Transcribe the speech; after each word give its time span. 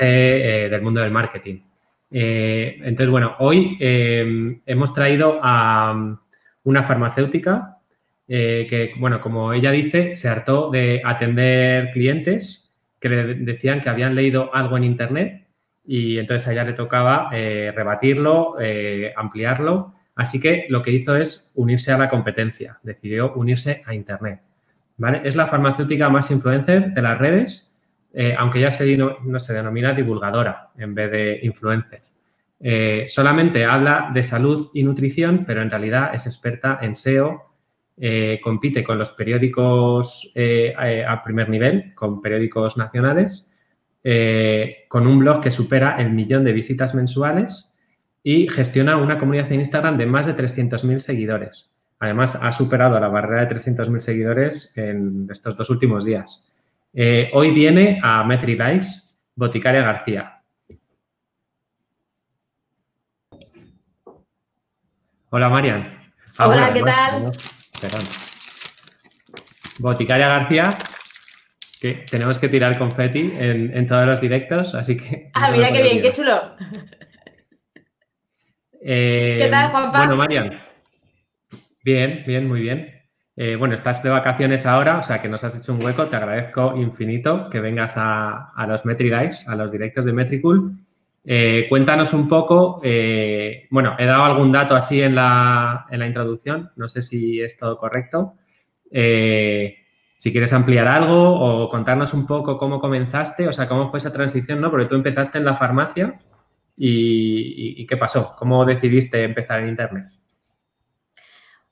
Eh, 0.00 0.68
del 0.70 0.82
mundo 0.82 1.00
del 1.00 1.10
marketing. 1.10 1.60
Eh, 2.10 2.78
entonces, 2.82 3.10
bueno, 3.10 3.34
hoy 3.40 3.76
eh, 3.80 4.60
hemos 4.64 4.94
traído 4.94 5.40
a 5.42 5.92
um, 5.92 6.16
una 6.64 6.82
farmacéutica 6.82 7.74
que, 8.26 8.92
bueno, 8.98 9.22
como 9.22 9.54
ella 9.54 9.72
dice, 9.72 10.12
se 10.12 10.28
hartó 10.28 10.70
de 10.70 11.00
atender 11.02 11.92
clientes 11.92 12.76
que 13.00 13.08
le 13.08 13.34
decían 13.36 13.80
que 13.80 13.88
habían 13.88 14.14
leído 14.14 14.54
algo 14.54 14.76
en 14.76 14.84
Internet 14.84 15.48
y 15.86 16.18
entonces 16.18 16.46
a 16.46 16.52
ella 16.52 16.64
le 16.64 16.74
tocaba 16.74 17.30
rebatirlo, 17.30 18.56
ampliarlo. 19.16 19.94
Así 20.14 20.38
que 20.40 20.66
lo 20.68 20.82
que 20.82 20.90
hizo 20.90 21.16
es 21.16 21.52
unirse 21.54 21.90
a 21.90 21.96
la 21.96 22.10
competencia, 22.10 22.78
decidió 22.82 23.32
unirse 23.32 23.80
a 23.86 23.94
Internet. 23.94 24.42
¿vale? 24.98 25.22
Es 25.24 25.34
la 25.34 25.46
farmacéutica 25.46 26.10
más 26.10 26.30
influencer 26.30 26.92
de 26.92 27.00
las 27.00 27.16
redes 27.16 27.67
eh, 28.20 28.34
aunque 28.36 28.60
ya 28.60 28.72
se, 28.72 28.96
no, 28.96 29.38
se 29.38 29.54
denomina 29.54 29.94
divulgadora 29.94 30.70
en 30.76 30.92
vez 30.92 31.08
de 31.12 31.38
influencer. 31.44 32.02
Eh, 32.58 33.04
solamente 33.06 33.64
habla 33.64 34.10
de 34.12 34.24
salud 34.24 34.70
y 34.74 34.82
nutrición, 34.82 35.44
pero 35.46 35.62
en 35.62 35.70
realidad 35.70 36.12
es 36.12 36.26
experta 36.26 36.80
en 36.82 36.96
SEO, 36.96 37.54
eh, 37.96 38.40
compite 38.42 38.82
con 38.82 38.98
los 38.98 39.10
periódicos 39.10 40.32
a 40.34 41.22
primer 41.22 41.48
nivel, 41.48 41.94
con 41.94 42.20
periódicos 42.20 42.76
nacionales, 42.76 43.52
con 44.88 45.06
un 45.06 45.20
blog 45.20 45.40
que 45.40 45.52
supera 45.52 45.94
el 46.00 46.10
millón 46.10 46.42
de 46.42 46.52
visitas 46.52 46.96
mensuales 46.96 47.72
y 48.24 48.48
gestiona 48.48 48.96
una 48.96 49.16
comunidad 49.20 49.52
en 49.52 49.60
Instagram 49.60 49.96
de 49.96 50.06
más 50.06 50.26
de 50.26 50.34
300.000 50.34 50.98
seguidores. 50.98 51.76
Además, 52.00 52.34
ha 52.34 52.50
superado 52.50 52.98
la 52.98 53.06
barrera 53.06 53.46
de 53.46 53.54
300.000 53.54 54.00
seguidores 54.00 54.76
en 54.76 55.28
estos 55.30 55.56
dos 55.56 55.70
últimos 55.70 56.04
días. 56.04 56.47
Eh, 57.00 57.30
hoy 57.32 57.52
viene 57.52 58.00
a 58.02 58.24
Metri 58.24 58.56
Lives, 58.56 59.22
Boticaria 59.36 59.82
García. 59.82 60.42
Hola, 65.30 65.48
Marian. 65.48 66.10
Ah, 66.38 66.48
Hola, 66.48 66.72
¿qué 66.74 66.82
tal? 66.82 67.30
Boticaria 69.78 70.26
García, 70.26 70.70
que 71.80 72.04
tenemos 72.10 72.40
que 72.40 72.48
tirar 72.48 72.76
confeti 72.76 73.32
en, 73.38 73.76
en 73.76 73.86
todos 73.86 74.04
los 74.04 74.20
directos, 74.20 74.74
así 74.74 74.96
que... 74.96 75.30
Ah, 75.34 75.52
mira 75.52 75.70
qué 75.70 75.82
bien, 75.84 76.02
qué 76.02 76.12
chulo. 76.12 76.56
Eh, 78.80 79.38
¿Qué 79.40 79.48
tal, 79.48 79.72
Juanpa? 79.72 79.98
Bueno, 79.98 80.16
Marian. 80.16 80.62
Bien, 81.82 82.22
bien, 82.24 82.46
muy 82.46 82.60
bien. 82.60 82.97
Eh, 83.40 83.54
bueno, 83.54 83.76
estás 83.76 84.02
de 84.02 84.10
vacaciones 84.10 84.66
ahora, 84.66 84.98
o 84.98 85.02
sea 85.04 85.22
que 85.22 85.28
nos 85.28 85.44
has 85.44 85.56
hecho 85.56 85.72
un 85.72 85.80
hueco. 85.80 86.08
Te 86.08 86.16
agradezco 86.16 86.76
infinito 86.76 87.48
que 87.48 87.60
vengas 87.60 87.94
a, 87.96 88.52
los 88.66 88.84
Metri 88.84 89.12
a 89.12 89.54
los 89.54 89.70
directos 89.70 90.04
de 90.04 90.12
Metricool. 90.12 90.72
Eh, 91.24 91.66
cuéntanos 91.68 92.12
un 92.14 92.28
poco, 92.28 92.80
eh, 92.82 93.68
bueno, 93.70 93.94
he 93.96 94.06
dado 94.06 94.24
algún 94.24 94.50
dato 94.50 94.74
así 94.74 95.00
en 95.00 95.14
la, 95.14 95.86
introducción, 96.04 96.72
no 96.74 96.88
sé 96.88 97.00
si 97.00 97.40
es 97.40 97.56
todo 97.56 97.78
correcto. 97.78 98.34
si 98.90 100.32
quieres 100.32 100.52
ampliar 100.52 100.88
algo 100.88 101.14
o 101.38 101.68
contarnos 101.68 102.14
un 102.14 102.26
poco 102.26 102.58
cómo 102.58 102.80
comenzaste, 102.80 103.46
o 103.46 103.52
sea, 103.52 103.68
cómo 103.68 103.88
fue 103.88 103.98
esa 103.98 104.12
transición, 104.12 104.60
¿no? 104.60 104.68
Porque 104.68 104.86
tú 104.86 104.96
empezaste 104.96 105.38
en 105.38 105.44
la 105.44 105.54
farmacia 105.54 106.18
y 106.76 107.86
qué 107.86 107.96
pasó, 107.96 108.34
cómo 108.36 108.64
decidiste 108.64 109.22
empezar 109.22 109.60
en 109.60 109.68
Internet. 109.68 110.17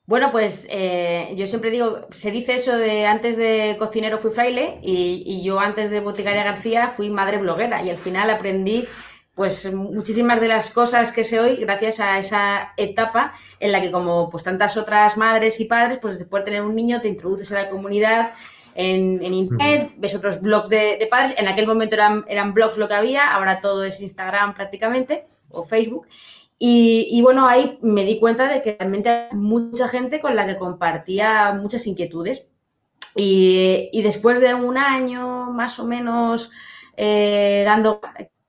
Bueno, 0.07 0.31
pues 0.31 0.65
eh, 0.69 1.33
yo 1.35 1.45
siempre 1.47 1.69
digo, 1.69 2.07
se 2.11 2.31
dice 2.31 2.55
eso 2.55 2.77
de 2.77 3.05
antes 3.05 3.35
de 3.35 3.75
cocinero 3.77 4.19
fui 4.19 4.31
fraile 4.31 4.79
y, 4.81 5.43
yo 5.43 5.59
antes 5.59 5.91
de 5.91 5.99
boticaria 5.99 6.45
García 6.45 6.93
fui 6.95 7.09
madre 7.09 7.39
bloguera 7.39 7.83
y 7.83 7.89
al 7.89 7.97
final 7.97 8.29
aprendí 8.29 8.87
pues 9.35 9.71
muchísimas 9.73 10.39
de 10.39 10.47
las 10.47 10.71
cosas 10.71 11.11
que 11.11 11.25
sé 11.25 11.41
hoy 11.41 11.57
gracias 11.57 11.99
a 11.99 12.19
esa 12.19 12.73
etapa 12.77 13.33
en 13.59 13.73
la 13.73 13.81
que 13.81 13.91
como 13.91 14.29
pues 14.29 14.45
tantas 14.45 14.77
otras 14.77 15.17
madres 15.17 15.59
y 15.59 15.65
padres 15.65 15.99
pues 16.01 16.17
después 16.17 16.45
de 16.45 16.51
tener 16.51 16.61
un 16.63 16.75
niño 16.75 17.01
te 17.01 17.09
introduces 17.09 17.51
a 17.51 17.63
la 17.63 17.69
comunidad 17.69 18.31
en, 18.75 19.21
internet, 19.33 19.91
ves 19.97 20.15
otros 20.15 20.39
blogs 20.39 20.69
de, 20.69 21.05
padres, 21.09 21.33
en 21.37 21.47
aquel 21.47 21.67
momento 21.67 21.95
eran, 21.95 22.23
eran 22.27 22.53
blogs 22.53 22.77
lo 22.77 22.87
que 22.87 22.93
había, 22.93 23.27
ahora 23.27 23.59
todo 23.59 23.83
es 23.83 23.99
Instagram 23.99 24.53
prácticamente 24.53 25.25
o 25.49 25.63
Facebook 25.63 26.07
y, 26.59 27.21
bueno, 27.21 27.47
ahí 27.47 27.77
me 27.81 28.03
di 28.03 28.19
cuenta 28.19 28.47
de 28.47 28.61
que 28.63 28.75
realmente 28.79 29.09
hay 29.09 29.35
mucha 29.37 29.87
gente 29.87 30.19
con 30.19 30.35
la 30.35 30.47
que 30.47 30.57
compartía 30.57 31.53
muchas 31.53 31.85
inquietudes. 31.85 32.47
Y, 33.15 34.01
después 34.01 34.39
de 34.41 34.53
un 34.55 34.77
año 34.77 35.51
más 35.51 35.79
o 35.79 35.85
menos 35.85 36.51
eh, 36.95 37.63
dando 37.65 38.01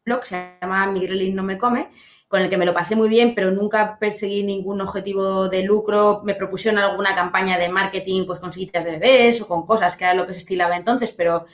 blog, 0.05 0.25
se 0.25 0.57
llama 0.61 0.87
Miguelín 0.87 1.35
no 1.37 1.43
me 1.43 1.59
come, 1.59 1.91
con 2.29 2.41
el 2.43 2.51
que 2.51 2.57
me 2.57 2.67
lo 2.67 2.75
pasé 2.75 2.97
muy 2.97 3.09
bien, 3.11 3.35
pero 3.35 3.51
nunca 3.51 3.99
perseguí 3.99 4.43
ningún 4.43 4.81
objetivo 4.81 5.49
de 5.49 5.63
lucro. 5.65 6.23
Me 6.25 6.35
propusieron 6.35 6.81
alguna 6.81 7.15
campaña 7.15 7.59
de 7.59 7.69
marketing 7.69 8.27
pues 8.27 8.41
con 8.41 8.53
sillitas 8.53 8.85
de 8.85 8.93
bebés 8.93 9.41
o 9.43 9.49
con 9.49 9.67
cosas 9.67 9.97
que 9.97 10.05
era 10.05 10.15
lo 10.15 10.27
que 10.27 10.33
se 10.33 10.41
estilaba 10.41 10.77
entonces, 10.77 11.13
pero, 11.13 11.47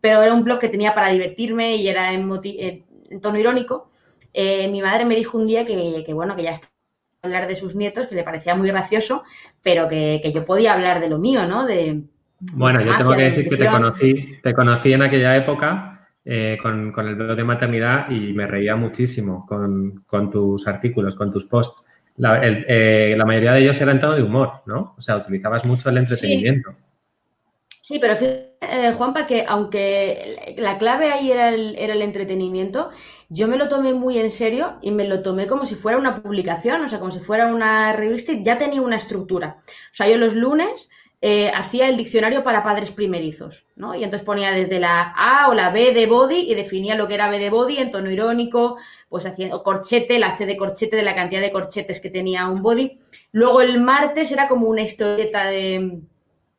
pero 0.00 0.22
era 0.22 0.34
un 0.34 0.44
blog 0.44 0.58
que 0.58 0.68
tenía 0.68 0.94
para 0.94 1.10
divertirme 1.10 1.76
y 1.76 1.88
era 1.88 2.12
en 2.12 3.20
tono 3.22 3.38
irónico. 3.38 3.91
Eh, 4.32 4.68
mi 4.68 4.80
madre 4.80 5.04
me 5.04 5.16
dijo 5.16 5.38
un 5.38 5.46
día 5.46 5.66
que, 5.66 6.04
bueno, 6.14 6.36
que 6.36 6.42
ya 6.42 6.52
está 6.52 6.68
hablar 7.22 7.46
de 7.46 7.54
sus 7.54 7.76
nietos, 7.76 8.08
que 8.08 8.16
le 8.16 8.24
parecía 8.24 8.56
muy 8.56 8.66
gracioso, 8.66 9.22
pero 9.62 9.88
que, 9.88 10.32
yo 10.34 10.44
podía 10.44 10.74
hablar 10.74 10.98
de 11.00 11.08
lo 11.08 11.18
mío, 11.18 11.46
¿no? 11.46 11.64
De, 11.64 12.02
bueno, 12.40 12.80
yo 12.80 12.96
tengo 12.96 13.14
que 13.14 13.22
decir 13.22 13.48
que 13.48 13.56
te 13.56 13.66
conocí, 13.66 14.38
te 14.42 14.52
conocí 14.52 14.92
en 14.92 15.02
aquella 15.02 15.36
época 15.36 16.08
eh, 16.24 16.58
con, 16.60 16.92
el 16.96 17.14
blog 17.14 17.36
de 17.36 17.44
maternidad 17.44 18.10
y 18.10 18.32
me 18.32 18.48
reía 18.48 18.74
muchísimo 18.74 19.46
con, 19.46 20.30
tus 20.30 20.66
artículos, 20.66 21.14
con 21.14 21.30
tus 21.30 21.44
posts. 21.44 21.84
Eh, 22.18 23.14
la, 23.16 23.24
mayoría 23.24 23.52
de 23.52 23.60
ellos 23.60 23.80
eran 23.80 24.00
todo 24.00 24.14
de 24.14 24.22
humor, 24.22 24.62
¿no? 24.66 24.94
O 24.98 25.00
sea, 25.00 25.16
utilizabas 25.18 25.64
mucho 25.64 25.88
el 25.90 25.98
entretenimiento. 25.98 26.70
Sí, 26.70 26.76
pero 28.00 28.16
fíjate, 28.16 28.92
Juanpa, 28.96 29.26
que 29.26 29.44
aunque 29.46 30.54
la 30.56 30.78
clave 30.78 31.10
ahí 31.10 31.32
era 31.32 31.48
el, 31.48 31.74
era 31.76 31.94
el 31.94 32.02
entretenimiento, 32.02 32.90
yo 33.28 33.48
me 33.48 33.56
lo 33.56 33.68
tomé 33.68 33.92
muy 33.92 34.18
en 34.18 34.30
serio 34.30 34.78
y 34.82 34.92
me 34.92 35.04
lo 35.04 35.22
tomé 35.22 35.48
como 35.48 35.66
si 35.66 35.74
fuera 35.74 35.98
una 35.98 36.22
publicación, 36.22 36.82
o 36.82 36.88
sea, 36.88 37.00
como 37.00 37.10
si 37.10 37.18
fuera 37.18 37.52
una 37.52 37.92
revista 37.92 38.32
y 38.32 38.44
ya 38.44 38.58
tenía 38.58 38.82
una 38.82 38.96
estructura. 38.96 39.58
O 39.66 39.94
sea, 39.94 40.08
yo 40.08 40.16
los 40.16 40.34
lunes 40.34 40.90
eh, 41.20 41.50
hacía 41.54 41.88
el 41.88 41.96
diccionario 41.96 42.44
para 42.44 42.62
padres 42.62 42.92
primerizos, 42.92 43.64
¿no? 43.74 43.94
Y 43.96 44.04
entonces 44.04 44.24
ponía 44.24 44.52
desde 44.52 44.78
la 44.78 45.12
A 45.16 45.48
o 45.50 45.54
la 45.54 45.70
B 45.70 45.92
de 45.92 46.06
body 46.06 46.50
y 46.50 46.54
definía 46.54 46.94
lo 46.94 47.08
que 47.08 47.14
era 47.14 47.30
B 47.30 47.38
de 47.38 47.50
body 47.50 47.78
en 47.78 47.90
tono 47.90 48.10
irónico, 48.10 48.76
pues 49.08 49.26
haciendo 49.26 49.62
corchete, 49.64 50.18
la 50.20 50.36
C 50.36 50.46
de 50.46 50.56
corchete 50.56 50.96
de 50.96 51.02
la 51.02 51.14
cantidad 51.16 51.40
de 51.40 51.52
corchetes 51.52 52.00
que 52.00 52.10
tenía 52.10 52.48
un 52.48 52.62
body. 52.62 52.98
Luego 53.32 53.60
el 53.60 53.80
martes 53.80 54.30
era 54.30 54.48
como 54.48 54.68
una 54.68 54.82
historieta 54.82 55.46
de, 55.46 56.00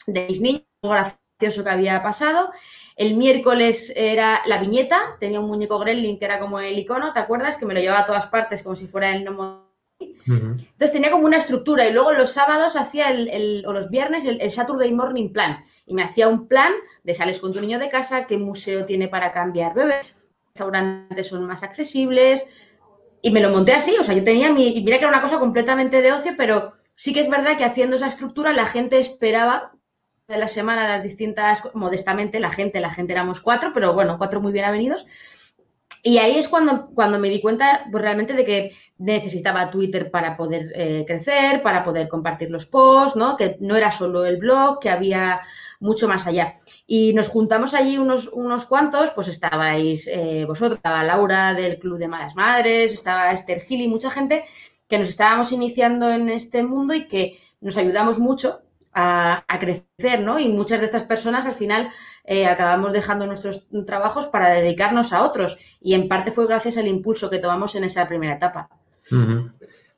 de 0.08 0.28
mis 0.28 0.42
niños, 0.42 0.64
gracioso 0.90 1.64
que 1.64 1.70
había 1.70 2.02
pasado. 2.04 2.52
El 2.96 3.16
miércoles 3.16 3.92
era 3.96 4.42
la 4.46 4.60
viñeta, 4.60 5.18
tenía 5.20 5.40
un 5.40 5.48
muñeco 5.48 5.80
Gremlin 5.80 6.20
que 6.20 6.26
era 6.26 6.40
como 6.40 6.60
el 6.60 6.78
icono, 6.78 7.14
¿te 7.14 7.20
acuerdas? 7.20 7.58
Que 7.58 7.66
me 7.66 7.74
lo 7.74 7.80
llevaba 7.80 8.02
a 8.02 8.06
todas 8.06 8.28
partes 8.28 8.62
como 8.62 8.76
si 8.76 8.88
fuera 8.88 9.16
el 9.16 9.24
gnomo. 9.24 9.64
Entonces 10.26 10.92
tenía 10.92 11.12
como 11.12 11.26
una 11.26 11.38
estructura 11.38 11.88
y 11.88 11.94
luego 11.94 12.12
los 12.12 12.32
sábados 12.32 12.76
hacía 12.76 13.10
el, 13.10 13.64
o 13.66 13.74
los 13.74 13.90
viernes 13.90 14.26
el, 14.26 14.52
Saturday 14.52 14.92
Morning 14.94 15.30
Plan 15.32 15.64
y 15.86 15.94
me 15.94 16.04
hacía 16.04 16.28
un 16.28 16.48
plan 16.48 16.74
de 17.04 17.14
sales 17.14 17.40
con 17.40 17.54
tu 17.54 17.62
niño 17.62 17.80
de 17.80 17.90
casa, 17.90 18.26
qué 18.26 18.38
museo 18.38 18.86
tiene 18.86 19.08
para 19.08 19.32
cambiar 19.32 19.74
bebés, 19.74 20.08
restaurantes 20.48 21.28
son 21.28 21.46
más 21.46 21.64
accesibles 21.64 22.46
y 23.22 23.32
me 23.32 23.42
lo 23.42 23.50
monté 23.50 23.74
así, 23.74 23.96
o 24.00 24.04
sea, 24.04 24.16
yo 24.16 24.24
tenía 24.24 24.52
mi, 24.52 24.82
mira 24.84 24.98
que 24.98 25.06
era 25.06 25.14
una 25.14 25.22
cosa 25.22 25.40
completamente 25.40 26.02
de 26.02 26.12
ocio, 26.12 26.34
pero 26.38 26.74
sí 26.96 27.14
que 27.14 27.22
es 27.22 27.30
verdad 27.30 27.58
que 27.58 27.66
haciendo 27.66 27.96
esa 27.96 28.08
estructura 28.08 28.54
la 28.54 28.66
gente 28.66 29.00
esperaba 29.00 29.73
de 30.34 30.40
la 30.40 30.48
semana 30.48 30.88
las 30.88 31.04
distintas, 31.04 31.64
modestamente, 31.74 32.40
la 32.40 32.52
gente, 32.52 32.80
la 32.80 32.90
gente 32.90 33.14
éramos 33.14 33.40
cuatro, 33.40 33.72
pero 33.74 33.94
bueno, 33.94 34.18
cuatro 34.18 34.42
muy 34.42 34.52
bien 34.52 34.66
avenidos. 34.66 35.06
Y 36.06 36.18
ahí 36.18 36.38
es 36.38 36.50
cuando, 36.50 36.88
cuando 36.88 37.18
me 37.18 37.30
di 37.30 37.40
cuenta 37.40 37.86
pues, 37.90 38.02
realmente 38.02 38.34
de 38.34 38.44
que 38.44 38.76
necesitaba 38.98 39.72
Twitter 39.72 40.12
para 40.12 40.36
poder 40.36 40.72
eh, 40.76 41.06
crecer, 41.08 41.62
para 41.64 41.84
poder 41.84 42.10
compartir 42.10 42.52
los 42.52 42.66
posts, 42.66 43.16
¿no? 43.16 43.38
Que 43.38 43.58
no 43.62 43.78
era 43.78 43.92
solo 43.92 44.26
el 44.26 44.38
blog, 44.38 44.80
que 44.80 44.90
había 44.90 45.42
mucho 45.80 46.08
más 46.08 46.28
allá. 46.28 46.56
Y 46.86 47.14
nos 47.14 47.30
juntamos 47.30 47.74
allí 47.74 47.98
unos, 47.98 48.28
unos 48.28 48.66
cuantos, 48.66 49.12
pues 49.12 49.30
estabais 49.30 50.08
eh, 50.08 50.44
vosotros, 50.46 50.76
estaba 50.78 51.04
Laura 51.04 51.54
del 51.54 51.80
Club 51.80 51.98
de 51.98 52.10
Malas 52.10 52.36
Madres, 52.36 52.92
estaba 52.92 53.32
Esther 53.32 53.62
Gil 53.62 53.82
y 53.82 53.88
mucha 53.88 54.12
gente 54.12 54.44
que 54.88 55.00
nos 55.00 55.08
estábamos 55.10 55.52
iniciando 55.52 56.12
en 56.12 56.30
este 56.30 56.64
mundo 56.64 56.94
y 56.94 57.08
que 57.08 57.40
nos 57.62 57.78
ayudamos 57.78 58.20
mucho 58.20 58.62
a, 58.94 59.44
crecer, 59.60 60.22
¿no? 60.22 60.40
Y 60.40 60.50
muchas 60.50 60.80
de 60.80 60.86
estas 60.86 61.04
personas 61.04 61.46
al 61.46 61.56
final 61.56 61.90
eh, 62.26 62.46
acabamos 62.46 62.94
dejando 62.94 63.26
nuestros 63.26 63.68
trabajos 63.86 64.28
para 64.28 64.50
dedicarnos 64.50 65.14
a 65.14 65.24
otros. 65.24 65.58
Y 65.82 65.94
en 65.94 66.08
parte 66.08 66.32
fue 66.32 66.48
gracias 66.48 66.78
al 66.78 66.88
impulso 66.88 67.30
que 67.30 67.40
tomamos 67.40 67.76
en 67.76 67.84
esa 67.84 68.08
primera 68.08 68.36
etapa. 68.36 68.70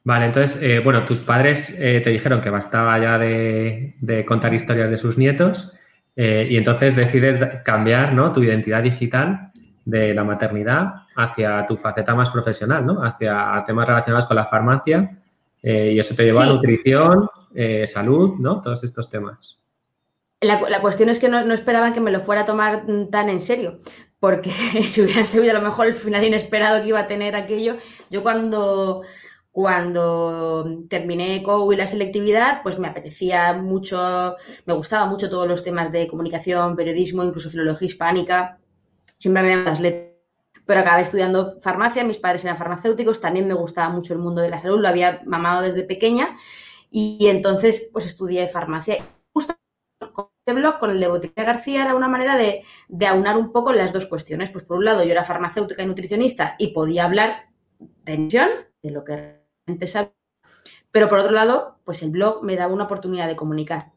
Vale, 0.03 0.25
entonces, 0.25 0.61
eh, 0.61 0.79
bueno, 0.79 1.03
tus 1.05 1.21
padres 1.21 1.79
eh, 1.79 2.01
te 2.03 2.09
dijeron 2.09 2.41
que 2.41 2.49
bastaba 2.49 2.97
ya 2.99 3.17
de, 3.17 4.25
contar 4.27 4.53
historias 4.53 4.89
de 4.89 4.97
sus 4.97 5.17
nietos 5.17 5.71
y 6.17 6.55
entonces 6.55 6.95
decides 6.95 7.37
cambiar 7.65 8.13
¿no? 8.13 8.31
tu 8.31 8.41
identidad 8.41 8.81
digital 8.81 9.51
de 9.83 10.13
la 10.13 10.23
maternidad 10.23 10.93
hacia 11.13 11.65
tu 11.65 11.75
faceta 11.75 12.15
más 12.15 12.29
profesional, 12.29 12.85
¿no? 12.85 13.03
Hacia 13.03 13.61
temas 13.67 13.85
relacionados 13.85 14.25
con 14.25 14.37
la 14.37 14.45
farmacia 14.45 15.17
y 15.61 15.99
eso 15.99 16.15
te 16.15 16.23
llevó 16.23 16.39
a 16.39 16.45
nutrición, 16.45 17.27
eh, 17.55 17.87
salud, 17.87 18.35
¿no? 18.37 18.61
Todos 18.61 18.83
estos 18.83 19.09
temas. 19.09 19.59
La, 20.41 20.81
cuestión 20.81 21.09
es 21.09 21.19
que 21.19 21.29
no, 21.29 21.39
esperaban 21.53 21.93
que 21.93 22.01
me 22.01 22.11
lo 22.11 22.19
fuera 22.19 22.41
a 22.41 22.45
tomar 22.45 22.85
tan 23.09 23.29
en 23.29 23.41
serio, 23.41 23.79
porque 24.19 24.51
si 24.87 25.01
hubieran 25.01 25.25
sabido 25.25 25.51
a 25.51 25.59
lo 25.59 25.65
mejor 25.65 25.87
el 25.87 25.93
final 25.93 26.23
inesperado 26.23 26.81
que 26.81 26.89
iba 26.89 26.99
a 26.99 27.07
tener 27.07 27.35
aquello, 27.35 27.77
yo 28.11 28.21
cuando, 28.21 29.03
cuando 29.51 30.83
terminé 30.89 31.41
COU 31.41 31.73
y 31.73 31.77
la 31.77 31.87
selectividad, 31.87 32.61
pues 32.61 32.77
me 32.77 32.89
apetecía 32.89 33.53
mucho, 33.53 34.35
me 34.65 34.73
gustaba 34.73 35.05
mucho 35.05 35.29
todos 35.29 35.47
los 35.47 35.63
temas 35.63 35.91
de 35.91 36.07
comunicación, 36.07 36.75
periodismo, 36.75 37.23
incluso 37.23 37.49
filología 37.49 37.87
hispánica, 37.87 38.59
siempre 39.17 39.43
me 39.43 39.55
las 39.63 39.79
letras 39.79 40.15
pero 40.65 40.79
acabé 40.79 41.03
estudiando 41.03 41.59
farmacia, 41.61 42.03
mis 42.03 42.17
padres 42.17 42.43
eran 42.43 42.57
farmacéuticos, 42.57 43.21
también 43.21 43.47
me 43.47 43.53
gustaba 43.53 43.89
mucho 43.89 44.13
el 44.13 44.19
mundo 44.19 44.41
de 44.41 44.49
la 44.49 44.59
salud, 44.59 44.79
lo 44.79 44.87
había 44.87 45.21
mamado 45.25 45.61
desde 45.61 45.83
pequeña 45.83 46.35
y, 46.91 47.27
entonces, 47.27 47.89
pues 47.91 48.05
estudié 48.05 48.47
farmacia. 48.47 49.05
Justo 49.33 49.55
con 50.13 50.29
este 50.39 50.59
blog, 50.59 50.79
con 50.79 50.91
el 50.91 50.99
de 50.99 51.07
Botica 51.07 51.43
García, 51.43 51.83
era 51.83 51.95
una 51.95 52.07
manera 52.07 52.37
de, 52.37 52.63
aunar 53.05 53.37
un 53.37 53.51
poco 53.51 53.73
las 53.73 53.93
dos 53.93 54.05
cuestiones. 54.05 54.49
Pues 54.49 54.63
por 54.65 54.77
un 54.77 54.85
lado, 54.85 55.03
yo 55.03 55.11
era 55.11 55.23
farmacéutica 55.23 55.83
y 55.83 55.87
nutricionista 55.87 56.55
y 56.57 56.73
podía 56.73 57.05
hablar 57.05 57.49
de 57.79 58.17
nutrición, 58.17 58.49
de 58.81 58.91
lo 58.91 59.03
que 59.03 59.15
realmente 59.65 59.87
sabía. 59.87 60.13
Pero 60.91 61.09
por 61.09 61.19
otro 61.19 61.31
lado, 61.31 61.79
pues 61.83 62.01
el 62.03 62.11
blog 62.11 62.43
me 62.43 62.55
daba 62.55 62.73
una 62.73 62.85
oportunidad 62.85 63.27
de 63.27 63.35
comunicar. 63.35 63.91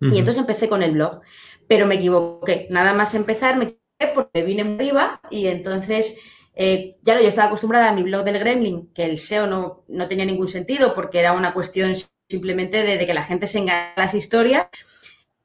Y 0.00 0.18
entonces 0.18 0.38
empecé 0.38 0.68
con 0.68 0.82
el 0.82 0.92
blog. 0.92 1.20
Pero 1.66 1.86
me 1.86 1.96
equivoqué. 1.96 2.68
Nada 2.70 2.94
más 2.94 3.14
empezar, 3.14 3.56
me 3.56 3.64
equivoqué 3.64 4.14
porque 4.14 4.42
vine 4.42 4.64
muy 4.64 4.74
arriba 4.74 5.20
y 5.30 5.48
entonces 5.48 6.14
eh, 6.54 6.96
ya 7.02 7.14
lo, 7.14 7.20
yo 7.20 7.28
estaba 7.28 7.46
acostumbrada 7.46 7.88
a 7.88 7.94
mi 7.94 8.02
blog 8.02 8.24
del 8.24 8.38
Gremlin, 8.40 8.92
que 8.92 9.04
el 9.04 9.18
SEO 9.18 9.46
no, 9.46 9.84
no 9.86 10.08
tenía 10.08 10.24
ningún 10.24 10.48
sentido 10.48 10.92
porque 10.92 11.20
era 11.20 11.32
una 11.32 11.54
cuestión 11.54 11.94
simplemente 12.28 12.82
de, 12.82 13.06
que 13.06 13.14
la 13.14 13.22
gente 13.22 13.46
se 13.46 13.58
engaña 13.58 13.92
las 13.96 14.14
historias. 14.14 14.66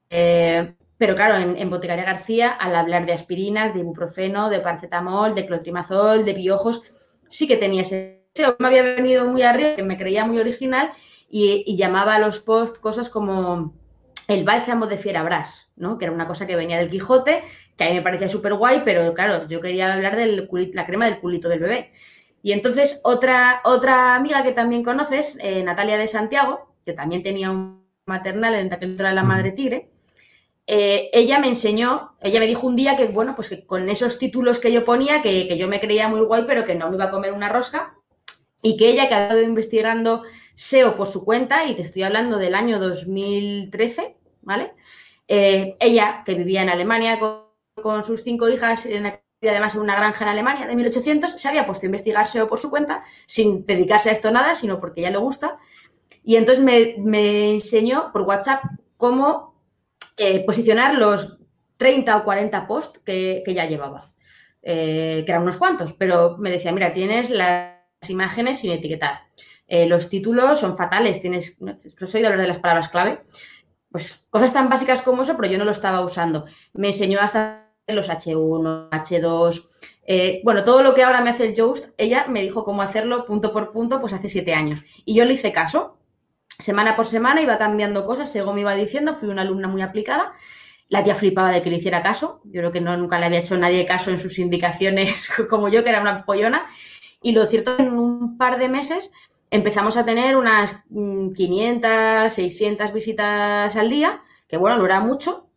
Eh, 0.09 0.73
pero 0.97 1.15
claro, 1.15 1.35
en, 1.37 1.69
Boticaria 1.69 2.05
García, 2.05 2.51
al 2.51 2.75
hablar 2.75 3.05
de 3.05 3.13
aspirinas, 3.13 3.73
de 3.73 3.81
ibuprofeno, 3.81 4.49
de 4.49 4.59
paracetamol, 4.59 5.35
de 5.35 5.45
clotrimazol, 5.45 6.23
de 6.23 6.33
piojos, 6.33 6.81
sí 7.29 7.47
que 7.47 7.57
tenía 7.57 7.81
ese... 7.81 8.23
Me 8.59 8.67
había 8.67 8.83
venido 8.83 9.27
muy 9.27 9.41
arriba, 9.43 9.75
que 9.75 9.83
me 9.83 9.97
creía 9.97 10.25
muy 10.25 10.39
original 10.39 10.91
y, 11.29 11.75
llamaba 11.75 12.15
a 12.15 12.19
los 12.19 12.39
posts 12.39 12.79
cosas 12.79 13.09
como 13.09 13.73
el 14.27 14.43
bálsamo 14.43 14.87
de 14.87 14.97
fierabras, 14.97 15.71
¿no? 15.75 15.97
Que 15.97 16.05
era 16.05 16.13
una 16.13 16.27
cosa 16.27 16.47
que 16.47 16.55
venía 16.55 16.77
del 16.77 16.89
Quijote, 16.89 17.43
que 17.77 17.83
a 17.83 17.89
mí 17.89 17.95
me 17.95 18.01
parecía 18.01 18.29
súper 18.29 18.53
guay, 18.53 18.81
pero 18.85 19.13
claro, 19.13 19.47
yo 19.47 19.59
quería 19.61 19.93
hablar 19.93 20.15
de 20.15 20.47
la 20.73 20.85
crema 20.85 21.05
del 21.05 21.19
culito 21.19 21.49
del 21.49 21.59
bebé. 21.59 21.91
Y 22.41 22.51
entonces 22.53 23.01
otra, 23.03 23.61
otra 23.65 24.15
amiga 24.15 24.43
que 24.43 24.53
también 24.53 24.83
conoces, 24.83 25.37
eh, 25.41 25.63
Natalia 25.63 25.97
de 25.97 26.07
Santiago, 26.07 26.72
que 26.85 26.93
también 26.93 27.23
tenía 27.23 27.51
un 27.51 27.83
maternal 28.05 28.55
en 28.55 28.73
aquel 28.73 28.97
de 28.97 29.13
la 29.13 29.23
madre 29.23 29.51
tigre, 29.51 29.89
eh, 30.65 31.09
ella 31.11 31.39
me 31.39 31.47
enseñó, 31.47 32.15
ella 32.21 32.39
me 32.39 32.47
dijo 32.47 32.67
un 32.67 32.75
día 32.75 32.95
que, 32.95 33.07
bueno, 33.07 33.35
pues 33.35 33.49
que 33.49 33.65
con 33.65 33.89
esos 33.89 34.17
títulos 34.17 34.59
que 34.59 34.71
yo 34.71 34.85
ponía, 34.85 35.21
que, 35.21 35.57
yo 35.57 35.67
me 35.67 35.81
creía 35.81 36.07
muy 36.07 36.21
guay, 36.21 36.45
pero 36.47 36.65
que 36.65 36.75
no 36.75 36.89
me 36.89 36.95
iba 36.95 37.05
a 37.05 37.11
comer 37.11 37.33
una 37.33 37.49
rosca, 37.49 37.95
y 38.61 38.77
que 38.77 38.89
ella 38.89 39.09
que 39.09 39.13
ha 39.13 39.23
estado 39.23 39.41
investigando 39.41 40.23
SEO 40.55 40.95
por 40.95 41.07
su 41.07 41.25
cuenta, 41.25 41.65
y 41.65 41.75
te 41.75 41.81
estoy 41.81 42.03
hablando 42.03 42.37
del 42.37 42.55
año 42.55 42.79
2013, 42.79 44.15
¿vale? 44.41 44.73
Eh, 45.27 45.75
ella, 45.79 46.23
que 46.25 46.35
vivía 46.35 46.61
en 46.61 46.69
Alemania 46.69 47.19
con, 47.19 48.03
sus 48.03 48.23
cinco 48.23 48.47
hijas, 48.47 48.85
en, 48.85 49.07
además 49.41 49.75
en 49.75 49.81
una 49.81 49.95
granja 49.95 50.23
en 50.23 50.29
Alemania 50.29 50.67
de 50.67 50.75
1800, 50.75 51.31
se 51.41 51.47
había 51.49 51.65
puesto 51.65 51.85
a 51.85 51.87
investigar 51.87 52.27
SEO 52.27 52.47
por 52.47 52.59
su 52.59 52.69
cuenta, 52.69 53.03
sin 53.27 53.65
dedicarse 53.65 54.09
a 54.09 54.13
esto 54.13 54.31
nada, 54.31 54.55
sino 54.55 54.79
porque 54.79 55.01
ella 55.01 55.11
le 55.11 55.17
gusta, 55.17 55.57
y 56.23 56.37
entonces 56.37 56.63
me, 56.63 57.51
enseñó 57.51 58.11
por 58.11 58.21
WhatsApp 58.21 58.63
cómo 58.97 59.61
eh, 60.17 60.45
posicionar 60.45 60.95
los 60.95 61.37
30 61.77 62.17
o 62.17 62.23
40 62.23 62.67
posts 62.67 62.99
que, 63.05 63.43
ya 63.45 63.65
llevaba, 63.65 64.13
eh, 64.61 65.23
que 65.25 65.31
eran 65.31 65.43
unos 65.43 65.57
cuantos, 65.57 65.93
pero 65.93 66.37
me 66.37 66.49
decía, 66.49 66.71
mira, 66.71 66.93
tienes 66.93 67.29
las 67.29 67.75
imágenes 68.07 68.59
sin 68.59 68.71
etiquetar. 68.71 69.21
Eh, 69.67 69.85
los 69.85 70.09
títulos 70.09 70.59
son 70.59 70.77
fatales, 70.77 71.21
tienes, 71.21 71.59
no 71.59 71.77
soy 72.07 72.21
de 72.21 72.37
de 72.37 72.47
las 72.47 72.59
palabras 72.59 72.89
clave, 72.89 73.21
pues 73.91 74.23
cosas 74.29 74.53
tan 74.53 74.69
básicas 74.69 75.01
como 75.01 75.23
eso, 75.23 75.35
pero 75.35 75.51
yo 75.51 75.57
no 75.57 75.65
lo 75.65 75.71
estaba 75.71 76.01
usando. 76.01 76.45
Me 76.73 76.87
enseñó 76.87 77.19
hasta 77.19 77.69
los 77.87 78.09
H1, 78.09 78.89
H2, 78.89 80.41
bueno, 80.43 80.63
todo 80.63 80.83
lo 80.83 80.93
que 80.93 81.03
ahora 81.03 81.21
me 81.21 81.31
hace 81.31 81.47
el 81.47 81.55
Joust, 81.59 81.89
ella 81.97 82.27
me 82.29 82.41
dijo 82.41 82.63
cómo 82.63 82.81
hacerlo 82.81 83.25
punto 83.25 83.51
por 83.51 83.73
punto, 83.73 83.99
pues 83.99 84.13
hace 84.13 84.29
siete 84.29 84.53
años. 84.53 84.81
Y 85.05 85.15
yo 85.15 85.25
le 85.25 85.33
hice 85.33 85.51
caso 85.51 85.97
semana 86.63 86.95
por 86.95 87.05
semana 87.05 87.41
iba 87.41 87.57
cambiando 87.57 88.05
cosas, 88.05 88.31
según 88.31 88.55
me 88.55 88.61
iba 88.61 88.73
diciendo, 88.75 89.13
fui 89.13 89.29
una 89.29 89.43
alumna 89.43 89.67
muy 89.67 89.81
aplicada. 89.81 90.33
La 90.89 91.03
tía 91.03 91.15
flipaba 91.15 91.51
de 91.51 91.61
que 91.61 91.69
le 91.69 91.77
hiciera 91.77 92.03
caso. 92.03 92.41
Yo 92.45 92.61
creo 92.61 92.71
que 92.71 92.81
no, 92.81 92.95
nunca 92.97 93.19
le 93.19 93.25
había 93.25 93.39
hecho 93.39 93.57
nadie 93.57 93.85
caso 93.85 94.11
en 94.11 94.19
sus 94.19 94.39
indicaciones 94.39 95.27
como 95.49 95.69
yo, 95.69 95.83
que 95.83 95.89
era 95.89 96.01
una 96.01 96.25
pollona. 96.25 96.67
Y 97.21 97.33
lo 97.33 97.45
cierto 97.47 97.71
es 97.71 97.77
que 97.77 97.83
en 97.83 97.93
un 97.93 98.37
par 98.37 98.59
de 98.59 98.69
meses 98.69 99.11
empezamos 99.51 99.97
a 99.97 100.05
tener 100.05 100.35
unas 100.35 100.83
500, 100.89 101.91
mm, 101.91 102.29
600 102.31 102.93
visitas 102.93 103.75
al 103.75 103.89
día, 103.89 104.21
que 104.47 104.57
bueno, 104.57 104.77
no 104.77 104.85
era 104.85 104.99
mucho, 104.99 105.47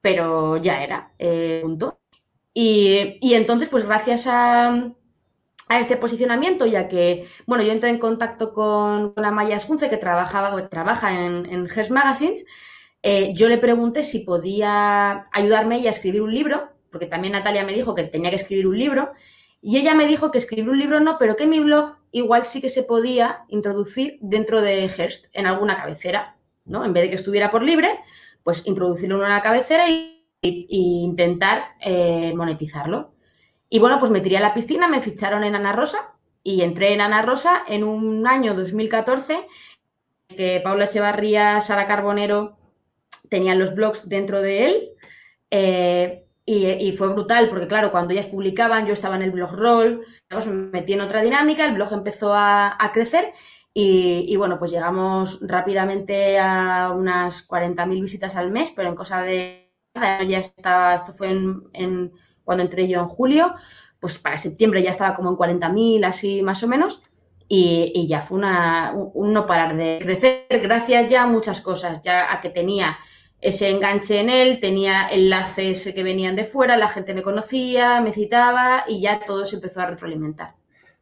pero 0.00 0.56
ya 0.58 0.82
era, 0.82 1.12
eh, 1.18 1.60
punto. 1.62 1.98
Y, 2.54 3.18
y 3.20 3.34
entonces, 3.34 3.68
pues 3.68 3.84
gracias 3.84 4.26
a, 4.26 4.92
a 5.68 5.80
este 5.80 5.96
posicionamiento, 5.96 6.66
ya 6.66 6.88
que, 6.88 7.28
bueno, 7.46 7.62
yo 7.62 7.72
entré 7.72 7.90
en 7.90 7.98
contacto 7.98 8.52
con, 8.52 9.12
con 9.12 9.24
Amaya 9.24 9.56
Escunce, 9.56 9.90
que 9.90 9.96
trabajaba, 9.96 10.68
trabaja 10.68 11.24
en, 11.24 11.46
en 11.46 11.68
Magazines. 11.90 12.44
Eh, 13.02 13.32
yo 13.34 13.48
le 13.48 13.58
pregunté 13.58 14.02
si 14.02 14.20
podía 14.20 15.28
ayudarme 15.32 15.76
ella 15.76 15.90
a 15.90 15.92
escribir 15.92 16.22
un 16.22 16.34
libro, 16.34 16.68
porque 16.90 17.06
también 17.06 17.32
Natalia 17.32 17.64
me 17.64 17.74
dijo 17.74 17.94
que 17.94 18.04
tenía 18.04 18.30
que 18.30 18.36
escribir 18.36 18.66
un 18.66 18.78
libro, 18.78 19.12
y 19.60 19.76
ella 19.76 19.94
me 19.94 20.06
dijo 20.06 20.30
que 20.30 20.38
escribir 20.38 20.70
un 20.70 20.78
libro 20.78 21.00
no, 21.00 21.18
pero 21.18 21.36
que 21.36 21.46
mi 21.46 21.60
blog 21.60 21.96
igual 22.12 22.44
sí 22.44 22.60
que 22.60 22.70
se 22.70 22.82
podía 22.82 23.44
introducir 23.48 24.18
dentro 24.20 24.60
de 24.62 24.88
Hearst, 24.88 25.26
en 25.32 25.46
alguna 25.46 25.76
cabecera, 25.76 26.36
¿no? 26.64 26.84
En 26.84 26.92
vez 26.92 27.04
de 27.04 27.10
que 27.10 27.16
estuviera 27.16 27.50
por 27.50 27.62
libre, 27.62 27.98
pues 28.42 28.66
introducirlo 28.66 29.16
en 29.16 29.22
una 29.26 29.42
cabecera 29.42 29.88
y, 29.90 30.14
intentar 30.40 31.64
eh, 31.80 32.32
monetizarlo. 32.36 33.12
Y 33.70 33.78
bueno, 33.78 33.98
pues 34.00 34.10
me 34.10 34.20
tiré 34.20 34.38
a 34.38 34.40
la 34.40 34.54
piscina, 34.54 34.88
me 34.88 35.02
ficharon 35.02 35.44
en 35.44 35.54
Ana 35.54 35.72
Rosa 35.72 36.14
y 36.42 36.62
entré 36.62 36.94
en 36.94 37.00
Ana 37.00 37.22
Rosa 37.22 37.64
en 37.68 37.84
un 37.84 38.26
año 38.26 38.54
2014 38.54 39.46
que 40.28 40.60
Paula 40.62 40.86
Echevarría, 40.86 41.60
Sara 41.60 41.86
Carbonero 41.86 42.56
tenían 43.28 43.58
los 43.58 43.74
blogs 43.74 44.08
dentro 44.08 44.40
de 44.40 44.66
él. 44.66 44.88
Eh, 45.50 46.24
y, 46.50 46.92
fue 46.92 47.12
brutal 47.12 47.50
porque, 47.50 47.68
claro, 47.68 47.90
cuando 47.92 48.14
ellas 48.14 48.26
publicaban, 48.26 48.86
yo 48.86 48.94
estaba 48.94 49.16
en 49.16 49.22
el 49.22 49.32
blog 49.32 49.52
roll, 49.52 50.06
me 50.30 50.52
metí 50.54 50.94
en 50.94 51.02
otra 51.02 51.20
dinámica, 51.20 51.66
el 51.66 51.74
blog 51.74 51.92
empezó 51.92 52.32
a, 52.34 52.90
crecer 52.94 53.34
y, 53.74 54.34
bueno, 54.36 54.58
pues 54.58 54.70
llegamos 54.70 55.40
rápidamente 55.42 56.38
a 56.38 56.94
unas 56.96 57.46
40.000 57.46 58.00
visitas 58.00 58.34
al 58.34 58.50
mes, 58.50 58.72
pero 58.74 58.88
en 58.88 58.94
cosa 58.94 59.20
de 59.20 59.70
ya 59.94 60.38
estaba, 60.38 60.94
esto 60.94 61.12
fue 61.12 61.28
en 61.28 62.12
cuando 62.48 62.64
entré 62.64 62.88
yo 62.88 63.00
en 63.00 63.08
julio, 63.08 63.54
pues 64.00 64.16
para 64.16 64.38
septiembre 64.38 64.82
ya 64.82 64.92
estaba 64.92 65.14
como 65.14 65.28
en 65.28 65.36
40.000, 65.36 66.02
así 66.06 66.40
más 66.40 66.62
o 66.62 66.66
menos, 66.66 67.02
y, 67.46 68.06
ya 68.08 68.22
fue 68.22 68.38
una, 68.38 68.94
un, 68.94 69.34
no 69.34 69.46
parar 69.46 69.76
de 69.76 69.98
crecer 70.00 70.46
gracias 70.62 71.10
ya 71.10 71.24
a 71.24 71.26
muchas 71.26 71.60
cosas, 71.60 72.00
ya 72.00 72.32
a 72.32 72.40
que 72.40 72.48
tenía 72.48 72.96
ese 73.38 73.68
enganche 73.68 74.18
en 74.20 74.30
él, 74.30 74.60
tenía 74.60 75.10
enlaces 75.10 75.92
que 75.94 76.02
venían 76.02 76.36
de 76.36 76.44
fuera, 76.44 76.78
la 76.78 76.88
gente 76.88 77.12
me 77.12 77.22
conocía, 77.22 78.00
me 78.00 78.12
citaba 78.14 78.84
y 78.88 79.02
ya 79.02 79.20
todo 79.26 79.44
se 79.44 79.56
empezó 79.56 79.82
a 79.82 79.90
retroalimentar. 79.90 80.54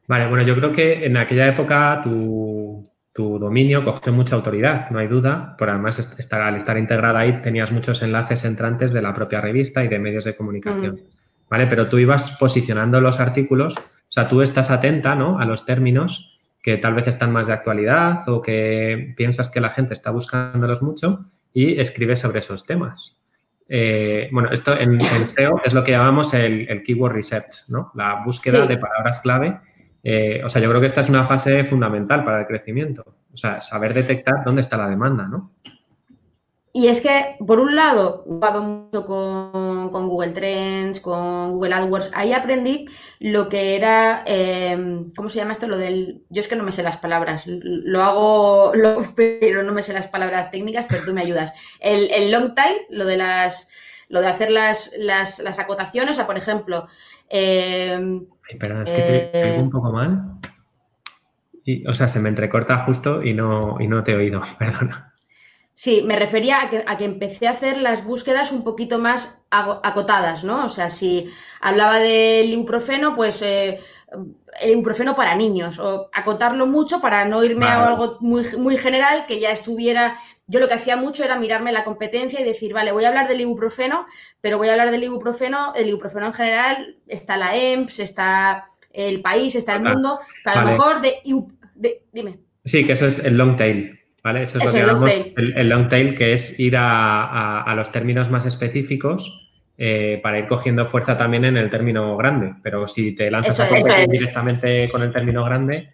Vale, 0.09 0.27
bueno, 0.27 0.45
yo 0.45 0.57
creo 0.57 0.73
que 0.73 1.07
en 1.07 1.17
aquella 1.17 1.47
época 1.47 2.01
tu, 2.03 2.83
tu 3.13 3.39
dominio 3.39 3.85
coge 3.85 4.11
mucha 4.11 4.35
autoridad, 4.35 4.91
no 4.91 4.99
hay 4.99 5.07
duda, 5.07 5.55
pero 5.57 5.71
además 5.71 6.01
estar, 6.19 6.43
al 6.43 6.57
estar 6.57 6.77
integrada 6.77 7.21
ahí 7.21 7.41
tenías 7.41 7.71
muchos 7.71 8.03
enlaces 8.03 8.45
entrantes 8.45 8.93
de 8.93 9.01
la 9.01 9.15
propia 9.15 9.41
revista 9.41 9.85
y 9.85 9.89
de 9.89 10.01
medios 10.01 10.25
de 10.25 10.35
comunicación, 10.35 10.97
mm. 10.97 11.16
¿Vale? 11.49 11.67
Pero 11.67 11.89
tú 11.89 11.99
ibas 11.99 12.37
posicionando 12.39 13.01
los 13.01 13.21
artículos, 13.21 13.77
o 13.77 14.11
sea, 14.13 14.29
tú 14.29 14.43
estás 14.43 14.71
atenta, 14.71 15.15
¿no? 15.15 15.39
A 15.39 15.45
los 15.45 15.65
términos 15.65 16.39
que 16.63 16.77
tal 16.77 16.95
vez 16.95 17.07
están 17.07 17.33
más 17.33 17.47
de 17.47 17.53
actualidad 17.53 18.29
o 18.29 18.43
que 18.43 19.15
piensas 19.17 19.51
que 19.51 19.61
la 19.61 19.71
gente 19.71 19.95
está 19.95 20.11
buscándolos 20.11 20.83
mucho 20.83 21.27
y 21.53 21.79
escribes 21.81 22.19
sobre 22.19 22.41
esos 22.41 22.67
temas. 22.67 23.21
Eh, 23.69 24.29
bueno, 24.33 24.51
esto 24.51 24.77
en, 24.79 25.01
SEO 25.27 25.61
es 25.65 25.75
lo 25.75 25.83
que 25.83 25.93
llamamos 25.93 26.35
el, 26.35 26.83
keyword 26.85 27.15
research, 27.15 27.69
¿no? 27.69 27.93
La 27.95 28.23
búsqueda 28.25 28.67
de 28.67 28.79
palabras 28.79 29.21
clave 29.21 29.61
eh, 30.09 30.41
o 30.45 30.49
sea, 30.49 30.63
yo 30.63 30.69
creo 30.69 30.81
que 30.81 30.87
esta 30.87 31.01
es 31.01 31.09
una 31.09 31.25
fase 31.25 31.65
fundamental 31.65 32.23
para 32.23 32.39
el 32.39 32.47
crecimiento. 32.47 33.03
O 33.35 33.37
sea, 33.37 33.61
saber 33.61 33.93
detectar 33.93 34.45
dónde 34.45 34.61
está 34.61 34.77
la 34.77 34.89
demanda, 34.89 35.27
¿no? 35.27 35.51
Y 36.73 36.87
es 36.87 37.01
que, 37.01 37.35
por 37.45 37.59
un 37.59 37.75
lado, 37.75 38.23
he 38.25 38.29
jugado 38.29 38.63
mucho 38.63 39.05
con, 39.05 39.66
Google 39.91 40.33
Trends, 40.33 41.01
con 41.01 41.53
Google 41.53 41.75
AdWords. 41.75 42.11
Ahí 42.15 42.33
aprendí 42.33 42.87
lo 43.21 43.49
que 43.49 43.77
era, 43.77 44.23
em, 44.27 45.13
¿cómo 45.15 45.29
se 45.29 45.39
llama 45.39 45.53
esto? 45.53 45.67
Lo 45.69 45.79
del. 45.79 46.23
Yo 46.31 46.41
es 46.41 46.49
que 46.49 46.57
no 46.57 46.65
me 46.65 46.73
sé 46.73 46.83
las 46.83 46.99
palabras. 46.99 47.45
Lo 47.47 48.03
hago, 48.03 48.73
pero 49.17 49.63
no 49.63 49.73
me 49.73 49.83
sé 49.83 49.93
las 49.93 50.07
palabras 50.09 50.51
técnicas, 50.51 50.87
pero 50.89 51.05
tú 51.05 51.13
me 51.13 51.23
ayudas. 51.23 51.53
El, 51.81 52.31
long 52.31 52.55
time, 52.55 52.87
lo 52.91 53.05
de 53.05 53.17
las. 53.17 53.69
Lo 54.09 54.21
de 54.21 54.29
hacer 54.29 54.53
las, 54.53 54.93
las, 54.97 55.41
las 55.41 55.59
acotaciones, 55.59 56.13
o 56.13 56.15
sea, 56.15 56.27
por 56.27 56.39
ejemplo, 56.39 56.87
eh, 57.29 57.99
Ay, 58.49 58.59
perdón, 58.59 58.85
es 58.85 58.93
que 58.93 59.31
te, 59.33 59.45
oigo 59.51 59.63
un 59.63 59.71
poco 59.71 59.93
mal. 59.93 60.39
Y, 61.65 61.85
o 61.89 61.95
sea, 61.95 62.07
se 62.07 62.21
me 62.21 62.29
entrecorta 62.29 62.79
justo 62.79 63.23
y 63.25 63.35
no, 63.35 63.81
y 63.81 63.89
no 63.89 64.05
te 64.05 64.13
he 64.13 64.17
oído, 64.17 64.43
perdona. 64.59 65.16
Sí, 65.77 66.03
me 66.03 66.17
refería 66.17 66.63
a 66.63 66.71
que, 66.71 66.83
a 66.85 66.97
que, 66.97 67.05
empecé 67.05 67.47
a 67.47 67.53
hacer 67.53 67.77
las 67.79 68.05
búsquedas 68.05 68.51
un 68.51 68.65
poquito 68.65 68.99
más 68.99 69.39
acotadas, 69.51 70.43
¿no? 70.43 70.65
O 70.65 70.69
sea, 70.69 70.91
si 70.91 71.31
hablaba 71.61 71.99
del 71.99 72.51
ibuprofeno, 72.51 73.15
pues 73.15 73.41
eh, 73.43 73.79
el 74.61 74.71
ibuprofeno 74.71 75.15
para 75.15 75.37
niños, 75.37 75.79
o 75.79 76.09
acotarlo 76.13 76.67
mucho 76.67 77.01
para 77.01 77.27
no 77.27 77.45
irme 77.45 77.67
a 77.67 77.89
algo 77.89 78.17
muy, 78.21 78.45
muy 78.57 78.77
general 78.79 79.27
que 79.27 79.39
ya 79.39 79.51
estuviera 79.51 80.19
yo 80.49 80.61
lo 80.61 80.69
que 80.69 80.75
hacía 80.75 80.97
mucho 80.97 81.25
era 81.25 81.39
mirarme 81.39 81.73
la 81.73 81.85
competencia 81.85 82.41
y 82.41 82.45
decir, 82.45 82.73
vale, 82.73 82.93
voy 82.93 83.05
a 83.05 83.09
hablar 83.09 83.27
del 83.27 83.41
ibuprofeno, 83.41 84.07
pero 84.41 84.59
voy 84.59 84.69
a 84.69 84.73
hablar 84.73 84.93
del 84.93 85.03
ibuprofeno, 85.03 85.75
el 85.75 85.89
ibuprofeno 85.89 86.27
en 86.27 86.35
general, 86.35 86.97
está 87.09 87.37
la 87.37 87.57
EMPS, 87.57 87.99
está 87.99 88.69
el 88.93 89.23
país, 89.23 89.57
está 89.57 89.75
el 89.75 89.83
mundo, 89.83 90.21
a 90.45 90.61
lo 90.61 90.71
mejor 90.71 91.01
de, 91.03 92.01
Dime. 92.13 92.39
Sí, 92.65 92.87
que 92.87 92.93
eso 92.93 93.07
es 93.07 93.25
el 93.25 93.37
long 93.37 93.57
tail, 93.57 93.99
¿vale? 94.27 94.43
Eso 94.43 94.59
es 94.59 94.65
lo 94.65 94.73
que 94.73 94.79
llamamos 94.79 95.13
el, 95.37 95.69
long 95.69 95.89
tail, 95.89 96.17
que 96.17 96.33
es 96.33 96.59
ir 96.59 96.75
a, 96.77 97.73
los 97.77 97.93
términos 97.93 98.29
más 98.29 98.45
específicos 98.45 99.49
eh, 99.79 100.19
para 100.21 100.41
ir 100.41 100.49
cogiendo 100.49 100.85
fuerza 100.85 101.17
también 101.17 101.45
en 101.45 101.57
el 101.57 101.71
término 101.71 102.17
grande. 102.17 102.55
Pero 102.61 102.89
si 102.89 103.15
te 103.15 103.31
lanzas 103.31 103.61
a 103.61 103.69
competir 103.69 104.09
directamente 104.09 104.89
con 104.91 105.03
el 105.03 105.13
término 105.13 105.45
grande, 105.45 105.91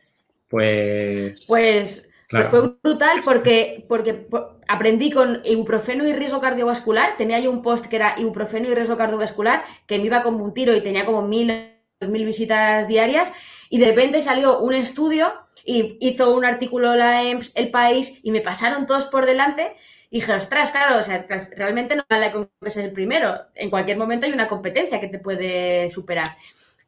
pues... 0.49 1.45
Pues 1.47 2.09
pues 2.31 2.47
fue 2.47 2.73
brutal 2.83 3.21
porque, 3.23 3.85
porque 3.87 4.27
aprendí 4.67 5.11
con 5.11 5.43
ibuprofeno 5.45 6.09
y 6.09 6.15
riesgo 6.15 6.41
cardiovascular. 6.41 7.19
Tenía 7.19 7.39
yo 7.39 7.51
un 7.51 7.61
post 7.61 7.85
que 7.85 7.97
era 7.97 8.15
ibuprofeno 8.19 8.71
y 8.71 8.75
riesgo 8.75 8.97
cardiovascular, 8.97 9.62
que 9.87 9.99
me 9.99 10.07
iba 10.07 10.23
como 10.23 10.43
un 10.43 10.55
tiro 10.55 10.75
y 10.75 10.81
tenía 10.81 11.05
como 11.05 11.21
mil, 11.21 11.72
mil 12.09 12.25
visitas 12.25 12.88
diarias. 12.88 13.30
Y 13.71 13.78
de 13.78 13.87
repente 13.87 14.23
salió 14.23 14.61
un 14.61 14.75
estudio 14.75 15.32
y 15.64 15.97
hizo 16.00 16.35
un 16.35 16.44
artículo 16.44 16.94
la 16.94 17.23
EMS, 17.23 17.52
El 17.54 17.71
País, 17.71 18.18
y 18.23 18.30
me 18.30 18.40
pasaron 18.40 18.87
todos 18.87 19.06
por 19.06 19.26
delante. 19.26 19.76
Y 20.11 20.21
dije, 20.21 20.32
ostras, 20.35 20.71
claro, 20.73 20.99
o 20.99 21.02
sea, 21.02 21.26
realmente 21.56 21.97
no 21.97 22.04
vale 22.09 22.32
con 22.32 22.50
que 22.61 22.71
seas 22.71 22.87
el 22.87 22.92
primero. 22.92 23.35
En 23.54 23.71
cualquier 23.71 23.97
momento 23.97 24.26
hay 24.26 24.32
una 24.32 24.49
competencia 24.49 25.00
que 25.00 25.09
te 25.09 25.18
puede 25.18 25.88
superar. 25.90 26.28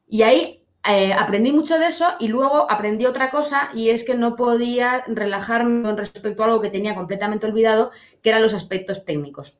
Y 0.06 0.22
ahí 0.22 0.64
eh, 0.86 1.14
aprendí 1.14 1.50
mucho 1.50 1.78
de 1.78 1.86
eso 1.86 2.06
y 2.20 2.28
luego 2.28 2.70
aprendí 2.70 3.06
otra 3.06 3.30
cosa 3.30 3.70
y 3.72 3.88
es 3.88 4.04
que 4.04 4.14
no 4.14 4.36
podía 4.36 5.02
relajarme 5.06 5.82
con 5.82 5.96
respecto 5.96 6.42
a 6.42 6.46
algo 6.46 6.60
que 6.60 6.68
tenía 6.68 6.94
completamente 6.94 7.46
olvidado, 7.46 7.90
que 8.22 8.28
eran 8.28 8.42
los 8.42 8.52
aspectos 8.52 9.06
técnicos. 9.06 9.58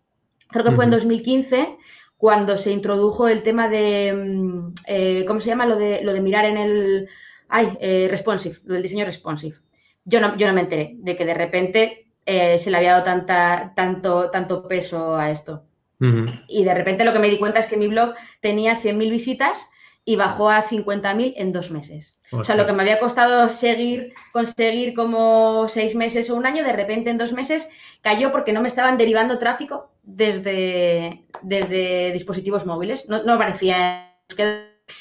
Creo 0.49 0.65
que 0.65 0.73
fue 0.73 0.85
en 0.85 0.91
2015 0.91 1.79
cuando 2.17 2.57
se 2.57 2.71
introdujo 2.71 3.29
el 3.29 3.43
tema 3.43 3.69
de, 3.69 4.13
mm, 4.13 4.75
eh, 4.87 5.25
¿cómo 5.27 5.41
se 5.41 5.49
llama? 5.49 5.67
Lo 5.67 5.77
de, 5.77 6.03
lo 6.03 6.13
de 6.13 6.21
mirar 6.21 6.45
en 6.45 6.57
el, 6.57 7.09
ay, 7.49 7.77
eh, 7.81 8.09
responsive, 8.11 8.59
lo 8.65 8.75
del 8.75 8.83
diseño 8.83 9.05
responsive. 9.05 9.57
Yo 10.05 10.21
no, 10.21 10.37
yo 10.37 10.47
no 10.47 10.53
me 10.53 10.63
enteré 10.63 10.97
de 10.99 11.17
que 11.17 11.25
de 11.25 11.35
repente 11.35 12.01
se 12.27 12.71
le 12.71 12.77
había 12.79 12.93
dado 12.93 13.05
tanta, 13.05 13.75
tanto, 13.77 14.31
tanto 14.31 14.67
peso 14.67 15.15
a 15.15 15.31
esto. 15.31 15.65
Y 16.49 16.65
de 16.65 16.75
repente 16.75 17.05
lo 17.05 17.13
que 17.13 17.19
me 17.19 17.29
di 17.31 17.39
cuenta 17.39 17.61
es 17.61 17.67
que 17.67 17.77
mi 17.77 17.89
blog 17.89 18.15
tenía 18.41 18.81
100.000 18.81 19.11
visitas 19.11 19.59
y 20.05 20.17
bajó 20.17 20.51
a 20.51 20.65
50.000 20.65 21.35
en 21.37 21.53
dos 21.53 21.71
meses. 21.71 22.19
O 22.31 22.45
sea, 22.45 22.57
lo 22.57 22.67
que 22.67 22.73
me 22.73 22.83
había 22.83 22.99
costado 22.99 23.49
seguir, 23.49 24.13
conseguir 24.33 24.93
como 24.95 25.69
seis 25.69 25.95
meses 25.95 26.29
o 26.31 26.37
un 26.37 26.47
año, 26.47 26.65
de 26.65 26.73
repente 26.73 27.11
en 27.11 27.19
dos 27.19 27.33
meses 27.33 27.69
cayó 28.03 28.33
porque 28.33 28.53
no 28.53 28.61
me 28.61 28.69
estaban 28.69 28.99
derivando 28.99 29.39
tráfico 29.39 29.93
desde, 30.03 31.25
desde 31.43 32.13
dispositivos 32.13 32.67
móviles. 32.67 33.09
No, 33.09 33.23
no 33.23 33.39
parecía. 33.39 34.15
Y 34.37 34.43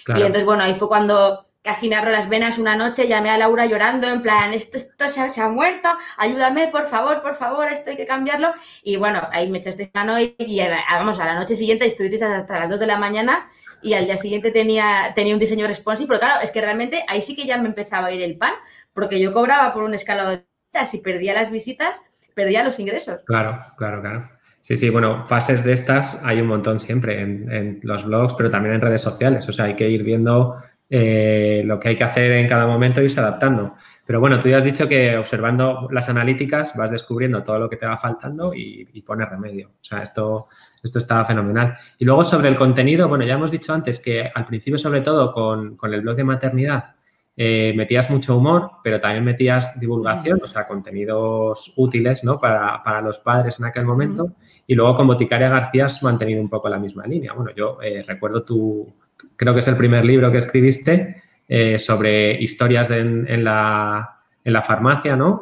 entonces, 0.08 0.46
bueno, 0.46 0.64
ahí 0.64 0.76
fue 0.76 0.88
cuando 0.88 1.46
casi 1.64 1.90
narro 1.90 2.12
las 2.12 2.30
venas 2.30 2.58
una 2.58 2.76
noche, 2.76 3.08
llamé 3.08 3.30
a 3.30 3.38
Laura 3.38 3.66
llorando, 3.66 4.08
en 4.08 4.22
plan, 4.22 4.54
esto, 4.54 4.78
esto 4.78 5.08
se, 5.08 5.42
ha, 5.42 5.48
muerto, 5.48 5.90
ayúdame, 6.18 6.68
por 6.68 6.88
favor, 6.88 7.22
por 7.22 7.36
favor, 7.36 7.68
esto 7.70 7.90
hay 7.90 7.98
que 7.98 8.06
cambiarlo. 8.06 8.54
Y 8.84 8.98
bueno, 8.98 9.22
ahí 9.32 9.50
me 9.50 9.60
echaste 9.60 9.90
mano 9.94 10.20
y, 10.20 10.36
y, 10.38 10.62
vamos, 10.92 11.20
a 11.20 11.26
la 11.26 11.36
noche 11.36 11.56
siguiente 11.56 11.86
estuviste 11.86 12.24
hasta 12.24 12.60
las 12.60 12.70
2 12.70 12.80
de 12.82 12.88
la 12.88 12.98
mañana 12.98 13.50
y 13.84 13.94
al 13.94 14.06
día 14.06 14.18
siguiente 14.18 14.52
tenía, 14.52 15.14
tenía 15.16 15.34
un 15.34 15.40
diseño 15.40 15.68
responsive, 15.68 16.08
pero 16.08 16.20
claro, 16.20 16.42
es 16.42 16.52
que 16.52 16.62
realmente 16.62 17.04
ahí 17.08 17.22
sí 17.22 17.36
que 17.36 17.46
ya 17.46 17.58
me 17.58 17.68
empezaba 17.68 18.08
a 18.08 18.12
ir 18.12 18.22
el 18.22 18.38
pan, 18.38 18.54
porque 18.94 19.20
yo 19.20 19.34
cobraba 19.34 19.74
por 19.74 19.84
un 19.84 19.94
escalado 19.94 20.32
de 20.32 20.44
visitas 20.72 20.94
y 20.94 20.98
perdía 21.00 21.34
las 21.34 21.52
visitas, 21.52 22.02
perdía 22.34 22.64
los 22.64 22.80
ingresos. 22.80 23.22
Claro, 23.26 23.58
claro, 23.78 24.02
claro. 24.02 24.30
Sí, 24.62 24.78
sí, 24.78 24.90
bueno, 24.90 25.26
fases 25.28 25.64
de 25.66 25.74
estas 25.74 26.24
hay 26.24 26.40
un 26.40 26.48
montón 26.48 26.80
siempre 26.80 27.20
en, 27.20 27.82
los 27.84 28.06
blogs, 28.06 28.34
pero 28.36 28.50
también 28.50 28.76
en 28.76 28.82
redes 28.82 29.02
sociales. 29.02 29.48
O 29.50 29.52
sea, 29.52 29.66
hay 29.66 29.76
que 29.76 29.90
ir 29.90 30.04
viendo 30.04 30.56
eh, 30.90 31.64
lo 31.66 31.80
que 31.82 31.90
hay 31.90 31.96
que 31.98 32.06
hacer 32.06 32.32
en 32.32 32.48
cada 32.48 32.66
momento 32.66 33.02
e 33.02 33.04
irse 33.04 33.20
adaptando. 33.20 33.76
Pero 34.06 34.20
bueno, 34.20 34.40
tú 34.40 34.50
ya 34.50 34.58
has 34.58 34.64
dicho 34.64 34.88
que 34.88 35.18
observando 35.18 35.88
las 35.92 36.10
analíticas 36.10 36.76
vas 36.76 36.92
descubriendo 36.92 37.42
todo 37.42 37.60
lo 37.60 37.70
que 37.70 37.78
te 37.78 37.86
va 37.86 37.98
faltando 37.98 38.54
y, 38.54 38.88
y 38.92 39.02
pones 39.02 39.30
remedio. 39.30 39.70
O 39.70 39.84
sea, 39.84 40.02
esto, 40.02 40.48
esto 40.84 41.00
está 41.00 41.24
fenomenal. 41.24 41.78
Y 41.98 42.06
luego 42.06 42.24
sobre 42.24 42.50
el 42.50 42.56
contenido, 42.56 43.08
bueno, 43.08 43.24
ya 43.24 43.36
hemos 43.36 43.50
dicho 43.50 43.74
antes 43.74 44.00
que 44.00 44.30
al 44.34 44.46
principio, 44.46 44.78
sobre 44.78 45.02
todo 45.02 45.32
con, 45.32 45.78
el 45.82 46.02
blog 46.02 46.18
de 46.18 46.24
maternidad, 46.26 46.96
eh, 47.36 47.74
metías 47.76 48.12
mucho 48.12 48.38
humor, 48.38 48.70
pero 48.84 49.00
también 49.00 49.24
metías 49.24 49.80
divulgación, 49.80 50.40
o 50.44 50.46
sea, 50.46 50.68
contenidos 50.68 51.74
útiles 51.78 52.24
¿no? 52.24 52.40
para, 52.40 53.02
los 53.02 53.20
padres 53.20 53.60
en 53.60 53.66
aquel 53.66 53.86
momento. 53.86 54.34
Y 54.68 54.76
luego 54.76 54.96
con 54.96 55.08
Boticaria 55.08 55.50
García 55.50 55.86
has 55.86 56.04
mantenido 56.04 56.42
un 56.42 56.50
poco 56.50 56.68
la 56.68 56.78
misma 56.78 57.08
línea. 57.08 57.34
Bueno, 57.34 57.52
yo 57.56 57.82
eh, 57.82 58.04
recuerdo 58.06 58.44
tu, 58.44 58.94
creo 59.38 59.54
que 59.54 59.62
es 59.62 59.68
el 59.70 59.78
primer 59.78 60.04
libro 60.04 60.32
que 60.32 60.40
escribiste 60.40 61.24
eh, 61.56 61.78
sobre 61.78 62.42
historias 62.42 62.90
en, 62.90 63.44
la, 63.44 64.22
en, 64.44 64.54
la, 64.54 64.62
farmacia, 64.64 65.16
¿no? 65.16 65.42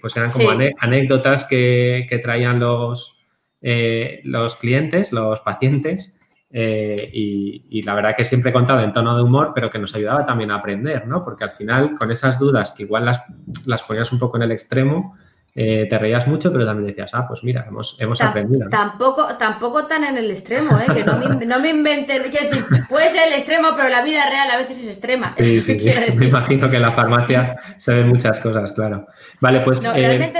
pues 0.00 0.16
eran 0.16 0.30
como 0.30 0.50
anécdotas 0.50 1.44
que, 1.44 2.06
que 2.08 2.18
traían 2.18 2.60
los, 2.60 3.18
eh, 3.60 4.20
los 4.22 4.54
clientes, 4.54 5.12
los 5.12 5.40
pacientes, 5.40 6.20
eh, 6.50 7.10
y, 7.12 7.82
la 7.82 7.94
verdad 7.94 8.14
que 8.16 8.22
siempre 8.22 8.50
he 8.50 8.52
contado 8.52 8.80
en 8.80 8.92
tono 8.92 9.16
de 9.16 9.22
humor, 9.22 9.50
pero 9.52 9.68
que 9.68 9.80
nos 9.80 9.94
ayudaba 9.94 10.24
también 10.24 10.50
a 10.52 10.56
aprender, 10.56 11.06
¿no? 11.08 11.24
Porque 11.24 11.44
al 11.44 11.50
final, 11.50 11.96
con 11.96 12.10
esas 12.10 12.38
dudas 12.38 12.72
que 12.76 12.84
igual 12.84 13.04
las, 13.04 13.22
las 13.66 13.82
ponías 13.82 14.12
un 14.12 14.18
poco 14.20 14.36
en 14.36 14.44
el 14.44 14.52
extremo, 14.52 15.16
eh, 15.60 15.88
te 15.90 15.98
reías 15.98 16.28
mucho, 16.28 16.52
pero 16.52 16.64
también 16.64 16.86
decías, 16.86 17.12
ah, 17.14 17.26
pues 17.26 17.42
mira, 17.42 17.64
hemos, 17.66 17.96
hemos 17.98 18.20
aprendido. 18.20 18.70
Tampoco, 18.70 19.36
tampoco 19.38 19.88
tan 19.88 20.04
en 20.04 20.16
el 20.16 20.30
extremo, 20.30 20.78
¿eh? 20.78 20.86
que 20.94 21.02
no 21.02 21.18
me, 21.18 21.46
no 21.46 21.58
me 21.58 21.70
inventen, 21.70 22.22
decir, 22.22 22.64
puede 22.88 23.10
ser 23.10 23.26
el 23.26 23.34
extremo, 23.34 23.70
pero 23.76 23.88
la 23.88 24.04
vida 24.04 24.30
real 24.30 24.48
a 24.52 24.56
veces 24.56 24.82
es 24.82 24.88
extrema. 24.90 25.30
Sí, 25.30 25.60
sí, 25.60 25.76
me 26.14 26.26
imagino 26.26 26.70
que 26.70 26.76
en 26.76 26.82
la 26.82 26.92
farmacia 26.92 27.56
se 27.76 27.92
ven 27.92 28.06
muchas 28.06 28.38
cosas, 28.38 28.70
claro. 28.70 29.08
Vale, 29.40 29.62
pues... 29.62 29.82
realmente 29.82 30.38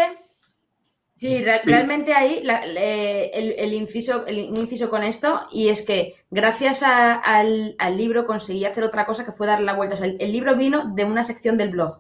Sí, 1.17 1.45
realmente 1.65 2.15
ahí 2.15 2.45
el, 2.45 3.75
inciso, 3.75 4.25
el 4.25 4.39
inciso 4.39 4.89
con 4.89 5.03
esto, 5.03 5.49
y 5.51 5.69
es 5.69 5.85
que 5.85 6.15
gracias 6.31 6.81
al, 6.85 7.75
libro 7.97 8.25
conseguí 8.25 8.65
hacer 8.65 8.85
otra 8.85 9.05
cosa 9.05 9.25
que 9.25 9.33
fue 9.33 9.49
dar 9.49 9.61
la 9.61 9.75
vuelta. 9.75 9.97
el, 10.05 10.31
libro 10.33 10.55
vino 10.55 10.95
de 10.95 11.05
una 11.05 11.25
sección 11.25 11.59
del 11.59 11.71
blog. 11.71 11.99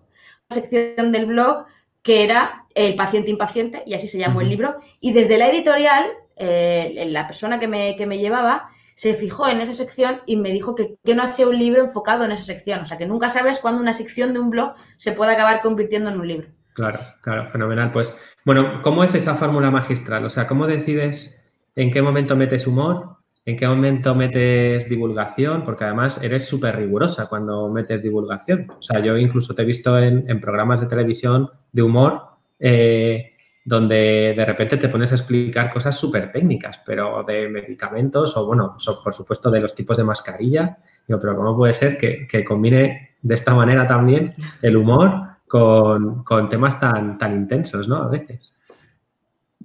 Una 0.48 0.60
sección 0.60 1.10
del 1.10 1.26
blog 1.26 1.66
que 2.02 2.24
era 2.24 2.64
El 2.74 2.94
paciente 2.94 3.30
impaciente, 3.30 3.82
y 3.86 3.94
así 3.94 4.08
se 4.08 4.18
llamó 4.18 4.40
el 4.40 4.48
libro. 4.48 4.76
Y 5.00 5.12
desde 5.12 5.36
la 5.36 5.48
editorial, 5.48 6.06
eh, 6.36 7.06
la 7.10 7.26
persona 7.26 7.58
que 7.58 7.66
me, 7.66 7.96
que 7.96 8.06
me 8.06 8.18
llevaba 8.18 8.70
se 8.94 9.14
fijó 9.14 9.48
en 9.48 9.60
esa 9.60 9.72
sección 9.72 10.20
y 10.26 10.36
me 10.36 10.52
dijo 10.52 10.74
que, 10.74 10.96
que 11.04 11.14
no 11.14 11.22
hacía 11.22 11.48
un 11.48 11.58
libro 11.58 11.82
enfocado 11.82 12.24
en 12.24 12.32
esa 12.32 12.44
sección. 12.44 12.80
O 12.80 12.86
sea, 12.86 12.98
que 12.98 13.06
nunca 13.06 13.30
sabes 13.30 13.58
cuándo 13.58 13.80
una 13.80 13.92
sección 13.92 14.32
de 14.32 14.40
un 14.40 14.50
blog 14.50 14.74
se 14.96 15.12
puede 15.12 15.32
acabar 15.32 15.60
convirtiendo 15.60 16.10
en 16.10 16.20
un 16.20 16.28
libro. 16.28 16.48
Claro, 16.78 17.00
claro, 17.22 17.50
fenomenal. 17.50 17.90
Pues, 17.90 18.16
bueno, 18.44 18.80
¿cómo 18.82 19.02
es 19.02 19.12
esa 19.12 19.34
fórmula 19.34 19.68
magistral? 19.68 20.24
O 20.24 20.30
sea, 20.30 20.46
¿cómo 20.46 20.68
decides 20.68 21.36
en 21.74 21.90
qué 21.90 22.02
momento 22.02 22.36
metes 22.36 22.68
humor? 22.68 23.16
¿En 23.44 23.56
qué 23.56 23.66
momento 23.66 24.14
metes 24.14 24.88
divulgación? 24.88 25.64
Porque 25.64 25.82
además 25.82 26.22
eres 26.22 26.46
súper 26.46 26.76
rigurosa 26.76 27.28
cuando 27.28 27.68
metes 27.68 28.00
divulgación. 28.00 28.70
O 28.70 28.82
sea, 28.82 29.00
yo 29.00 29.16
incluso 29.16 29.54
te 29.54 29.62
he 29.62 29.64
visto 29.64 29.98
en, 29.98 30.40
programas 30.40 30.80
de 30.80 30.86
televisión 30.86 31.50
de 31.72 31.82
humor 31.82 32.22
eh, 32.58 33.32
donde 33.64 34.34
de 34.36 34.44
repente 34.44 34.78
te 34.78 34.88
pones 34.88 35.12
a 35.12 35.16
explicar 35.16 35.70
cosas 35.70 35.94
súper 35.96 36.32
técnicas, 36.32 36.80
pero 36.86 37.22
de 37.22 37.48
medicamentos 37.48 38.34
o, 38.36 38.46
bueno, 38.46 38.76
por 39.04 39.12
supuesto 39.12 39.50
de 39.50 39.60
los 39.60 39.74
tipos 39.74 39.96
de 39.96 40.04
mascarilla. 40.04 40.78
pero 41.06 41.36
¿cómo 41.36 41.54
puede 41.54 41.74
ser 41.74 41.98
que, 41.98 42.26
que 42.26 42.44
combine 42.44 43.10
de 43.20 43.34
esta 43.34 43.54
manera 43.54 43.86
también 43.86 44.34
el 44.62 44.76
humor 44.76 45.28
con, 45.46 46.48
temas 46.48 46.78
tan, 46.78 47.18
tan 47.18 47.34
intensos, 47.34 47.88
¿no? 47.88 47.96
A 47.96 48.08
veces. 48.08 48.52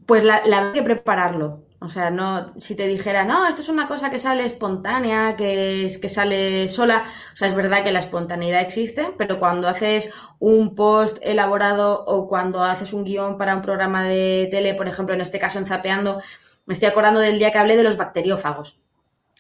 Pues 0.06 0.24
la, 0.24 0.46
la 0.46 0.68
hay 0.68 0.74
que 0.74 0.84
prepararlo. 0.84 1.62
O 1.84 1.90
sea, 1.90 2.10
no, 2.10 2.54
si 2.62 2.76
te 2.76 2.88
dijera, 2.88 3.26
no, 3.26 3.46
esto 3.46 3.62
es 3.62 3.68
una 3.68 3.90
cosa 3.90 4.10
que 4.10 4.18
sale 4.18 4.46
espontánea, 4.46 5.36
que, 5.36 5.86
es, 5.86 5.98
que 5.98 6.08
sale 6.08 6.70
sola, 6.70 7.04
o 7.34 7.36
sea, 7.36 7.50
es 7.50 7.56
verdad 7.56 7.84
que 7.84 7.92
la 7.92 8.00
espontaneidad 8.00 8.62
existe, 8.62 9.14
pero 9.18 9.38
cuando 9.38 9.68
haces 9.68 10.10
un 10.40 10.76
post 10.76 11.18
elaborado 11.22 12.06
o 12.06 12.30
cuando 12.30 12.64
haces 12.64 12.94
un 12.94 13.04
guion 13.04 13.38
para 13.38 13.58
un 13.58 13.62
programa 13.62 14.06
de 14.06 14.48
tele, 14.50 14.76
por 14.76 14.88
ejemplo, 14.88 15.14
en 15.14 15.20
este 15.20 15.40
caso 15.40 15.60
en 15.60 15.66
Zapeando, 15.66 16.22
me 16.66 16.74
estoy 16.74 16.88
acordando 16.88 17.20
del 17.20 17.38
día 17.38 17.52
que 17.52 17.58
hablé 17.58 17.76
de 17.76 17.84
los 17.84 17.98
bacteriófagos. 17.98 18.80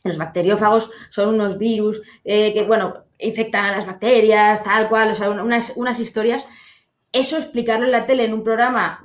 Los 0.04 0.18
bacteriófagos 0.18 0.92
son 1.12 1.30
unos 1.36 1.58
virus 1.58 2.02
eh, 2.26 2.54
que, 2.54 2.64
bueno, 2.66 3.06
infectan 3.20 3.66
a 3.66 3.76
las 3.78 3.86
bacterias, 3.86 4.62
tal 4.64 4.90
cual, 4.90 5.12
o 5.12 5.16
sea, 5.16 5.30
unas, 5.30 5.72
unas 5.78 5.98
historias. 5.98 6.46
Eso 7.14 7.38
explicarlo 7.38 7.86
en 7.86 7.94
la 7.94 8.06
tele, 8.06 8.26
en 8.26 8.34
un 8.34 8.44
programa 8.44 9.02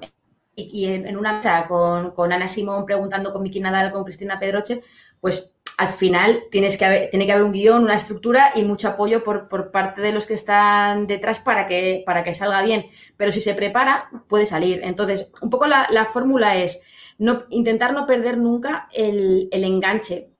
y, 0.58 0.86
en, 0.86 1.16
una 1.16 1.34
mesa 1.34 1.66
con, 1.68 2.12
con, 2.12 2.32
Ana 2.32 2.48
Simón 2.48 2.84
preguntando 2.84 3.32
con 3.32 3.42
Miki 3.42 3.60
Nadal, 3.60 3.92
con 3.92 4.04
Cristina 4.04 4.38
Pedroche, 4.38 4.82
pues 5.20 5.52
al 5.76 5.88
final 5.88 6.44
tienes 6.50 6.76
que 6.76 7.08
tiene 7.10 7.26
que 7.26 7.32
haber 7.32 7.44
un 7.44 7.52
guion, 7.52 7.84
una 7.84 7.94
estructura 7.94 8.52
y 8.56 8.64
mucho 8.64 8.88
apoyo 8.88 9.22
por, 9.22 9.48
por, 9.48 9.70
parte 9.70 10.00
de 10.00 10.12
los 10.12 10.26
que 10.26 10.34
están 10.34 11.06
detrás 11.06 11.38
para 11.38 11.66
que, 11.66 12.02
para 12.04 12.24
que 12.24 12.34
salga 12.34 12.62
bien. 12.62 12.86
Pero 13.16 13.30
si 13.30 13.40
se 13.40 13.54
prepara, 13.54 14.10
puede 14.28 14.46
salir. 14.46 14.80
Entonces, 14.82 15.30
un 15.40 15.50
poco 15.50 15.66
la, 15.66 15.86
la 15.90 16.06
fórmula 16.06 16.56
es 16.56 16.80
no, 17.18 17.44
intentar 17.50 17.92
no 17.92 18.06
perder 18.06 18.38
nunca 18.38 18.88
el, 18.92 19.48
el 19.52 19.64
enganche. 19.64 20.30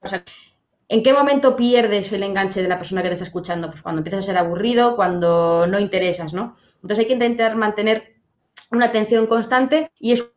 O 0.00 0.08
sea, 0.08 0.24
¿En 0.90 1.02
qué 1.02 1.12
momento 1.12 1.54
pierdes 1.54 2.10
el 2.14 2.22
enganche 2.22 2.62
de 2.62 2.68
la 2.68 2.78
persona 2.78 3.02
que 3.02 3.08
te 3.08 3.14
está 3.14 3.26
escuchando? 3.26 3.68
Pues 3.68 3.82
cuando 3.82 4.00
empiezas 4.00 4.24
a 4.24 4.26
ser 4.28 4.38
aburrido, 4.38 4.96
cuando 4.96 5.66
no 5.66 5.78
interesas, 5.78 6.32
¿no? 6.32 6.54
Entonces 6.76 7.00
hay 7.00 7.06
que 7.06 7.12
intentar 7.12 7.56
mantener 7.56 8.14
una 8.70 8.86
atención 8.86 9.26
constante 9.26 9.90
y 9.98 10.12
es 10.12 10.30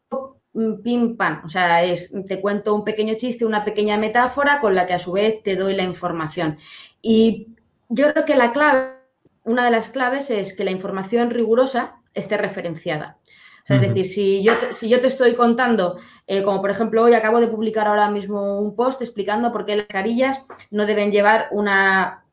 pim 0.84 1.16
pam, 1.16 1.44
o 1.46 1.50
sea, 1.50 1.84
es 1.84 2.12
te 2.28 2.42
cuento 2.42 2.76
un 2.76 2.84
pequeño 2.84 3.16
chiste, 3.16 3.46
una 3.46 3.64
pequeña 3.64 3.98
metáfora 3.98 4.60
con 4.60 4.76
la 4.76 4.86
que 4.86 4.94
a 4.94 5.00
su 5.00 5.14
vez 5.14 5.42
te 5.44 5.56
doy 5.56 5.76
la 5.76 5.84
información. 5.84 6.58
Y 7.02 7.48
yo 7.90 8.12
creo 8.12 8.26
que 8.26 8.36
la 8.36 8.52
clave, 8.52 8.96
una 9.44 9.66
de 9.66 9.72
las 9.72 9.90
claves 9.90 10.30
es 10.30 10.54
que 10.54 10.66
la 10.66 10.72
información 10.72 11.30
rigurosa 11.30 11.96
esté 12.14 12.38
referenciada. 12.38 13.18
O 13.64 13.68
sea, 13.68 13.76
es 13.76 13.84
decir, 13.84 14.08
si 14.08 14.44
yo, 14.44 14.54
si 14.74 14.90
yo 14.90 15.00
te 15.02 15.08
estoy 15.08 15.36
contando, 15.36 16.00
eh, 16.26 16.42
como 16.42 16.62
por 16.62 16.72
ejemplo 16.72 17.04
hoy 17.04 17.14
acabo 17.14 17.40
de 17.40 17.48
publicar 17.48 17.88
ahora 17.88 18.10
mismo 18.10 18.60
un 18.60 18.76
post 18.76 19.02
explicando 19.04 19.52
por 19.52 19.66
qué 19.66 19.76
las 19.76 19.86
carillas 19.86 20.44
no 20.72 20.88
deben 20.88 21.12
llevar 21.12 21.48
una, 21.52 22.26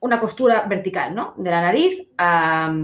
una 0.00 0.18
costura 0.18 0.62
vertical, 0.66 1.14
¿no? 1.14 1.34
De 1.36 1.50
la 1.50 1.60
nariz 1.60 2.08
a... 2.16 2.74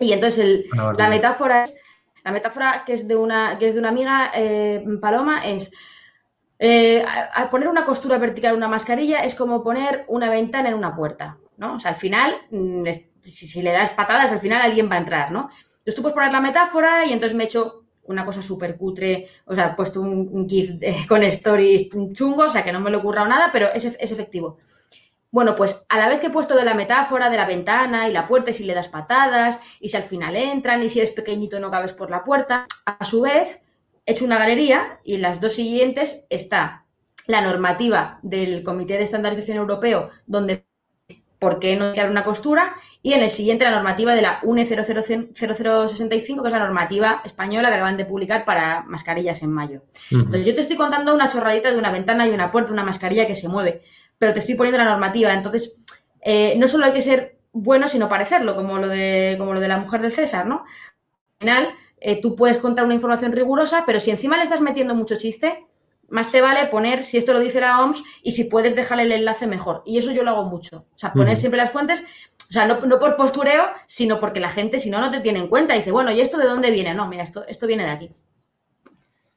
Y 0.00 0.12
entonces 0.12 0.64
la 0.72 1.08
metáfora 1.08 1.64
es, 1.64 1.74
la 2.24 2.32
metáfora 2.32 2.82
que 2.86 2.94
es 2.94 3.06
de 3.06 3.16
una, 3.16 3.58
que 3.58 3.68
es 3.68 3.74
de 3.74 3.80
una 3.80 3.90
amiga, 3.90 4.32
eh, 4.34 4.84
Paloma, 5.00 5.46
es 5.46 5.70
eh, 6.58 7.04
al 7.04 7.50
poner 7.50 7.68
una 7.68 7.84
costura 7.84 8.18
vertical 8.18 8.50
en 8.50 8.56
una 8.58 8.68
mascarilla 8.68 9.24
es 9.24 9.34
como 9.34 9.62
poner 9.62 10.04
una 10.08 10.30
ventana 10.30 10.68
en 10.68 10.74
una 10.74 10.94
puerta, 10.94 11.38
¿no? 11.56 11.74
O 11.74 11.78
sea, 11.78 11.92
al 11.92 11.96
final, 11.96 12.34
mm, 12.50 12.84
si, 13.22 13.48
si 13.48 13.62
le 13.62 13.72
das 13.72 13.90
patadas, 13.90 14.32
al 14.32 14.40
final 14.40 14.60
alguien 14.60 14.90
va 14.90 14.96
a 14.96 15.00
entrar, 15.00 15.32
¿no? 15.32 15.50
Entonces 15.78 15.94
tú 15.94 16.02
puedes 16.02 16.14
poner 16.14 16.32
la 16.32 16.40
metáfora 16.40 17.06
y 17.06 17.12
entonces 17.12 17.36
me 17.36 17.44
he 17.44 17.46
hecho 17.46 17.84
una 18.04 18.24
cosa 18.24 18.42
súper 18.42 18.76
cutre, 18.76 19.28
o 19.46 19.54
sea, 19.54 19.68
he 19.68 19.74
puesto 19.74 20.00
un, 20.00 20.48
GIF 20.48 20.72
con 21.08 21.22
stories 21.22 21.88
chungo, 22.12 22.44
o 22.44 22.50
sea, 22.50 22.64
que 22.64 22.72
no 22.72 22.80
me 22.80 22.90
lo 22.90 22.98
he 22.98 23.02
currado 23.02 23.28
nada, 23.28 23.50
pero 23.52 23.68
es, 23.72 23.84
es 23.84 24.12
efectivo. 24.12 24.58
Bueno, 25.32 25.54
pues 25.54 25.84
a 25.88 25.98
la 25.98 26.08
vez 26.08 26.20
que 26.20 26.26
he 26.26 26.30
puesto 26.30 26.56
de 26.56 26.64
la 26.64 26.74
metáfora 26.74 27.30
de 27.30 27.36
la 27.36 27.46
ventana 27.46 28.08
y 28.08 28.12
la 28.12 28.26
puerta 28.26 28.50
y 28.50 28.54
si 28.54 28.64
le 28.64 28.74
das 28.74 28.88
patadas 28.88 29.60
y 29.78 29.88
si 29.88 29.96
al 29.96 30.02
final 30.02 30.34
entran 30.34 30.82
y 30.82 30.88
si 30.88 30.98
eres 30.98 31.12
pequeñito 31.12 31.60
no 31.60 31.70
cabes 31.70 31.92
por 31.92 32.10
la 32.10 32.24
puerta, 32.24 32.66
a 32.84 33.04
su 33.04 33.20
vez 33.20 33.60
he 34.06 34.12
hecho 34.12 34.24
una 34.24 34.38
galería 34.38 34.98
y 35.04 35.14
en 35.14 35.22
las 35.22 35.40
dos 35.40 35.52
siguientes 35.52 36.26
está 36.30 36.84
la 37.26 37.42
normativa 37.42 38.18
del 38.22 38.64
Comité 38.64 38.94
de 38.94 39.04
Estandarización 39.04 39.58
Europeo 39.58 40.10
donde 40.26 40.64
por 41.40 41.58
qué 41.58 41.74
no 41.76 41.90
crear 41.92 42.10
una 42.10 42.22
costura, 42.22 42.74
y 43.02 43.14
en 43.14 43.22
el 43.22 43.30
siguiente 43.30 43.64
la 43.64 43.70
normativa 43.70 44.14
de 44.14 44.20
la 44.20 44.40
UNE 44.42 44.66
0065, 44.66 46.42
que 46.42 46.48
es 46.48 46.52
la 46.52 46.58
normativa 46.58 47.22
española 47.24 47.70
que 47.70 47.76
acaban 47.76 47.96
de 47.96 48.04
publicar 48.04 48.44
para 48.44 48.82
mascarillas 48.82 49.42
en 49.42 49.50
mayo. 49.50 49.80
Entonces 50.10 50.44
yo 50.44 50.54
te 50.54 50.60
estoy 50.60 50.76
contando 50.76 51.14
una 51.14 51.30
chorradita 51.30 51.72
de 51.72 51.78
una 51.78 51.90
ventana 51.90 52.28
y 52.28 52.30
una 52.30 52.52
puerta, 52.52 52.72
una 52.72 52.84
mascarilla 52.84 53.26
que 53.26 53.34
se 53.34 53.48
mueve, 53.48 53.82
pero 54.20 54.34
te 54.34 54.40
estoy 54.40 54.54
poniendo 54.54 54.76
la 54.76 54.90
normativa. 54.90 55.32
Entonces, 55.32 55.74
eh, 56.20 56.54
no 56.58 56.68
solo 56.68 56.84
hay 56.84 56.92
que 56.92 57.00
ser 57.00 57.38
bueno, 57.52 57.88
sino 57.88 58.06
parecerlo, 58.06 58.54
como 58.54 58.76
lo 58.76 58.86
de, 58.86 59.34
como 59.38 59.54
lo 59.54 59.60
de 59.60 59.68
la 59.68 59.78
mujer 59.78 60.02
de 60.02 60.10
César, 60.10 60.46
¿no? 60.46 60.56
Al 60.56 61.38
final, 61.38 61.68
eh, 61.98 62.20
tú 62.20 62.36
puedes 62.36 62.58
contar 62.58 62.84
una 62.84 62.92
información 62.92 63.32
rigurosa, 63.32 63.84
pero 63.86 63.98
si 63.98 64.10
encima 64.10 64.36
le 64.36 64.42
estás 64.42 64.60
metiendo 64.60 64.94
mucho 64.94 65.16
chiste, 65.16 65.64
más 66.10 66.30
te 66.30 66.42
vale 66.42 66.66
poner 66.66 67.04
si 67.04 67.16
esto 67.16 67.32
lo 67.32 67.40
dice 67.40 67.62
la 67.62 67.80
OMS 67.80 68.02
y 68.22 68.32
si 68.32 68.44
puedes 68.44 68.76
dejarle 68.76 69.04
el 69.04 69.12
enlace 69.12 69.46
mejor. 69.46 69.82
Y 69.86 69.96
eso 69.96 70.12
yo 70.12 70.22
lo 70.22 70.32
hago 70.32 70.44
mucho. 70.44 70.84
O 70.94 70.98
sea, 70.98 71.14
poner 71.14 71.38
siempre 71.38 71.56
las 71.56 71.70
fuentes, 71.70 72.04
o 72.50 72.52
sea, 72.52 72.66
no, 72.66 72.98
por 72.98 73.16
postureo, 73.16 73.64
sino 73.86 74.20
porque 74.20 74.38
la 74.38 74.50
gente, 74.50 74.80
si 74.80 74.90
no, 74.90 75.00
no 75.00 75.10
te 75.10 75.20
tiene 75.20 75.38
en 75.38 75.48
cuenta. 75.48 75.74
Y 75.74 75.78
dice, 75.78 75.92
bueno, 75.92 76.10
¿y 76.10 76.20
esto 76.20 76.36
de 76.36 76.44
dónde 76.44 76.70
viene? 76.70 76.92
No, 76.92 77.08
mira, 77.08 77.22
esto, 77.22 77.46
esto 77.48 77.66
viene 77.66 77.84
de 77.84 77.90
aquí. 77.90 78.10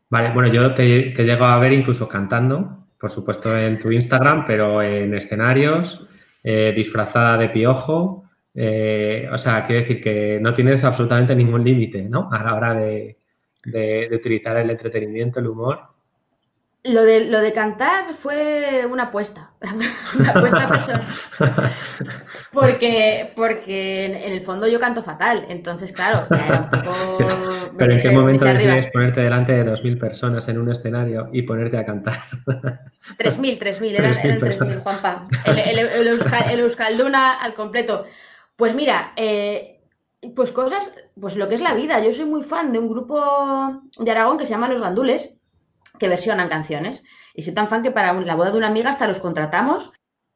Vale, 0.09 0.33
bueno, 0.33 0.51
yo 0.51 0.73
te, 0.73 1.13
te 1.15 1.23
llego 1.23 1.45
a 1.45 1.57
ver 1.57 1.71
incluso 1.71 2.09
cantando, 2.09 2.82
por 3.03 3.11
supuesto 3.11 3.53
en 3.59 3.81
tu 3.81 3.91
Instagram, 3.91 4.45
pero 4.47 4.81
en 4.81 5.13
escenarios, 5.13 6.07
eh, 6.41 6.71
disfrazada 6.73 7.37
de 7.37 7.49
piojo. 7.49 8.23
Eh, 8.55 9.27
o 9.29 9.37
sea, 9.37 9.61
quiere 9.65 9.81
decir 9.81 9.99
que 9.99 10.39
no 10.41 10.53
tienes 10.53 10.85
absolutamente 10.85 11.35
ningún 11.35 11.65
límite, 11.65 12.03
¿no? 12.03 12.29
A 12.31 12.41
la 12.41 12.55
hora 12.55 12.73
de 12.75 13.17
utilizar 14.09 14.55
el 14.55 14.69
entretenimiento, 14.69 15.41
el 15.41 15.47
humor. 15.47 15.81
Lo 16.85 17.03
de, 17.03 17.21
lo 17.27 17.39
de 17.39 17.53
cantar 17.53 18.13
fue 18.13 18.85
una 18.85 19.03
apuesta, 19.03 19.51
una 20.19 20.31
apuesta 20.31 20.67
personal. 20.67 21.05
Porque, 22.51 23.31
porque 23.37 24.05
en, 24.05 24.15
el 24.15 24.41
fondo 24.41 24.67
yo 24.67 24.81
canto 24.81 25.01
fatal, 25.01 25.45
entonces 25.47 25.93
claro, 25.93 26.27
era 26.29 26.69
un 26.73 26.83
poco... 26.83 27.17
Pero 27.77 27.93
¿en 27.93 28.01
qué 28.01 28.09
momento 28.11 28.43
decides 28.43 28.87
ponerte 28.91 29.21
delante 29.21 29.53
de 29.53 29.65
2.000 29.65 29.97
personas 29.97 30.45
en 30.49 30.57
un 30.57 30.69
escenario 30.71 31.29
y 31.31 31.43
ponerte 31.43 31.77
a 31.77 31.85
cantar? 31.85 32.15
3.000, 32.45 33.59
3.000, 33.59 33.99
eran 33.99 34.13
3.000, 34.13 34.83
Juanpa. 34.83 35.27
El, 35.45 35.79
el, 35.79 36.07
el, 36.49 36.59
Euskalduna 36.59 37.35
al 37.35 37.53
completo. 37.53 38.05
Pues 38.57 38.75
mira, 38.75 39.13
eh, 39.15 39.79
pues 40.35 40.51
cosas, 40.51 40.93
pues 41.19 41.37
lo 41.37 41.47
que 41.47 41.55
es 41.55 41.61
la 41.61 41.75
vida. 41.75 42.03
Yo 42.03 42.11
soy 42.11 42.25
muy 42.25 42.43
fan 42.43 42.73
de 42.73 42.79
un 42.79 42.89
grupo 42.89 43.81
de 43.97 44.11
Aragón 44.11 44.37
que 44.37 44.45
se 44.45 44.51
llama 44.51 44.67
Los 44.67 44.81
Gandules 44.81 45.37
que 45.99 46.09
versionan 46.09 46.49
canciones. 46.49 47.03
Y 47.33 47.43
soy 47.43 47.53
tan 47.53 47.67
fan 47.67 47.83
que 47.83 47.91
para 47.91 48.13
la 48.13 48.35
boda 48.35 48.51
de 48.51 48.57
una 48.57 48.67
amiga 48.67 48.89
hasta 48.89 49.07
los 49.07 49.19
contratamos 49.19 49.91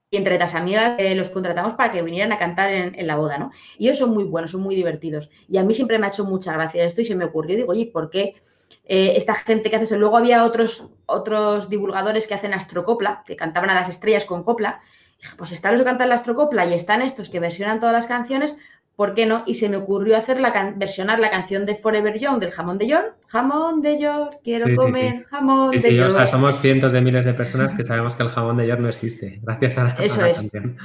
y 0.10 0.17
entre 0.17 0.39
las 0.39 0.56
amigas 0.56 0.96
eh, 1.00 1.15
los 1.15 1.30
contratamos 1.30 1.74
para 1.74 1.91
que 1.91 2.02
vinieran 2.02 2.32
a 2.32 2.39
cantar 2.39 2.70
en, 2.70 3.08
la 3.08 3.17
boda, 3.17 3.38
¿no? 3.38 3.52
Y 3.78 3.88
ellos 3.88 3.98
son 4.00 4.12
muy 4.12 4.24
buenos, 4.24 4.52
son 4.52 4.62
muy 4.62 4.76
divertidos. 4.76 5.30
Y 5.48 5.58
a 5.58 5.63
mí 5.63 5.74
siempre 5.74 6.00
me 6.00 6.08
ha 6.08 6.10
hecho 6.10 6.26
mucha 6.26 6.54
gracia 6.54 6.86
esto 6.86 7.02
y 7.02 7.06
se 7.06 7.15
me 7.15 7.26
ocurrió, 7.26 7.58
digo, 7.58 7.72
oye, 7.72 7.89
¿por 7.91 8.10
qué 8.10 8.36
eh, 8.86 9.13
esta 9.17 9.36
gente 9.36 9.70
que 9.70 9.76
hace 9.76 9.86
eso? 9.86 9.98
Luego 9.98 10.17
había 10.17 10.46
otros, 10.46 10.89
otros 11.06 11.70
divulgadores 11.70 12.26
que 12.26 12.36
hacen 12.36 12.54
astrocopla, 12.54 13.24
que 13.26 13.36
cantaban 13.36 13.70
a 13.70 13.76
las 13.76 13.89
estrellas 13.89 14.26
con 14.26 14.43
copla. 14.43 14.82
pues 15.38 15.52
están 15.52 15.74
los 15.74 15.82
que 15.82 15.86
cantan 15.86 16.10
la 16.10 16.15
astrocopla 16.15 16.65
y 16.67 16.74
están 16.74 17.02
estos 17.02 17.30
que 17.30 17.41
versionan 17.41 17.80
todas 17.80 17.93
las 17.93 18.08
canciones, 18.08 18.56
¿por 18.97 19.13
qué 19.13 19.27
no? 19.27 19.43
Y 19.45 19.53
se 19.53 19.69
me 19.69 19.77
ocurrió 19.77 20.17
hacer 20.17 20.39
la 20.39 20.73
versionar 20.75 21.19
la 21.19 21.29
canción 21.29 21.67
de 21.67 21.75
Forever 21.75 22.17
Young 22.17 22.39
del 22.39 22.49
jamón 22.49 22.79
de 22.79 22.88
York. 22.88 23.15
Jamón 23.27 23.81
de 23.81 23.99
York, 23.99 24.39
quiero 24.43 24.75
comer 24.75 25.23
jamón 25.29 25.69
de 25.69 25.77
York. 25.77 25.88
Sí, 25.88 25.99
o 25.99 26.10
sea, 26.10 26.25
somos 26.25 26.60
cientos 26.60 26.91
de 26.91 26.99
miles 26.99 27.23
de 27.23 27.36
personas 27.36 27.75
que 27.75 27.86
sabemos 27.86 28.15
que 28.15 28.23
el 28.23 28.29
jamón 28.29 28.57
de 28.57 28.67
York 28.67 28.81
no 28.81 28.89
existe, 28.89 29.39
gracias 29.43 29.77
a 29.77 29.83
la, 29.83 29.91
Eso 30.03 30.25
es. 30.25 30.38
canción. 30.39 30.77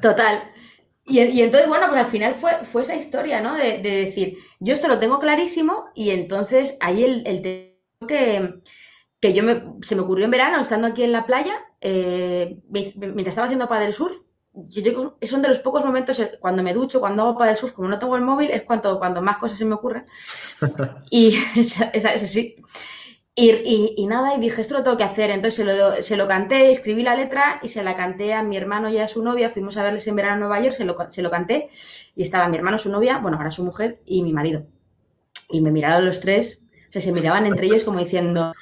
Total. 0.00 0.44
Y, 1.04 1.18
entonces, 1.40 1.68
bueno, 1.68 1.88
pues 1.88 2.04
al 2.04 2.10
final 2.10 2.34
fue, 2.34 2.52
fue 2.64 2.82
esa 2.82 2.94
historia, 2.94 3.40
¿no? 3.40 3.54
De, 3.54 3.80
decir, 3.80 4.38
yo 4.60 4.72
esto 4.72 4.86
lo 4.86 5.00
tengo 5.00 5.18
clarísimo 5.18 5.86
y 5.94 6.10
entonces 6.10 6.76
ahí 6.80 7.02
el, 7.02 7.26
el 7.26 7.42
que, 8.06 8.60
que 9.20 9.32
yo 9.32 9.42
me, 9.42 9.64
se 9.82 9.96
me 9.96 10.02
ocurrió 10.02 10.26
en 10.26 10.30
verano, 10.30 10.60
estando 10.60 10.86
aquí 10.86 11.02
en 11.02 11.12
la 11.12 11.26
playa, 11.26 11.54
eh, 11.80 12.58
mientras 12.70 13.28
estaba 13.28 13.46
haciendo 13.46 13.68
paddle 13.68 13.92
surf, 13.92 14.16
yo, 14.56 15.16
son 15.22 15.42
de 15.42 15.48
los 15.48 15.58
pocos 15.58 15.84
momentos 15.84 16.18
eh, 16.18 16.38
cuando 16.40 16.62
me 16.62 16.74
ducho, 16.74 17.00
cuando 17.00 17.22
hago 17.22 17.38
para 17.38 17.52
el 17.52 17.56
surf, 17.56 17.72
como 17.72 17.88
no 17.88 17.98
tengo 17.98 18.16
el 18.16 18.22
móvil, 18.22 18.50
es 18.50 18.62
cuando, 18.62 18.98
cuando 18.98 19.22
más 19.22 19.38
cosas 19.38 19.58
se 19.58 19.64
me 19.64 19.74
ocurren. 19.74 20.06
y 21.10 21.38
es 21.56 22.30
sí. 22.30 22.56
Y, 23.38 24.06
nada, 24.06 24.34
y 24.34 24.40
dije, 24.40 24.62
esto 24.62 24.72
lo 24.72 24.82
tengo 24.82 24.96
que 24.96 25.04
hacer. 25.04 25.30
Entonces 25.30 25.56
se 25.56 25.64
lo, 25.64 26.02
se 26.02 26.16
lo, 26.16 26.26
canté, 26.26 26.70
escribí 26.70 27.02
la 27.02 27.14
letra 27.14 27.60
y 27.62 27.68
se 27.68 27.82
la 27.82 27.94
canté 27.94 28.32
a 28.32 28.42
mi 28.42 28.56
hermano 28.56 28.88
y 28.88 28.96
a 28.96 29.08
su 29.08 29.22
novia. 29.22 29.50
Fuimos 29.50 29.76
a 29.76 29.82
verles 29.82 30.06
en 30.06 30.16
verano 30.16 30.36
a 30.36 30.38
Nueva 30.38 30.60
York, 30.60 30.74
se 30.74 30.86
lo, 30.86 30.96
se 31.10 31.20
lo 31.20 31.30
canté 31.30 31.68
y 32.14 32.22
estaba 32.22 32.48
mi 32.48 32.56
hermano, 32.56 32.78
su 32.78 32.90
novia, 32.90 33.18
bueno, 33.18 33.36
ahora 33.36 33.50
su 33.50 33.62
mujer 33.62 34.00
y 34.06 34.22
mi 34.22 34.32
marido. 34.32 34.64
Y 35.50 35.60
me 35.60 35.70
miraron 35.70 36.06
los 36.06 36.20
tres, 36.20 36.62
o 36.88 36.92
sea, 36.92 37.02
se 37.02 37.12
miraban 37.12 37.44
entre 37.44 37.66
ellos 37.66 37.84
como 37.84 37.98
diciendo, 37.98 38.54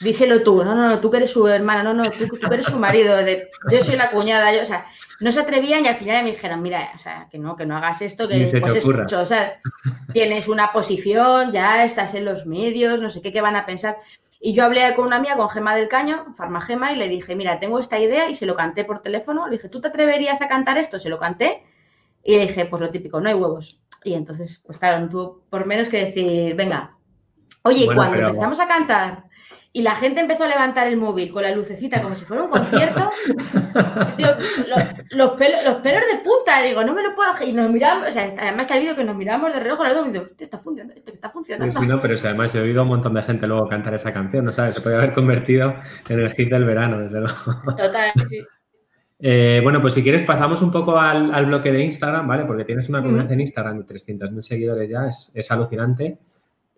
díselo 0.00 0.42
tú, 0.42 0.62
no, 0.64 0.74
no, 0.74 0.88
no, 0.88 1.00
tú 1.00 1.10
que 1.10 1.18
eres 1.18 1.30
su 1.30 1.46
hermana, 1.46 1.82
no, 1.82 1.94
no, 1.94 2.10
tú, 2.10 2.26
tú 2.26 2.48
que 2.48 2.54
eres 2.54 2.66
su 2.66 2.78
marido, 2.78 3.16
de, 3.16 3.50
yo 3.70 3.82
soy 3.82 3.96
la 3.96 4.10
cuñada, 4.10 4.54
yo, 4.54 4.62
o 4.62 4.66
sea, 4.66 4.86
no 5.20 5.32
se 5.32 5.40
atrevían 5.40 5.84
y 5.84 5.88
al 5.88 5.96
final 5.96 6.24
me 6.24 6.32
dijeron, 6.32 6.60
mira, 6.62 6.90
o 6.94 6.98
sea, 6.98 7.28
que 7.30 7.38
no, 7.38 7.56
que 7.56 7.64
no 7.64 7.76
hagas 7.76 8.02
esto, 8.02 8.28
que 8.28 8.46
se 8.46 8.60
pues 8.60 8.84
o 8.84 9.26
sea, 9.26 9.60
tienes 10.12 10.48
una 10.48 10.72
posición, 10.72 11.52
ya 11.52 11.84
estás 11.84 12.14
en 12.14 12.24
los 12.24 12.46
medios, 12.46 13.00
no 13.00 13.08
sé 13.08 13.22
qué, 13.22 13.32
qué 13.32 13.40
van 13.40 13.56
a 13.56 13.64
pensar. 13.64 13.96
Y 14.38 14.52
yo 14.52 14.64
hablé 14.64 14.94
con 14.94 15.06
una 15.06 15.16
amiga, 15.16 15.36
con 15.36 15.48
Gema 15.48 15.74
del 15.74 15.88
Caño, 15.88 16.34
Farmagema, 16.36 16.92
y 16.92 16.96
le 16.96 17.08
dije, 17.08 17.34
mira, 17.34 17.58
tengo 17.58 17.78
esta 17.78 17.98
idea 17.98 18.28
y 18.28 18.34
se 18.34 18.44
lo 18.44 18.54
canté 18.54 18.84
por 18.84 19.00
teléfono. 19.00 19.46
Le 19.46 19.56
dije, 19.56 19.70
¿tú 19.70 19.80
te 19.80 19.88
atreverías 19.88 20.42
a 20.42 20.48
cantar 20.48 20.76
esto? 20.76 20.98
Se 20.98 21.08
lo 21.08 21.18
canté 21.18 21.62
y 22.22 22.36
le 22.36 22.46
dije, 22.46 22.66
pues 22.66 22.82
lo 22.82 22.90
típico, 22.90 23.18
no 23.20 23.30
hay 23.30 23.34
huevos. 23.34 23.80
Y 24.04 24.12
entonces, 24.12 24.62
pues 24.64 24.76
claro, 24.78 25.00
no 25.00 25.08
tuvo 25.08 25.42
por 25.48 25.64
menos 25.64 25.88
que 25.88 26.04
decir, 26.04 26.54
venga, 26.54 26.94
oye, 27.62 27.88
cuando 27.94 28.18
empezamos 28.18 28.60
a 28.60 28.68
cantar 28.68 29.24
y 29.76 29.82
la 29.82 29.94
gente 29.96 30.22
empezó 30.22 30.44
a 30.44 30.48
levantar 30.48 30.86
el 30.86 30.96
móvil 30.96 31.30
con 31.30 31.42
la 31.42 31.54
lucecita 31.54 32.00
como 32.00 32.16
si 32.16 32.24
fuera 32.24 32.44
un 32.44 32.48
concierto. 32.48 33.10
los, 35.10 35.32
pelos, 35.32 35.64
de 35.64 36.18
puta, 36.24 36.62
digo, 36.62 36.82
no 36.82 36.94
me 36.94 37.02
lo 37.02 37.14
puedo. 37.14 37.32
Y 37.46 37.52
nos 37.52 37.70
miramos, 37.70 38.08
o 38.08 38.10
sea, 38.10 38.34
además 38.38 38.64
que 38.64 38.72
ha 38.72 38.76
habido 38.78 38.96
que 38.96 39.04
nos 39.04 39.14
miramos 39.14 39.52
de 39.52 39.60
reojo, 39.60 39.84
y 39.84 40.12
digo, 40.12 40.24
esto 40.30 40.44
está 40.44 40.60
funcionando, 40.60 40.94
esto 40.94 41.12
está 41.12 41.28
funcionando. 41.28 41.70
Sí, 41.70 41.78
sí, 41.78 41.86
no, 41.86 42.00
pero 42.00 42.14
además 42.24 42.54
he 42.54 42.60
oído 42.60 42.84
un 42.84 42.88
montón 42.88 43.12
de 43.12 43.22
gente 43.22 43.46
luego 43.46 43.68
cantar 43.68 43.92
esa 43.92 44.14
canción, 44.14 44.46
¿no 44.46 44.52
sabes? 44.54 44.76
Se 44.76 44.80
puede 44.80 44.96
haber 44.96 45.12
convertido 45.12 45.74
en 46.08 46.20
el 46.20 46.32
hit 46.32 46.48
del 46.48 46.64
verano, 46.64 47.00
desde 47.00 47.20
luego. 47.20 47.36
Total, 47.76 48.12
sí. 48.30 48.40
Eh, 49.18 49.60
bueno, 49.62 49.80
pues 49.80 49.94
si 49.94 50.02
quieres 50.02 50.24
pasamos 50.24 50.60
un 50.60 50.70
poco 50.70 50.98
al, 50.98 51.46
bloque 51.46 51.72
de 51.72 51.82
Instagram, 51.82 52.28
¿vale? 52.28 52.44
Porque 52.44 52.64
tienes 52.64 52.86
una 52.90 53.00
comunidad 53.00 53.32
en 53.32 53.40
Instagram 53.40 53.78
de 53.78 53.94
300.000 53.94 54.42
seguidores 54.42 54.90
ya, 54.90 55.06
es, 55.08 55.32
es 55.34 55.50
alucinante. 55.50 56.18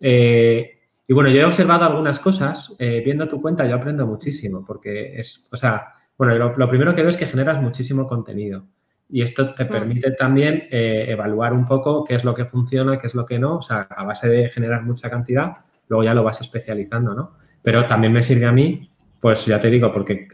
Eh, 0.01 0.78
y 1.11 1.15
bueno, 1.15 1.31
yo 1.31 1.41
he 1.41 1.45
observado 1.47 1.85
algunas 1.85 2.21
cosas, 2.21 2.77
eh, 2.79 3.01
viendo 3.03 3.27
tu 3.27 3.41
cuenta 3.41 3.67
yo 3.67 3.77
aprendo 3.77 4.07
muchísimo, 4.07 4.63
porque 4.63 5.19
es, 5.19 5.49
o 5.51 5.57
sea, 5.57 5.89
bueno, 6.19 6.35
lo, 6.55 6.69
primero 6.69 6.95
que 6.95 7.01
veo 7.01 7.09
es 7.09 7.17
que 7.17 7.25
generas 7.25 7.63
muchísimo 7.63 8.07
contenido 8.07 8.67
y 9.09 9.23
esto 9.23 9.55
te 9.55 9.65
mm. 9.65 9.69
permite 9.69 10.11
también 10.11 10.69
eh, 10.71 11.07
evaluar 11.09 11.55
un 11.55 11.65
poco 11.65 12.05
qué 12.05 12.15
es 12.15 12.25
lo 12.25 12.35
que 12.35 12.45
funciona, 12.45 12.99
qué 12.99 13.07
es 13.07 13.15
lo 13.15 13.25
que 13.25 13.39
no, 13.39 13.57
o 13.57 13.63
sea, 13.63 13.89
a 13.89 14.05
base 14.05 14.29
de 14.29 14.51
generar 14.51 14.83
mucha 14.83 15.09
cantidad, 15.09 15.57
luego 15.89 16.05
ya 16.05 16.13
lo 16.13 16.23
vas 16.23 16.43
especializando, 16.43 17.15
¿no? 17.15 17.39
Pero 17.63 17.87
también 17.87 18.13
me 18.13 18.23
sirve 18.23 18.45
a 18.45 18.53
mí, 18.53 18.91
pues 19.19 19.47
ya 19.47 19.59
te 19.59 19.71
digo, 19.71 19.91
porque 19.91 20.29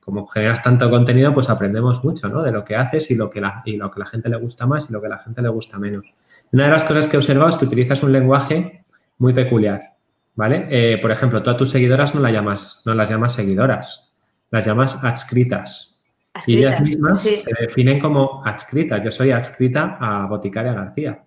como 0.00 0.26
generas 0.26 0.64
tanto 0.64 0.90
contenido, 0.90 1.32
pues 1.32 1.48
aprendemos 1.48 2.02
mucho, 2.02 2.28
¿no? 2.28 2.42
De 2.42 2.50
lo 2.50 2.64
que 2.64 2.74
haces 2.74 3.08
y 3.12 3.14
lo 3.14 3.30
que, 3.30 3.40
la, 3.40 3.62
y 3.64 3.76
lo 3.76 3.88
que 3.88 4.00
la 4.00 4.06
gente 4.06 4.28
le 4.28 4.36
gusta 4.36 4.66
más 4.66 4.90
y 4.90 4.92
lo 4.92 5.00
que 5.00 5.08
la 5.08 5.18
gente 5.18 5.40
le 5.40 5.48
gusta 5.48 5.78
menos. 5.78 6.12
Una 6.52 6.64
de 6.64 6.70
las 6.70 6.82
cosas 6.82 7.06
que 7.06 7.16
he 7.16 7.18
observado 7.18 7.50
es 7.50 7.56
que 7.56 7.66
utilizas 7.66 8.02
un 8.02 8.10
lenguaje 8.12 8.79
muy 9.20 9.34
peculiar, 9.34 9.96
¿vale? 10.34 10.66
Eh, 10.70 10.98
por 10.98 11.12
ejemplo, 11.12 11.42
tú 11.42 11.50
a 11.50 11.56
tus 11.56 11.70
seguidoras 11.70 12.14
no, 12.14 12.28
llamas, 12.28 12.82
no 12.86 12.94
las 12.94 13.08
llamas 13.08 13.34
seguidoras, 13.34 14.12
las 14.50 14.66
llamas 14.66 15.04
adscritas. 15.04 16.00
Y 16.46 16.58
ellas 16.58 16.80
mismas 16.80 17.22
se 17.22 17.44
definen 17.60 18.00
como 18.00 18.42
adscritas. 18.44 19.04
Yo 19.04 19.10
soy 19.10 19.30
adscrita 19.30 19.98
a 20.00 20.26
Boticaria 20.26 20.72
García, 20.72 21.22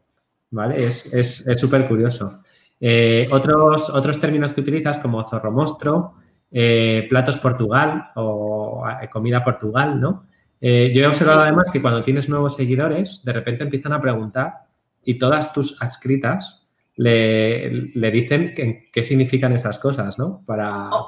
¿vale? 0.50 0.86
Es 0.86 1.46
súper 1.58 1.88
curioso. 1.88 2.42
Eh, 2.80 3.28
otros, 3.32 3.90
otros 3.90 4.20
términos 4.20 4.54
que 4.54 4.62
utilizas 4.62 4.98
como 4.98 5.24
zorromostro, 5.24 6.16
eh, 6.52 7.06
platos 7.10 7.38
Portugal 7.38 8.12
o 8.16 8.84
comida 9.12 9.44
Portugal, 9.44 10.00
¿no? 10.00 10.26
yo 10.62 10.70
he 10.70 11.06
observado 11.06 11.42
además 11.42 11.70
que 11.70 11.82
cuando 11.82 12.04
tienes 12.04 12.30
nuevos 12.30 12.56
seguidores, 12.56 13.22
de 13.26 13.34
repente 13.34 13.66
empiezan 13.66 13.92
a 13.92 14.00
preguntar 14.00 14.60
y 15.04 15.18
todas 15.18 15.52
tus 15.52 15.82
adscritas 15.82 16.63
le, 16.96 18.12
dicen 18.12 18.54
qué 18.92 19.04
significan 19.04 19.54
esas 19.54 19.80
cosas, 19.80 20.18
¿no? 20.18 20.44
Para, 20.46 20.90
o, 20.90 21.08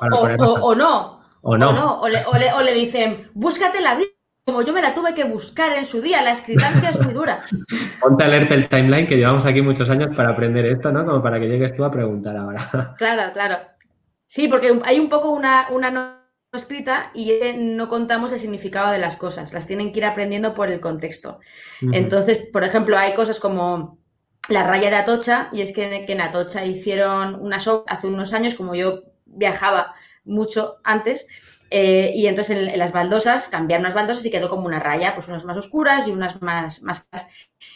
o, 0.62 0.76
no. 0.76 1.22
O 1.42 1.58
no. 1.58 2.02
O, 2.02 2.08
le, 2.08 2.74
dicen, 2.74 3.30
búscate 3.34 3.82
la 3.82 3.96
vida 3.96 4.10
como 4.46 4.62
yo 4.62 4.74
me 4.74 4.82
la 4.82 4.94
tuve 4.94 5.16
que 5.16 5.24
buscar 5.24 5.76
en 5.76 5.86
su 5.86 6.02
día, 6.02 6.22
la 6.22 6.34
escritancia 6.34 6.92
es 6.92 7.00
muy 7.00 7.16
dura. 7.16 7.42
Ponte 8.00 8.24
alerta 8.24 8.54
el 8.54 8.70
timeline 8.70 9.08
que 9.08 9.16
llevamos 9.16 9.44
aquí 9.44 9.64
muchos 9.64 9.90
años 9.90 10.16
para 10.16 10.30
aprender 10.30 10.68
esto, 10.68 10.92
¿no? 10.92 11.04
Como 11.04 11.24
para 11.24 11.40
que 11.40 11.48
llegues 11.48 11.76
tú 11.76 11.84
a 11.84 11.90
preguntar 11.90 12.38
ahora. 12.38 12.94
Claro, 13.00 13.34
claro. 13.34 13.56
Sí, 14.28 14.48
porque 14.48 14.80
hay 14.84 15.00
un 15.00 15.10
poco 15.10 15.32
una, 15.32 15.68
una 15.72 15.90
no 15.90 16.16
escrita 16.54 17.10
y 17.16 17.40
no 17.58 17.90
contamos 17.90 18.32
el 18.34 18.40
significado 18.40 18.92
de 18.92 19.00
las 19.00 19.18
cosas, 19.18 19.52
las 19.52 19.66
tienen 19.66 19.92
que 19.92 20.00
ir 20.00 20.06
aprendiendo 20.06 20.54
por 20.54 20.70
el 20.70 20.80
contexto. 20.80 21.40
Entonces, 21.92 22.48
por 22.54 22.64
ejemplo, 22.64 22.98
hay 23.00 23.16
cosas 23.16 23.40
como 23.40 23.98
la 24.50 24.64
raya 24.64 24.90
de 24.90 24.98
Atocha, 24.98 25.50
y 25.52 25.62
es 25.62 25.74
que, 25.74 26.06
en 26.08 26.22
Atocha 26.22 26.66
hicieron 26.66 27.36
una 27.36 27.58
obras 27.58 27.84
hace 27.88 28.08
unos 28.08 28.34
años, 28.34 28.56
como 28.56 28.76
yo 28.76 29.04
viajaba 29.26 29.96
mucho 30.24 30.78
antes, 30.84 31.26
eh, 31.72 32.12
y 32.16 32.28
entonces 32.28 32.58
en, 32.58 32.78
las 32.78 32.92
baldosas 32.92 33.48
cambiaron 33.48 33.84
las 33.84 33.96
baldosas 33.96 34.26
y 34.26 34.32
quedó 34.32 34.50
como 34.50 34.66
una 34.66 34.80
raya, 34.80 35.16
pues 35.16 35.28
unas 35.28 35.44
más 35.44 35.58
oscuras 35.58 36.08
y 36.08 36.12
unas 36.12 36.42
más, 36.42 36.82
más 36.84 37.08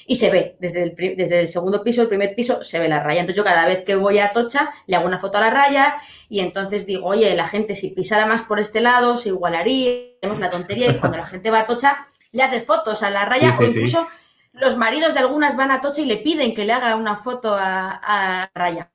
y 0.06 0.16
se 0.16 0.32
ve 0.32 0.58
desde 0.60 0.84
el, 0.84 0.96
desde 1.16 1.42
el 1.42 1.48
segundo 1.48 1.84
piso, 1.84 2.02
el 2.02 2.08
primer 2.08 2.34
piso, 2.34 2.64
se 2.64 2.80
ve 2.80 2.88
la 2.88 3.04
raya. 3.04 3.22
Entonces 3.22 3.38
yo 3.38 3.44
cada 3.44 3.68
vez 3.68 3.84
que 3.84 3.96
voy 3.96 4.18
a 4.18 4.26
Atocha 4.26 4.72
le 4.88 4.96
hago 4.96 5.06
una 5.06 5.20
foto 5.20 5.38
a 5.38 5.42
la 5.42 5.52
raya 5.52 6.02
y 6.30 6.40
entonces 6.40 6.88
digo, 6.88 7.08
oye, 7.08 7.36
la 7.36 7.48
gente 7.48 7.76
si 7.76 7.92
pisara 7.92 8.26
más 8.26 8.42
por 8.42 8.60
este 8.60 8.82
lado 8.82 9.18
se 9.18 9.30
igualaría, 9.30 9.92
tenemos 10.20 10.40
la 10.40 10.50
tontería 10.50 10.92
y 10.92 11.00
cuando 11.00 11.20
la 11.20 11.28
gente 11.28 11.52
va 11.52 11.60
a 11.60 11.62
Atocha 11.62 11.98
le 12.32 12.42
hace 12.42 12.62
fotos 12.62 13.04
a 13.04 13.12
la 13.12 13.26
raya 13.26 13.56
o 13.60 13.64
incluso 13.64 14.08
los 14.54 14.78
maridos 14.78 15.14
de 15.14 15.20
algunas 15.20 15.56
van 15.56 15.72
a 15.72 15.82
Tocha 15.82 16.02
y 16.02 16.06
le 16.06 16.18
piden 16.18 16.56
que 16.56 16.66
le 16.66 16.74
haga 16.74 16.96
una 16.96 17.16
foto 17.16 17.56
a, 17.58 18.50
Raya. 18.54 18.92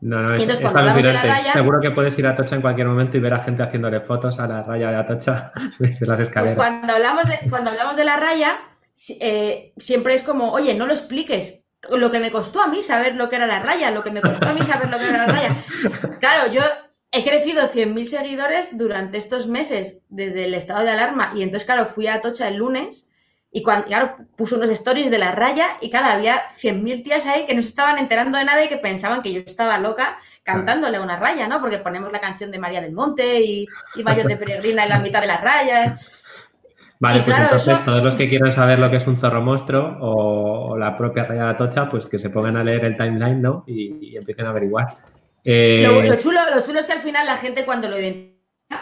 No, 0.00 0.22
no, 0.22 0.34
es, 0.34 0.48
alucinante. 0.48 1.50
Seguro 1.50 1.80
que 1.80 1.90
puedes 1.90 2.16
ir 2.18 2.26
a 2.26 2.34
Tocha 2.34 2.54
en 2.54 2.60
cualquier 2.60 2.86
momento 2.86 3.16
y 3.16 3.20
ver 3.20 3.34
a 3.34 3.40
gente 3.40 3.62
haciéndole 3.62 4.00
fotos 4.00 4.38
a 4.38 4.46
la 4.46 4.62
raya 4.62 4.90
de 4.90 4.96
Atocha 4.96 5.52
desde 5.78 6.06
las 6.06 6.20
escaleras. 6.20 6.56
Pues 6.56 6.68
cuando, 6.68 6.92
hablamos 6.92 7.24
de, 7.28 7.38
cuando 7.48 7.70
hablamos 7.70 7.96
de 7.96 8.04
la 8.04 8.16
raya, 8.16 8.58
eh, 9.08 9.72
siempre 9.78 10.14
es 10.14 10.22
como, 10.22 10.52
oye, 10.52 10.74
no 10.74 10.86
lo 10.86 10.92
expliques. 10.92 11.62
Lo 11.90 12.10
que 12.10 12.20
me 12.20 12.30
costó 12.30 12.62
a 12.62 12.68
mí 12.68 12.82
saber 12.82 13.14
lo 13.16 13.28
que 13.28 13.36
era 13.36 13.46
la 13.46 13.60
raya, 13.60 13.90
lo 13.90 14.02
que 14.02 14.10
me 14.10 14.20
costó 14.20 14.46
a 14.46 14.54
mí 14.54 14.62
saber 14.62 14.90
lo 14.90 14.98
que 14.98 15.08
era 15.08 15.26
la 15.26 15.32
raya. 15.32 15.64
Claro, 16.20 16.52
yo 16.52 16.62
he 17.12 17.24
crecido 17.24 17.62
100.000 17.68 18.06
seguidores 18.06 18.76
durante 18.76 19.18
estos 19.18 19.46
meses 19.46 20.00
desde 20.08 20.44
el 20.44 20.54
estado 20.54 20.84
de 20.84 20.90
alarma 20.90 21.32
y 21.34 21.42
entonces, 21.42 21.64
claro, 21.64 21.86
fui 21.86 22.06
a 22.06 22.20
Tocha 22.20 22.48
el 22.48 22.56
lunes 22.56 23.05
y 23.52 23.62
cuando, 23.62 23.86
claro, 23.86 24.16
puso 24.36 24.56
unos 24.56 24.68
stories 24.70 25.10
de 25.10 25.18
la 25.18 25.32
raya 25.32 25.78
y 25.80 25.90
claro, 25.90 26.08
había 26.08 26.50
100.000 26.60 27.04
tías 27.04 27.26
ahí 27.26 27.46
que 27.46 27.54
no 27.54 27.62
se 27.62 27.68
estaban 27.68 27.98
enterando 27.98 28.36
de 28.36 28.44
nada 28.44 28.64
y 28.64 28.68
que 28.68 28.76
pensaban 28.76 29.22
que 29.22 29.32
yo 29.32 29.40
estaba 29.40 29.78
loca 29.78 30.18
cantándole 30.42 31.00
una 31.00 31.16
raya, 31.16 31.48
¿no? 31.48 31.60
Porque 31.60 31.78
ponemos 31.78 32.12
la 32.12 32.20
canción 32.20 32.50
de 32.50 32.58
María 32.58 32.82
del 32.82 32.92
Monte 32.92 33.40
y, 33.40 33.66
y 33.94 34.02
de 34.02 34.36
Peregrina 34.36 34.84
en 34.84 34.90
la 34.90 34.98
mitad 34.98 35.20
de 35.20 35.26
las 35.26 35.40
rayas. 35.40 36.22
Vale, 36.98 37.22
pues 37.22 37.38
entonces 37.38 37.84
todos 37.84 38.02
los 38.02 38.14
que 38.14 38.28
quieran 38.28 38.50
saber 38.50 38.78
lo 38.78 38.90
que 38.90 38.96
es 38.96 39.06
un 39.06 39.16
zorro 39.16 39.42
monstruo 39.42 39.98
o, 40.00 40.76
la 40.78 40.96
propia 40.96 41.24
raya 41.24 41.44
de 41.44 41.50
Atocha, 41.50 41.88
pues 41.88 42.06
que 42.06 42.18
se 42.18 42.30
pongan 42.30 42.56
a 42.56 42.64
leer 42.64 42.84
el 42.84 42.96
timeline, 42.96 43.40
¿no? 43.40 43.64
Y, 43.66 44.16
empiecen 44.16 44.46
a 44.46 44.50
averiguar. 44.50 44.96
Lo, 45.44 45.52
eh, 45.52 46.18
chulo, 46.18 46.40
lo 46.54 46.62
chulo 46.62 46.80
es 46.80 46.86
que 46.86 46.92
al 46.92 47.02
final 47.02 47.26
la 47.26 47.36
gente 47.36 47.64
cuando 47.64 47.88
lo 47.88 47.98
identifica 47.98 48.35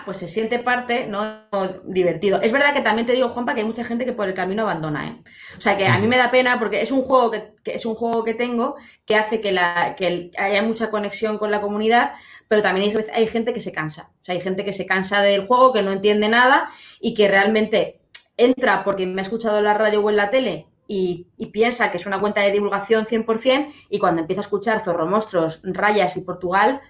pues 0.05 0.19
se 0.19 0.29
siente 0.29 0.59
parte, 0.59 1.07
¿no? 1.07 1.43
Divertido. 1.85 2.41
Es 2.41 2.53
verdad 2.53 2.75
que 2.75 2.81
también 2.81 3.07
te 3.07 3.13
digo, 3.13 3.29
Juanpa, 3.31 3.55
que 3.55 3.61
hay 3.61 3.67
mucha 3.67 3.85
gente 3.85 4.05
que 4.05 4.13
por 4.13 4.29
el 4.29 4.35
camino 4.35 4.63
abandona, 4.63 5.09
¿eh? 5.09 5.23
O 5.59 5.61
sea, 5.61 5.77
que 5.77 5.87
a 5.87 5.99
mí 5.99 6.07
me 6.07 6.17
da 6.17 6.31
pena 6.31 6.59
porque 6.59 6.81
es 6.81 6.91
un 6.91 7.03
juego 7.03 7.31
que, 7.31 7.55
es 7.67 7.85
un 7.85 7.95
juego 7.95 8.25
que 8.25 8.35
tengo 8.35 8.77
que 9.05 9.17
hace 9.17 9.41
que, 9.41 9.53
la, 9.53 9.95
que 9.97 10.31
haya 10.39 10.63
mucha 10.63 10.91
conexión 10.91 11.39
con 11.39 11.51
la 11.51 11.61
comunidad, 11.61 12.15
pero 12.49 12.63
también 12.63 12.97
hay, 12.97 13.05
hay, 13.13 13.27
gente 13.27 13.53
que 13.53 13.61
se 13.61 13.73
cansa. 13.73 14.11
O 14.23 14.25
sea, 14.25 14.35
hay 14.35 14.41
gente 14.41 14.65
que 14.65 14.73
se 14.73 14.87
cansa 14.87 15.21
del 15.21 15.47
juego, 15.47 15.73
que 15.73 15.83
no 15.83 15.93
entiende 15.93 16.29
nada 16.29 16.71
y 17.01 17.15
que 17.15 17.29
realmente 17.29 18.01
entra 18.37 18.85
porque 18.85 19.07
me 19.07 19.21
ha 19.21 19.25
escuchado 19.25 19.59
en 19.59 19.65
la 19.65 19.75
radio 19.75 20.03
o 20.03 20.11
en 20.11 20.17
la 20.17 20.31
tele 20.31 20.67
y, 20.89 21.29
y, 21.39 21.47
piensa 21.47 21.91
que 21.91 21.99
es 21.99 22.07
una 22.07 22.19
cuenta 22.19 22.41
de 22.43 22.53
divulgación 22.53 23.07
100% 23.07 23.73
y 23.91 23.99
cuando 23.99 24.21
empieza 24.23 24.41
a 24.41 24.45
escuchar 24.45 24.81
Zorro 24.81 25.07
Monstruos, 25.07 25.61
Rayas 25.63 26.17
y 26.17 26.23
Portugal, 26.23 26.81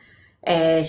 eh, 0.47 0.87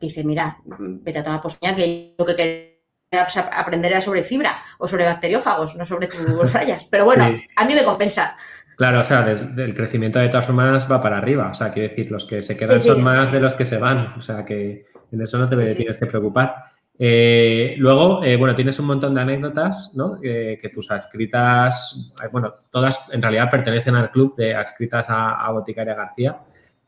dice, 0.00 0.24
mira, 0.24 0.58
vete 0.64 1.18
a 1.18 1.22
tomar 1.22 1.40
posña 1.40 1.74
que 1.74 2.14
lo 2.18 2.26
que 2.26 2.36
quería 2.36 3.26
aprender 3.52 3.92
era 3.92 4.00
sobre 4.00 4.22
fibra 4.22 4.58
o 4.78 4.86
sobre 4.86 5.04
bacteriófagos, 5.04 5.76
no 5.76 5.84
sobre 5.84 6.08
tus 6.08 6.52
rayas. 6.52 6.86
Pero 6.90 7.04
bueno, 7.04 7.24
a 7.56 7.64
mí 7.64 7.74
me 7.74 7.84
compensa. 7.84 8.36
Claro, 8.76 9.00
o 9.00 9.04
sea, 9.04 9.28
el 9.28 9.74
crecimiento 9.74 10.20
de 10.20 10.28
todas 10.28 10.48
humanas 10.48 10.90
va 10.90 11.02
para 11.02 11.18
arriba. 11.18 11.50
O 11.50 11.54
sea, 11.54 11.70
quiere 11.70 11.88
decir, 11.88 12.10
los 12.10 12.24
que 12.24 12.42
se 12.42 12.56
quedan 12.56 12.80
son 12.80 13.02
más 13.02 13.32
de 13.32 13.40
los 13.40 13.54
que 13.54 13.64
se 13.64 13.78
van. 13.78 14.14
O 14.16 14.22
sea, 14.22 14.44
que 14.44 14.86
en 15.10 15.20
eso 15.20 15.38
no 15.38 15.48
te 15.48 15.74
tienes 15.74 15.98
que 15.98 16.06
preocupar. 16.06 16.54
Eh, 16.96 17.74
luego, 17.78 18.24
eh, 18.24 18.36
bueno, 18.36 18.54
tienes 18.54 18.78
un 18.78 18.86
montón 18.86 19.14
de 19.14 19.20
anécdotas, 19.20 19.92
¿no? 19.94 20.20
que 20.20 20.70
tus 20.72 20.90
adscritas, 20.90 22.14
bueno, 22.32 22.54
todas 22.70 23.08
en 23.12 23.22
realidad 23.22 23.50
pertenecen 23.50 23.94
al 23.94 24.10
club 24.10 24.36
de 24.36 24.54
adscritas 24.54 25.06
a, 25.08 25.50
Boticaria 25.50 25.94
García. 25.94 26.38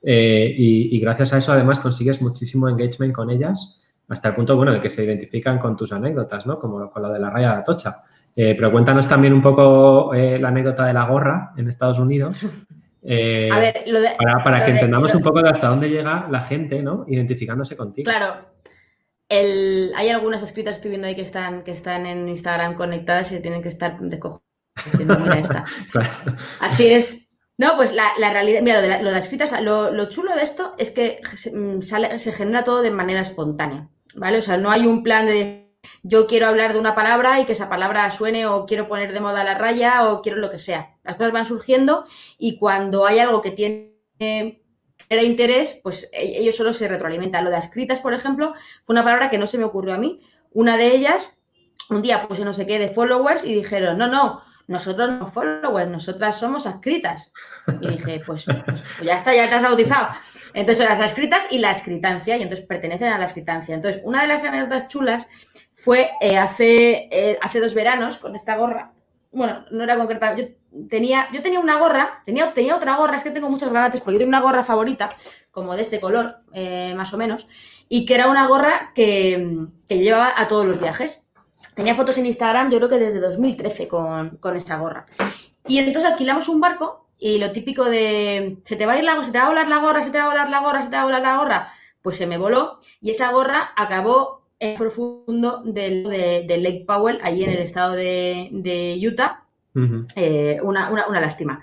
Y, 0.03 0.99
gracias 1.01 1.33
a 1.33 1.39
eso, 1.39 1.53
además, 1.53 1.81
consigues 1.81 2.21
muchísimo 2.23 2.69
engagement 2.69 3.13
con 3.13 3.31
ellas, 3.31 3.83
hasta 4.09 4.29
el 4.29 4.35
punto, 4.35 4.57
bueno, 4.57 4.73
de 4.73 4.81
que 4.81 4.91
se 4.91 5.05
identifican 5.05 5.59
con 5.59 5.77
tus 5.77 5.93
anécdotas, 5.93 6.47
¿no? 6.47 6.59
Como 6.59 6.91
con 6.91 7.03
lo 7.03 7.13
de 7.13 7.21
la 7.21 7.31
raya 7.31 7.53
de 7.53 7.59
Atocha. 7.61 8.03
pero 8.35 8.73
cuéntanos 8.73 9.09
también 9.09 9.33
un 9.33 9.43
poco 9.43 10.13
la 10.15 10.49
anécdota 10.49 10.87
de 10.87 10.93
la 10.93 11.05
gorra 11.07 11.53
en 11.57 11.69
Estados 11.69 11.99
Unidos. 11.99 12.37
para, 14.45 14.65
que 14.65 14.71
entendamos 14.73 15.15
un 15.15 15.23
poco 15.23 15.41
de 15.43 15.49
hasta 15.49 15.69
dónde 15.69 15.89
llega 15.89 16.27
la 16.31 16.41
gente, 16.41 16.83
¿no? 16.83 17.05
Identificándose 17.07 17.77
contigo. 17.77 18.11
Claro, 18.11 18.51
hay 19.31 20.09
algunas 20.09 20.43
escritas, 20.43 20.77
estoy 20.77 20.91
viendo 20.91 21.07
ahí 21.07 21.15
que 21.15 21.23
están, 21.23 21.63
que 21.63 21.73
están 21.73 22.07
en 22.07 22.29
Instagram 22.29 22.75
conectadas 22.75 23.31
y 23.33 23.41
tienen 23.41 23.63
que 23.63 23.69
estar 23.69 23.99
de 23.99 24.19
cojo. 24.19 24.43
Así 26.61 26.87
es. 26.89 27.30
No, 27.61 27.77
pues 27.77 27.93
la, 27.93 28.15
realidad, 28.17 28.63
mira, 28.63 28.81
lo 28.81 28.89
de, 28.89 29.03
lo 29.03 29.13
de 29.13 29.93
lo, 29.93 30.09
chulo 30.09 30.35
de 30.35 30.43
esto 30.45 30.75
es 30.79 30.91
que 30.91 31.21
se, 31.37 31.55
mm, 31.55 31.83
se 31.83 32.33
genera 32.33 32.65
todo 32.65 32.81
de 32.81 32.91
manera 32.91 33.21
espontánea, 33.21 33.87
¿vale? 34.15 34.39
O 34.39 34.41
sea, 34.41 34.57
no 34.57 34.71
hay 34.71 34.87
un 34.87 35.03
plan 35.03 35.27
de 35.27 35.71
yo 36.03 36.27
quiero 36.27 36.47
hablar 36.47 36.73
de 36.73 36.79
una 36.79 36.95
palabra 36.95 37.39
y 37.39 37.45
que 37.45 37.53
esa 37.53 37.69
palabra 37.69 38.11
suene 38.11 38.47
o 38.47 38.65
quiero 38.65 38.89
poner 38.89 39.13
de 39.13 39.21
moda 39.21 39.45
la 39.45 39.59
raya 39.59 40.09
o 40.09 40.23
quiero 40.23 40.39
lo 40.39 40.51
que 40.51 40.59
sea. 40.59 40.97
Las 41.05 41.17
cosas 41.17 41.35
van 41.35 41.45
surgiendo 41.45 42.07
y 42.39 42.59
cuando 42.59 43.05
hay 43.05 43.19
algo 43.19 43.43
que 43.43 43.51
tiene 43.51 44.63
interés, 45.11 45.79
pues 45.83 46.09
e-, 46.15 46.39
ellos 46.39 46.57
solo 46.57 46.73
se 46.73 46.89
retroalimentan. 46.89 47.45
Lo 47.45 47.51
de 47.51 47.59
escritas, 47.59 48.01
por 48.01 48.15
ejemplo, 48.15 48.55
fue 48.85 48.95
una 48.95 49.05
palabra 49.05 49.29
que 49.29 49.37
no 49.37 49.47
se 49.47 49.59
me 49.59 49.65
ocurrió 49.65 49.93
a 49.93 49.99
mí. 49.99 50.23
Una 50.51 50.79
de 50.79 50.95
ellas, 50.95 51.37
un 51.91 52.01
día 52.01 52.27
puse 52.27 52.43
no 52.43 52.55
sé 52.55 52.67
qué 52.67 52.79
de 52.79 52.89
followers 52.89 53.45
y 53.45 53.53
dijeron, 53.53 53.99
no, 53.99 54.07
no, 54.07 54.43
nosotros 54.71 55.11
no 55.11 55.27
followers, 55.27 55.91
nosotras 55.91 56.39
somos 56.39 56.65
escritas. 56.65 57.33
Y 57.81 57.89
dije, 57.89 58.23
pues, 58.25 58.45
pues, 58.45 58.59
pues, 58.65 58.85
ya 59.03 59.17
está, 59.17 59.35
ya 59.35 59.49
te 59.49 59.57
has 59.57 59.63
bautizado. 59.63 60.09
Entonces, 60.55 60.89
las 60.89 61.05
escritas 61.05 61.43
y 61.51 61.59
la 61.59 61.73
escritancia, 61.73 62.37
y 62.37 62.43
entonces 62.43 62.67
pertenecen 62.67 63.09
a 63.09 63.19
la 63.19 63.25
escritancia. 63.25 63.75
Entonces, 63.75 64.01
una 64.05 64.23
de 64.23 64.29
las 64.29 64.45
anécdotas 64.45 64.87
chulas 64.87 65.27
fue 65.73 66.11
eh, 66.21 66.39
hace, 66.39 67.09
eh, 67.11 67.39
hace 67.43 67.59
dos 67.59 67.75
veranos 67.75 68.19
con 68.19 68.37
esta 68.37 68.57
gorra. 68.57 68.93
Bueno, 69.33 69.65
no 69.73 69.83
era 69.83 69.97
concreta, 69.97 70.37
yo 70.37 70.45
tenía, 70.89 71.29
yo 71.33 71.43
tenía 71.43 71.59
una 71.59 71.79
gorra, 71.79 72.23
tenía, 72.25 72.53
tenía 72.55 72.77
otra 72.77 72.97
gorra, 72.97 73.17
es 73.17 73.25
que 73.25 73.31
tengo 73.31 73.51
muchos 73.51 73.71
granates, 73.71 74.01
porque 74.01 74.15
yo 74.15 74.19
tengo 74.21 74.29
una 74.29 74.41
gorra 74.41 74.63
favorita, 74.63 75.11
como 75.51 75.75
de 75.75 75.83
este 75.83 76.01
color, 76.01 76.37
eh, 76.53 76.95
más 76.97 77.13
o 77.13 77.19
menos, 77.19 77.49
y 77.89 78.07
que 78.07 78.15
era 78.15 78.29
una 78.29 78.47
gorra 78.47 78.93
que, 78.95 79.67
que, 79.89 79.99
llevaba 79.99 80.33
a 80.37 80.47
todos 80.47 80.65
los 80.65 80.81
viajes. 80.81 81.27
Tenía 81.81 81.95
fotos 81.95 82.19
en 82.19 82.27
Instagram, 82.27 82.71
yo 82.71 82.77
creo 82.77 82.91
que 82.91 82.99
desde 82.99 83.21
2013 83.21 83.89
con, 83.89 84.37
con 84.37 84.55
esa 84.55 84.77
gorra. 84.77 85.07
Y 85.67 85.79
entonces 85.79 86.05
alquilamos 86.05 86.47
un 86.51 86.61
barco 86.61 87.07
y 87.19 87.39
lo 87.39 87.53
típico 87.53 87.85
de 87.85 88.59
se 88.65 88.77
te 88.77 88.85
va 88.85 88.93
a 88.93 88.99
ir 88.99 89.05
la 89.05 89.25
se 89.25 89.33
te 89.33 89.39
va 89.39 89.45
a 89.45 89.49
volar 89.49 89.67
la 89.67 89.79
gorra, 89.79 90.03
se 90.03 90.11
te 90.11 90.19
va 90.19 90.25
a 90.25 90.29
volar 90.29 90.51
la 90.51 90.61
gorra, 90.61 90.83
se 90.83 90.91
te 90.91 90.97
va 90.97 91.01
a 91.01 91.05
volar 91.07 91.23
la 91.23 91.39
gorra, 91.39 91.73
pues 92.03 92.19
se 92.19 92.27
me 92.27 92.37
voló 92.37 92.81
y 93.01 93.13
esa 93.13 93.33
gorra 93.33 93.73
acabó 93.77 94.43
en 94.59 94.77
profundo 94.77 95.63
del, 95.65 96.03
de, 96.05 96.59
Lake 96.59 96.85
Powell, 96.87 97.19
allí 97.23 97.45
en 97.45 97.51
el 97.53 97.61
estado 97.61 97.95
de, 97.95 98.51
de 98.53 99.01
Utah, 99.03 99.41
eh, 100.17 100.61
una, 100.63 100.91
lástima. 101.19 101.63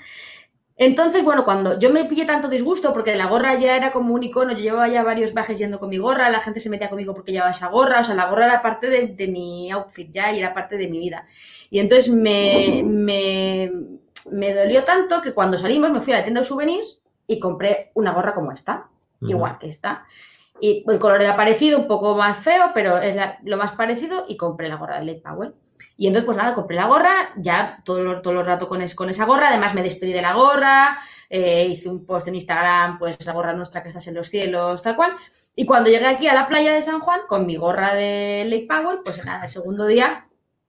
Entonces, 0.80 1.24
bueno, 1.24 1.44
cuando 1.44 1.80
yo 1.80 1.90
me 1.92 2.06
pillé 2.06 2.26
tanto 2.26 2.50
disgusto, 2.50 2.94
porque 2.94 3.16
la 3.16 3.26
gorra 3.26 3.56
ya 3.56 3.76
era 3.76 3.92
como 3.92 4.14
un 4.14 4.24
icono, 4.24 4.52
yo 4.54 4.60
llevaba 4.60 4.88
ya 4.88 5.04
varios 5.04 5.34
bajes 5.34 5.58
yendo 5.58 5.80
con 5.80 5.90
mi 5.90 5.98
gorra, 5.98 6.30
la 6.30 6.40
gente 6.40 6.60
se 6.60 6.70
metía 6.70 6.90
conmigo 6.90 7.16
porque 7.16 7.32
llevaba 7.32 7.50
esa 7.50 7.70
gorra, 7.70 8.02
o 8.02 8.04
sea, 8.04 8.14
la 8.14 8.30
gorra 8.30 8.46
era 8.46 8.62
parte 8.62 8.88
de, 8.88 9.28
mi 9.28 9.72
outfit 9.72 10.12
ya 10.12 10.32
y 10.32 10.40
era 10.40 10.54
parte 10.54 10.78
de 10.78 10.88
mi 10.88 11.00
vida. 11.00 11.28
Y 11.72 11.80
entonces 11.80 12.14
me, 12.14 12.84
me, 12.86 14.54
dolió 14.54 14.84
tanto 14.84 15.22
que 15.24 15.34
cuando 15.34 15.58
salimos 15.58 15.90
me 15.92 16.00
fui 16.00 16.14
a 16.14 16.18
la 16.18 16.24
tienda 16.24 16.42
de 16.42 16.48
souvenirs 16.48 17.02
y 17.26 17.40
compré 17.40 17.92
una 17.96 18.14
gorra 18.14 18.36
como 18.36 18.52
esta, 18.52 18.88
igual 19.22 19.58
que 19.58 19.70
esta. 19.70 20.06
Y 20.62 20.86
el 20.88 21.00
color 21.00 21.24
era 21.24 21.36
parecido, 21.36 21.80
un 21.80 21.88
poco 21.88 22.16
más 22.16 22.38
feo, 22.38 22.70
pero 22.76 23.00
es 23.00 23.16
lo 23.44 23.58
más 23.58 23.72
parecido 23.72 24.26
y 24.28 24.38
compré 24.38 24.70
la 24.70 24.76
gorra 24.76 25.00
de 25.00 25.06
Led 25.06 25.22
Powell. 25.24 25.56
Y 25.98 26.08
entonces, 26.08 26.26
pues 26.26 26.38
nada, 26.38 26.54
compré 26.54 26.76
la 26.76 26.86
gorra, 26.86 27.32
ya 27.38 27.82
todo, 27.84 28.22
todo 28.22 28.40
el 28.40 28.46
rato 28.46 28.68
con, 28.68 28.86
con 28.90 29.10
esa 29.10 29.26
gorra, 29.26 29.50
además 29.50 29.74
me 29.74 29.84
despedí 29.84 30.14
de 30.14 30.22
la 30.22 30.34
gorra, 30.34 31.00
eh, 31.30 31.68
hice 31.72 31.90
un 31.90 32.06
post 32.06 32.28
en 32.28 32.36
Instagram, 32.36 33.00
pues 33.00 33.24
la 33.26 33.34
gorra 33.34 33.54
nuestra 33.54 33.82
que 33.82 33.90
estás 33.90 34.08
en 34.08 34.14
los 34.14 34.30
cielos, 34.30 34.82
tal 34.82 34.96
cual. 34.96 35.14
Y 35.56 35.66
cuando 35.66 35.90
llegué 35.90 36.06
aquí 36.06 36.28
a 36.28 36.36
la 36.36 36.48
playa 36.48 36.74
de 36.74 36.82
San 36.82 37.00
Juan, 37.00 37.22
con 37.28 37.46
mi 37.46 37.56
gorra 37.56 37.96
de 37.96 38.46
Lake 38.46 38.68
Powell, 38.70 39.00
pues 39.04 39.24
nada, 39.26 39.44
el 39.44 39.50
segundo 39.50 39.88
día 39.88 40.28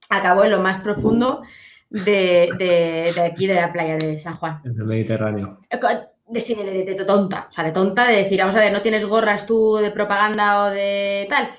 acabó 0.09 0.43
en 0.43 0.51
lo 0.51 0.59
más 0.59 0.81
profundo 0.81 1.43
de, 1.89 2.49
de, 2.57 3.21
aquí, 3.21 3.45
de 3.45 3.55
la 3.55 3.71
playa 3.71 3.97
de 3.97 4.17
San 4.17 4.35
Juan. 4.37 4.61
En 4.65 4.71
el 4.71 4.85
Mediterráneo. 4.85 5.59
Eh, 5.69 5.79
de, 6.27 6.39
de, 6.85 6.95
de, 6.95 7.05
tonta, 7.05 7.47
o 7.49 7.53
sea, 7.53 7.63
de 7.63 7.71
tonta, 7.71 8.07
de 8.07 8.17
decir, 8.17 8.39
vamos 8.39 8.55
a 8.55 8.59
ver, 8.59 8.71
no 8.71 8.81
tienes 8.81 9.05
gorras 9.05 9.45
tú 9.45 9.77
de 9.77 9.89
propaganda 9.91 10.65
o 10.65 10.69
de 10.69 11.25
tal 11.29 11.49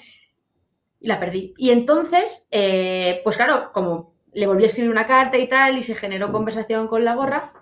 y 1.01 1.09
la 1.09 1.19
perdí. 1.19 1.55
Y 1.57 1.71
entonces, 1.71 2.47
eh, 2.51 3.21
pues 3.25 3.37
claro, 3.37 3.71
como 3.73 4.15
le 4.33 4.47
volví 4.47 4.65
a 4.65 4.67
escribir 4.67 4.91
una 4.91 5.07
carta 5.07 5.39
y 5.39 5.49
tal, 5.49 5.79
y 5.79 5.83
se 5.83 5.95
generó 5.95 6.31
conversación 6.31 6.87
con 6.89 7.05
la 7.05 7.15
gorra, 7.15 7.53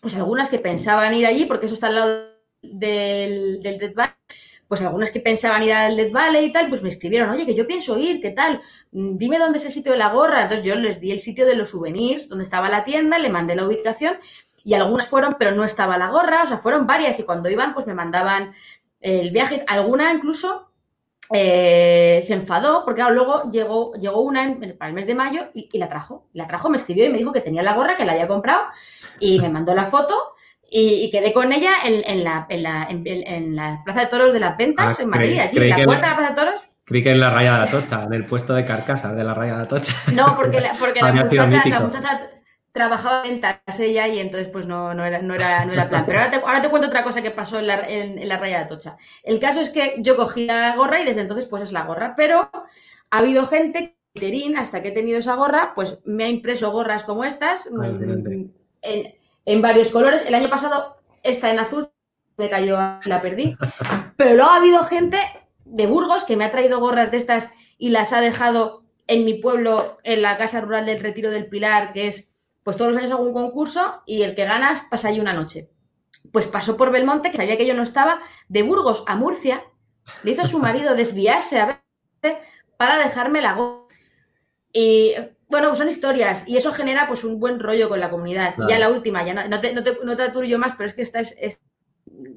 pues 0.00 0.14
algunas 0.14 0.48
que 0.48 0.58
pensaban 0.58 1.14
ir 1.14 1.26
allí, 1.26 1.46
porque 1.46 1.66
eso 1.66 1.74
está 1.74 1.88
al 1.88 1.94
lado 1.94 2.26
del, 2.62 3.60
del 3.62 3.78
Dead 3.78 3.94
Valley, 3.94 4.14
pues 4.68 4.80
algunas 4.82 5.10
que 5.10 5.20
pensaban 5.20 5.62
ir 5.62 5.72
al 5.72 5.96
Dead 5.96 6.10
Valley 6.10 6.46
y 6.46 6.52
tal, 6.52 6.68
pues 6.68 6.82
me 6.82 6.88
escribieron, 6.88 7.30
oye, 7.30 7.44
que 7.44 7.54
yo 7.54 7.66
pienso 7.66 7.98
ir, 7.98 8.20
¿qué 8.20 8.30
tal? 8.30 8.60
Mm, 8.92 9.16
dime 9.16 9.38
dónde 9.38 9.58
es 9.58 9.64
el 9.64 9.72
sitio 9.72 9.92
de 9.92 9.98
la 9.98 10.12
gorra. 10.12 10.42
Entonces 10.42 10.64
yo 10.64 10.74
les 10.76 11.00
di 11.00 11.12
el 11.12 11.20
sitio 11.20 11.46
de 11.46 11.56
los 11.56 11.70
souvenirs, 11.70 12.28
donde 12.28 12.44
estaba 12.44 12.70
la 12.70 12.84
tienda, 12.84 13.18
le 13.18 13.30
mandé 13.30 13.54
la 13.54 13.66
ubicación, 13.66 14.18
y 14.64 14.74
algunas 14.74 15.08
fueron, 15.08 15.36
pero 15.38 15.52
no 15.52 15.64
estaba 15.64 15.98
la 15.98 16.10
gorra, 16.10 16.44
o 16.44 16.46
sea, 16.46 16.58
fueron 16.58 16.86
varias, 16.86 17.18
y 17.18 17.24
cuando 17.24 17.50
iban, 17.50 17.74
pues 17.74 17.86
me 17.86 17.94
mandaban 17.94 18.54
el 19.00 19.30
viaje, 19.30 19.64
alguna 19.66 20.12
incluso 20.14 20.71
eh, 21.32 22.20
se 22.22 22.34
enfadó 22.34 22.84
porque 22.84 23.02
luego 23.10 23.50
llegó, 23.50 23.92
llegó 23.94 24.20
una 24.20 24.56
para 24.78 24.88
el 24.88 24.94
mes 24.94 25.06
de 25.06 25.14
mayo 25.14 25.48
y, 25.54 25.78
la 25.78 25.88
trajo. 25.88 26.26
La 26.32 26.46
trajo, 26.46 26.70
me 26.70 26.76
escribió 26.76 27.06
y 27.06 27.10
me 27.10 27.18
dijo 27.18 27.32
que 27.32 27.40
tenía 27.40 27.62
la 27.62 27.74
gorra, 27.74 27.96
que 27.96 28.04
la 28.04 28.12
había 28.12 28.28
comprado 28.28 28.66
y 29.18 29.40
me 29.40 29.48
mandó 29.48 29.74
la 29.74 29.84
foto 29.84 30.14
y, 30.68 31.10
quedé 31.10 31.32
con 31.32 31.52
ella 31.52 31.72
en, 31.84 32.24
la, 32.24 32.46
Plaza 33.84 34.00
de 34.00 34.06
Toros 34.06 34.32
de 34.32 34.40
las 34.40 34.56
Ventas 34.56 34.96
ah, 34.98 35.02
en 35.02 35.08
Madrid, 35.08 35.38
allí, 35.38 35.58
en 35.58 35.68
la 35.68 35.84
puerta 35.84 36.06
de 36.06 36.10
la 36.10 36.16
Plaza 36.16 36.30
de 36.30 36.36
Toros. 36.36 36.62
Creí 36.84 37.02
que 37.02 37.10
en 37.10 37.20
la 37.20 37.30
raya 37.30 37.58
de 37.58 37.68
Atocha, 37.68 38.04
en 38.04 38.12
el 38.12 38.26
puesto 38.26 38.54
de 38.54 38.64
carcasa 38.64 39.12
de 39.12 39.22
la 39.22 39.34
raya 39.34 39.56
de 39.56 39.62
Atocha. 39.62 39.92
No, 40.12 40.34
porque 40.36 40.60
la, 40.60 40.72
porque 40.72 41.00
la 41.00 41.12
muchacha 41.82 42.30
trabajaba 42.72 43.26
en 43.26 43.40
ella 43.78 44.08
y 44.08 44.18
entonces 44.18 44.48
pues 44.48 44.66
no, 44.66 44.94
no, 44.94 45.04
era, 45.04 45.20
no, 45.20 45.34
era, 45.34 45.64
no 45.64 45.72
era 45.74 45.88
plan. 45.88 46.04
Pero 46.06 46.18
ahora 46.18 46.30
te, 46.30 46.36
ahora 46.38 46.62
te, 46.62 46.70
cuento 46.70 46.88
otra 46.88 47.04
cosa 47.04 47.22
que 47.22 47.30
pasó 47.30 47.58
en 47.58 47.66
la, 47.66 47.86
en, 47.88 48.26
la 48.26 48.38
raya 48.38 48.58
de 48.58 48.64
Atocha. 48.64 48.96
El 49.22 49.38
caso 49.38 49.60
es 49.60 49.70
que 49.70 49.96
yo 49.98 50.16
cogí 50.16 50.46
la 50.46 50.74
gorra 50.76 51.00
y 51.00 51.04
desde 51.04 51.20
entonces 51.20 51.46
pues 51.46 51.64
es 51.64 51.72
la 51.72 51.84
gorra, 51.84 52.14
pero 52.16 52.50
ha 53.10 53.18
habido 53.18 53.46
gente 53.46 53.96
que 54.14 54.54
hasta 54.56 54.82
que 54.82 54.88
he 54.88 54.92
tenido 54.92 55.18
esa 55.18 55.36
gorra, 55.36 55.72
pues 55.74 55.98
me 56.04 56.24
ha 56.24 56.28
impreso 56.28 56.70
gorras 56.70 57.04
como 57.04 57.24
estas 57.24 57.68
mm, 57.70 58.44
en, 58.82 59.14
en, 59.46 59.62
varios 59.62 59.88
colores. 59.90 60.24
El 60.26 60.34
año 60.34 60.50
pasado 60.50 60.96
esta 61.22 61.50
en 61.50 61.58
azul 61.58 61.90
me 62.36 62.50
cayó, 62.50 62.76
la 63.04 63.20
perdí. 63.22 63.56
Pero 64.16 64.34
luego 64.34 64.50
ha 64.50 64.56
habido 64.56 64.82
gente 64.84 65.18
de 65.64 65.86
Burgos 65.86 66.24
que 66.24 66.36
me 66.36 66.44
ha 66.44 66.50
traído 66.50 66.80
gorras 66.80 67.10
de 67.10 67.18
estas 67.18 67.50
y 67.78 67.90
las 67.90 68.12
ha 68.12 68.20
dejado 68.20 68.82
en 69.06 69.24
mi 69.24 69.34
pueblo, 69.34 69.98
en 70.04 70.22
la 70.22 70.36
casa 70.36 70.60
rural 70.60 70.86
del 70.86 71.00
Retiro 71.00 71.30
del 71.30 71.46
Pilar, 71.46 71.92
que 71.92 72.08
es 72.08 72.31
pues 72.62 72.76
todos 72.76 72.92
los 72.92 73.00
años 73.00 73.12
hago 73.12 73.24
un 73.24 73.32
concurso 73.32 74.02
y 74.06 74.22
el 74.22 74.34
que 74.34 74.44
ganas 74.44 74.82
pasa 74.90 75.08
allí 75.08 75.20
una 75.20 75.32
noche. 75.32 75.70
Pues 76.30 76.46
pasó 76.46 76.76
por 76.76 76.90
Belmonte, 76.90 77.30
que 77.30 77.36
sabía 77.36 77.58
que 77.58 77.66
yo 77.66 77.74
no 77.74 77.82
estaba, 77.82 78.20
de 78.48 78.62
Burgos 78.62 79.02
a 79.06 79.16
Murcia, 79.16 79.64
le 80.22 80.32
hizo 80.32 80.42
a 80.42 80.48
su 80.48 80.58
marido 80.58 80.94
desviarse 80.96 81.60
a 81.60 81.66
ver 82.22 82.38
para 82.76 82.98
dejarme 82.98 83.42
la 83.42 83.54
go 83.54 83.88
Y 84.72 85.14
bueno, 85.48 85.74
son 85.76 85.88
historias 85.88 86.48
y 86.48 86.56
eso 86.56 86.72
genera 86.72 87.06
pues 87.06 87.24
un 87.24 87.38
buen 87.38 87.60
rollo 87.60 87.88
con 87.88 88.00
la 88.00 88.10
comunidad. 88.10 88.54
Ya 88.68 88.78
la 88.78 88.90
última, 88.90 89.24
ya 89.24 89.34
no, 89.34 89.60
te, 89.60 89.74
no, 89.74 89.82
te, 89.82 90.58
más, 90.58 90.74
pero 90.76 90.88
es 90.88 90.94
que 90.94 91.02
esta 91.02 91.20
es, 91.20 91.60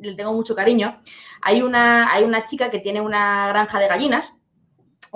le 0.02 0.16
tengo 0.16 0.34
mucho 0.34 0.56
cariño. 0.56 1.02
Hay 1.42 1.62
una, 1.62 2.12
hay 2.12 2.24
una 2.24 2.46
chica 2.46 2.72
que 2.72 2.80
tiene 2.80 3.00
una 3.00 3.48
granja 3.48 3.80
de 3.80 3.88
gallinas, 3.88 4.34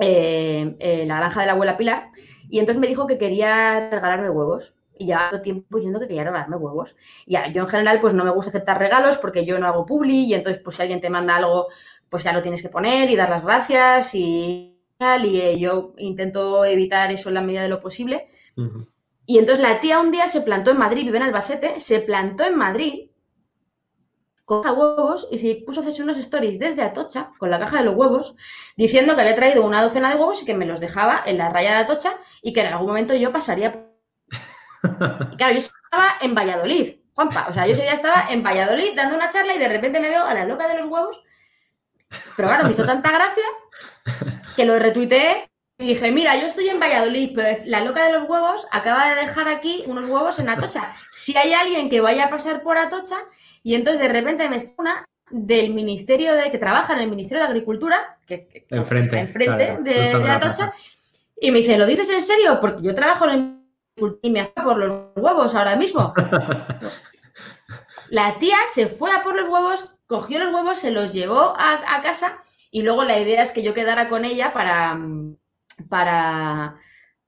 eh, 0.00 0.76
eh, 0.78 1.04
la 1.06 1.18
granja 1.18 1.40
de 1.40 1.46
la 1.46 1.52
abuela 1.52 1.76
Pilar, 1.76 2.10
y 2.48 2.58
entonces 2.58 2.80
me 2.80 2.86
dijo 2.86 3.06
que 3.06 3.18
quería 3.18 3.90
regalarme 3.90 4.30
huevos 4.30 4.74
y 5.00 5.06
llevaba 5.06 5.40
tiempo 5.40 5.78
diciendo 5.78 5.98
que 5.98 6.06
quería 6.06 6.24
regalarme 6.24 6.56
huevos. 6.56 6.94
Y 7.26 7.34
yo 7.52 7.62
en 7.62 7.68
general 7.68 8.00
pues 8.00 8.12
no 8.12 8.22
me 8.22 8.30
gusta 8.30 8.50
aceptar 8.50 8.78
regalos 8.78 9.16
porque 9.16 9.46
yo 9.46 9.58
no 9.58 9.66
hago 9.66 9.86
publi 9.86 10.26
y 10.26 10.34
entonces 10.34 10.62
pues 10.62 10.76
si 10.76 10.82
alguien 10.82 11.00
te 11.00 11.10
manda 11.10 11.36
algo 11.36 11.68
pues 12.10 12.22
ya 12.24 12.32
lo 12.32 12.42
tienes 12.42 12.60
que 12.60 12.68
poner 12.68 13.08
y 13.08 13.16
dar 13.16 13.30
las 13.30 13.42
gracias 13.42 14.14
y 14.14 14.78
tal 14.98 15.24
y 15.24 15.40
eh, 15.40 15.58
yo 15.58 15.94
intento 15.96 16.64
evitar 16.64 17.10
eso 17.10 17.30
en 17.30 17.36
la 17.36 17.42
medida 17.42 17.62
de 17.62 17.70
lo 17.70 17.80
posible. 17.80 18.28
Y 19.24 19.38
entonces 19.38 19.62
la 19.62 19.80
tía 19.80 20.00
un 20.00 20.10
día 20.10 20.28
se 20.28 20.42
plantó 20.42 20.72
en 20.72 20.78
Madrid, 20.78 21.04
vive 21.04 21.16
en 21.16 21.22
Albacete, 21.22 21.78
se 21.78 22.00
plantó 22.00 22.44
en 22.44 22.58
Madrid 22.58 23.10
coja 24.44 24.72
huevos 24.72 25.28
y 25.30 25.38
se 25.38 25.62
puso 25.64 25.78
a 25.78 25.82
hacerse 25.84 26.02
unos 26.02 26.18
stories 26.18 26.58
desde 26.58 26.82
Atocha 26.82 27.30
con 27.38 27.50
la 27.50 27.60
caja 27.60 27.78
de 27.78 27.84
los 27.84 27.94
huevos, 27.94 28.34
diciendo 28.76 29.14
que 29.14 29.20
había 29.20 29.36
traído 29.36 29.64
una 29.64 29.80
docena 29.80 30.10
de 30.10 30.16
huevos 30.16 30.42
y 30.42 30.44
que 30.44 30.54
me 30.54 30.66
los 30.66 30.80
dejaba 30.80 31.22
en 31.24 31.38
la 31.38 31.50
raya 31.50 31.70
de 31.70 31.84
Atocha 31.84 32.14
y 32.42 32.52
que 32.52 32.62
en 32.62 32.66
algún 32.66 32.88
momento 32.88 33.14
yo 33.14 33.32
pasaría. 33.32 33.89
Y 35.32 35.36
claro, 35.36 35.52
yo 35.54 35.58
estaba 35.58 36.14
en 36.20 36.34
Valladolid, 36.34 36.94
Juanpa. 37.14 37.46
O 37.48 37.52
sea, 37.52 37.66
yo 37.66 37.72
ese 37.72 37.82
día 37.82 37.94
estaba 37.94 38.26
en 38.30 38.42
Valladolid 38.42 38.94
dando 38.96 39.16
una 39.16 39.30
charla 39.30 39.54
y 39.54 39.58
de 39.58 39.68
repente 39.68 40.00
me 40.00 40.08
veo 40.08 40.24
a 40.24 40.34
la 40.34 40.44
loca 40.44 40.68
de 40.68 40.78
los 40.78 40.86
huevos. 40.86 41.22
Pero 42.36 42.48
claro, 42.48 42.64
me 42.64 42.72
hizo 42.72 42.84
tanta 42.84 43.12
gracia 43.12 43.44
que 44.56 44.64
lo 44.64 44.78
retuiteé 44.78 45.48
y 45.78 45.86
dije, 45.86 46.10
mira, 46.10 46.36
yo 46.38 46.46
estoy 46.46 46.68
en 46.68 46.78
Valladolid, 46.78 47.32
pero 47.34 47.58
la 47.64 47.80
loca 47.82 48.04
de 48.04 48.12
los 48.12 48.28
huevos 48.28 48.66
acaba 48.70 49.10
de 49.10 49.20
dejar 49.22 49.48
aquí 49.48 49.82
unos 49.86 50.06
huevos 50.06 50.38
en 50.38 50.48
Atocha. 50.48 50.94
Si 51.14 51.36
hay 51.36 51.54
alguien 51.54 51.88
que 51.88 52.02
vaya 52.02 52.26
a 52.26 52.30
pasar 52.30 52.62
por 52.62 52.76
Atocha, 52.76 53.16
y 53.62 53.74
entonces 53.74 54.02
de 54.02 54.08
repente 54.08 54.48
me 54.48 54.74
una 54.76 55.06
del 55.30 55.72
Ministerio 55.72 56.34
de, 56.34 56.50
que 56.50 56.58
trabaja 56.58 56.94
en 56.94 57.00
el 57.00 57.08
Ministerio 57.08 57.44
de 57.44 57.50
Agricultura, 57.50 58.18
que, 58.26 58.66
enfrente, 58.68 59.18
enfrente 59.18 59.78
de, 59.80 60.12
Atocha, 60.12 60.72
y 61.40 61.50
me 61.50 61.60
dice, 61.60 61.78
¿lo 61.78 61.86
dices 61.86 62.10
en 62.10 62.22
serio? 62.22 62.58
Porque 62.60 62.82
yo 62.82 62.94
trabajo 62.94 63.26
en 63.26 63.30
el 63.30 63.59
y 64.22 64.30
me 64.30 64.40
hace 64.40 64.52
por 64.62 64.76
los 64.78 65.10
huevos 65.16 65.54
ahora 65.54 65.76
mismo. 65.76 66.14
La 68.10 68.38
tía 68.38 68.56
se 68.74 68.86
fue 68.86 69.12
a 69.12 69.22
por 69.22 69.36
los 69.36 69.48
huevos, 69.48 69.88
cogió 70.06 70.40
los 70.40 70.52
huevos, 70.52 70.78
se 70.78 70.90
los 70.90 71.12
llevó 71.12 71.54
a, 71.56 72.02
casa 72.02 72.38
y 72.72 72.82
luego 72.82 73.04
la 73.04 73.20
idea 73.20 73.42
es 73.42 73.52
que 73.52 73.62
yo 73.62 73.72
quedara 73.72 74.08
con 74.08 74.24
ella 74.24 74.52
para, 74.52 74.98
para, 75.88 76.74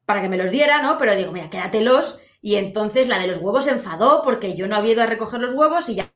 para 0.05 0.23
que 0.23 0.29
me 0.29 0.37
los 0.37 0.51
diera, 0.51 0.83
¿no? 0.83 0.99
Pero 0.99 1.15
digo, 1.15 1.31
mira, 1.31 1.51
quédatelos. 1.51 2.19
Y 2.41 2.57
entonces 2.57 3.07
la 3.07 3.21
de 3.21 3.29
los 3.29 3.37
huevos 3.39 3.65
se 3.65 3.71
enfadó 3.71 4.23
porque 4.25 4.57
yo 4.57 4.67
no 4.67 4.75
había 4.75 4.95
ido 4.95 5.03
a 5.05 5.07
recoger 5.07 5.41
los 5.41 5.53
huevos 5.53 5.89
y 5.89 5.95
ya 5.95 6.13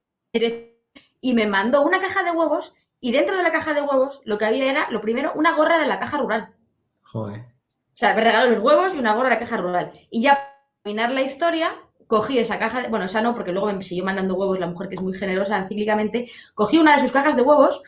y 1.21 1.35
me 1.35 1.47
mandó 1.47 1.83
una 1.83 2.01
caja 2.01 2.23
de 2.25 2.33
huevos 2.33 2.75
y 3.01 3.13
dentro 3.13 3.37
de 3.37 3.43
la 3.43 3.53
caja 3.53 3.75
de 3.75 3.83
huevos 3.83 4.21
lo 4.25 4.39
que 4.39 4.45
había 4.45 4.71
era, 4.71 4.91
lo 4.91 5.01
primero, 5.01 5.33
una 5.35 5.55
gorra 5.55 5.79
de 5.79 5.87
la 5.87 5.99
caja 5.99 6.19
rural. 6.19 6.55
Joder. 7.03 7.56
O 7.97 7.99
sea, 7.99 8.15
me 8.15 8.23
regaló 8.23 8.51
los 8.51 8.61
huevos 8.61 8.93
y 8.93 8.99
una 8.99 9.15
gorra 9.15 9.31
de 9.31 9.37
la 9.37 9.41
caja 9.41 9.57
rural. 9.57 9.91
Y 10.11 10.21
ya 10.21 10.35
para 10.35 10.53
terminar 10.83 11.13
la 11.13 11.23
historia, 11.23 11.77
cogí 12.07 12.39
esa 12.39 12.59
caja, 12.59 12.83
de, 12.83 12.89
bueno, 12.89 13.07
esa 13.07 13.23
no, 13.23 13.35
porque 13.35 13.53
luego 13.53 13.73
me 13.73 13.83
siguió 13.83 14.05
mandando 14.05 14.35
huevos 14.35 14.61
la 14.61 14.67
mujer 14.67 14.91
que 14.91 14.97
es 14.97 15.01
muy 15.01 15.15
generosa 15.15 15.67
cíclicamente, 15.67 16.31
cogí 16.53 16.77
una 16.77 16.97
de 16.97 17.01
sus 17.01 17.11
cajas 17.11 17.37
de 17.37 17.43
huevos 17.43 17.83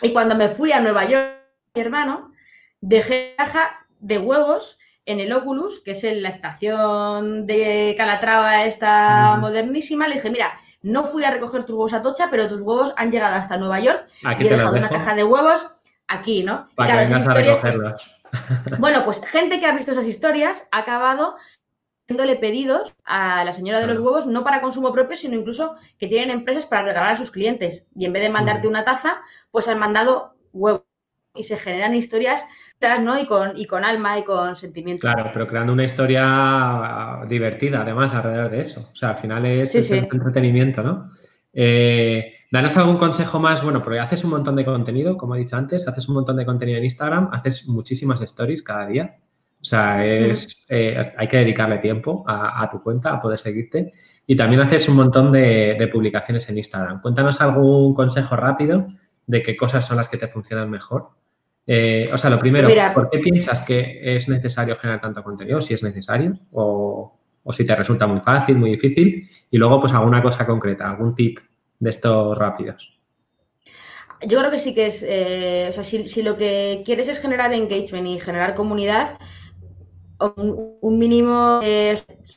y 0.00 0.10
cuando 0.14 0.34
me 0.34 0.48
fui 0.48 0.72
a 0.72 0.80
Nueva 0.80 1.04
York, 1.04 1.34
mi 1.74 1.82
hermano, 1.82 2.32
dejé 2.80 3.34
caja 3.36 3.86
de 4.00 4.18
huevos 4.18 4.78
en 5.04 5.20
el 5.20 5.30
Oculus, 5.34 5.82
que 5.84 5.90
es 5.90 6.02
en 6.02 6.22
la 6.22 6.30
estación 6.30 7.46
de 7.46 7.94
Calatrava 7.98 8.64
esta 8.64 9.36
modernísima, 9.36 10.08
le 10.08 10.14
dije, 10.14 10.30
mira, 10.30 10.58
no 10.80 11.04
fui 11.04 11.24
a 11.24 11.30
recoger 11.30 11.64
tus 11.64 11.76
huevos 11.76 11.92
a 11.92 12.00
Tocha, 12.00 12.28
pero 12.30 12.48
tus 12.48 12.62
huevos 12.62 12.94
han 12.96 13.12
llegado 13.12 13.36
hasta 13.36 13.58
Nueva 13.58 13.80
York 13.80 14.06
y 14.22 14.46
he 14.46 14.48
dejado 14.48 14.78
una 14.78 14.88
caja 14.88 15.14
de 15.14 15.24
huevos 15.24 15.66
aquí, 16.08 16.42
¿no? 16.42 16.68
Para 16.74 16.92
que 16.92 16.98
vengas 17.04 17.26
a 17.26 17.34
recogerlas. 17.34 18.11
Bueno, 18.78 19.04
pues 19.04 19.20
gente 19.24 19.60
que 19.60 19.66
ha 19.66 19.76
visto 19.76 19.92
esas 19.92 20.06
historias 20.06 20.66
ha 20.70 20.78
acabado 20.78 21.36
haciéndole 22.04 22.36
pedidos 22.36 22.94
a 23.04 23.44
la 23.44 23.52
señora 23.52 23.80
de 23.80 23.86
los 23.86 23.98
huevos, 23.98 24.26
no 24.26 24.44
para 24.44 24.60
consumo 24.60 24.92
propio, 24.92 25.16
sino 25.16 25.36
incluso 25.36 25.76
que 25.98 26.08
tienen 26.08 26.30
empresas 26.30 26.66
para 26.66 26.82
regalar 26.82 27.14
a 27.14 27.16
sus 27.16 27.30
clientes. 27.30 27.86
Y 27.94 28.04
en 28.06 28.12
vez 28.12 28.22
de 28.22 28.30
mandarte 28.30 28.68
una 28.68 28.84
taza, 28.84 29.22
pues 29.50 29.68
han 29.68 29.78
mandado 29.78 30.34
huevos. 30.52 30.82
Y 31.34 31.44
se 31.44 31.56
generan 31.56 31.94
historias 31.94 32.44
¿no? 33.00 33.18
Y 33.18 33.26
con, 33.26 33.56
y 33.56 33.66
con 33.66 33.84
alma 33.84 34.18
y 34.18 34.24
con 34.24 34.56
sentimiento. 34.56 35.02
Claro, 35.02 35.30
pero 35.32 35.46
creando 35.46 35.72
una 35.72 35.84
historia 35.84 37.20
divertida, 37.28 37.82
además, 37.82 38.12
alrededor 38.14 38.50
de 38.50 38.60
eso. 38.60 38.88
O 38.92 38.96
sea, 38.96 39.10
al 39.10 39.18
final 39.18 39.46
es, 39.46 39.74
entretenimiento, 39.90 40.82
¿no? 40.82 41.12
Eh, 41.52 42.34
danos 42.52 42.76
algún 42.76 42.98
consejo 42.98 43.40
más, 43.40 43.64
bueno, 43.64 43.82
porque 43.82 43.98
haces 43.98 44.22
un 44.22 44.30
montón 44.30 44.54
de 44.54 44.64
contenido, 44.64 45.16
como 45.16 45.34
he 45.34 45.40
dicho 45.40 45.56
antes, 45.56 45.88
haces 45.88 46.08
un 46.08 46.14
montón 46.14 46.36
de 46.36 46.46
contenido 46.46 46.78
en 46.78 46.84
Instagram, 46.84 47.30
haces 47.32 47.66
muchísimas 47.66 48.20
stories 48.20 48.62
cada 48.62 48.86
día. 48.86 49.16
O 49.60 49.64
sea, 49.64 50.06
es, 50.06 50.66
eh, 50.70 51.00
hay 51.16 51.26
que 51.26 51.38
dedicarle 51.38 51.78
tiempo 51.78 52.24
a, 52.28 52.68
tu 52.70 52.80
cuenta, 52.80 53.12
a 53.12 53.20
poder 53.20 53.38
seguirte. 53.38 53.92
Y 54.24 54.36
también 54.36 54.60
haces 54.60 54.88
un 54.88 54.96
montón 54.96 55.32
de, 55.32 55.74
de 55.76 55.88
publicaciones 55.88 56.48
en 56.48 56.58
Instagram. 56.58 57.00
Cuéntanos 57.00 57.40
algún 57.40 57.94
consejo 57.94 58.36
rápido 58.36 58.86
de 59.26 59.42
qué 59.42 59.56
cosas 59.56 59.84
son 59.84 59.96
las 59.96 60.08
que 60.08 60.18
te 60.18 60.28
funcionan 60.28 60.70
mejor 60.70 61.10
eh, 61.66 62.08
o 62.12 62.18
sea, 62.18 62.30
lo 62.30 62.38
primero, 62.38 62.68
¿por 62.92 63.08
qué 63.08 63.18
piensas 63.18 63.62
que 63.62 64.16
es 64.16 64.28
necesario 64.28 64.76
generar 64.76 65.00
tanto 65.00 65.22
contenido? 65.22 65.60
Si 65.60 65.74
es 65.74 65.82
necesario 65.82 66.38
o, 66.52 67.18
si 67.50 67.66
te 67.66 67.74
resulta 67.74 68.06
muy 68.06 68.20
fácil, 68.20 68.56
muy 68.56 68.70
difícil. 68.70 69.28
Y 69.50 69.58
luego, 69.58 69.80
pues 69.80 69.92
alguna 69.92 70.22
cosa 70.22 70.46
concreta, 70.46 70.90
algún 70.90 71.14
tip 71.14 71.38
de 71.82 71.90
estos 71.90 72.38
rápidos. 72.38 72.88
Yo 74.24 74.38
creo 74.38 74.52
que 74.52 74.60
sí 74.60 74.72
que 74.72 74.86
es, 74.86 75.02
eh, 75.02 75.66
o 75.68 75.72
sea, 75.72 75.82
si, 75.82 76.22
lo 76.22 76.36
que 76.36 76.82
quieres 76.84 77.08
es 77.08 77.18
generar 77.18 77.52
engagement 77.52 78.06
y 78.06 78.20
generar 78.20 78.54
comunidad, 78.54 79.18
un, 80.36 80.98
mínimo, 81.00 81.60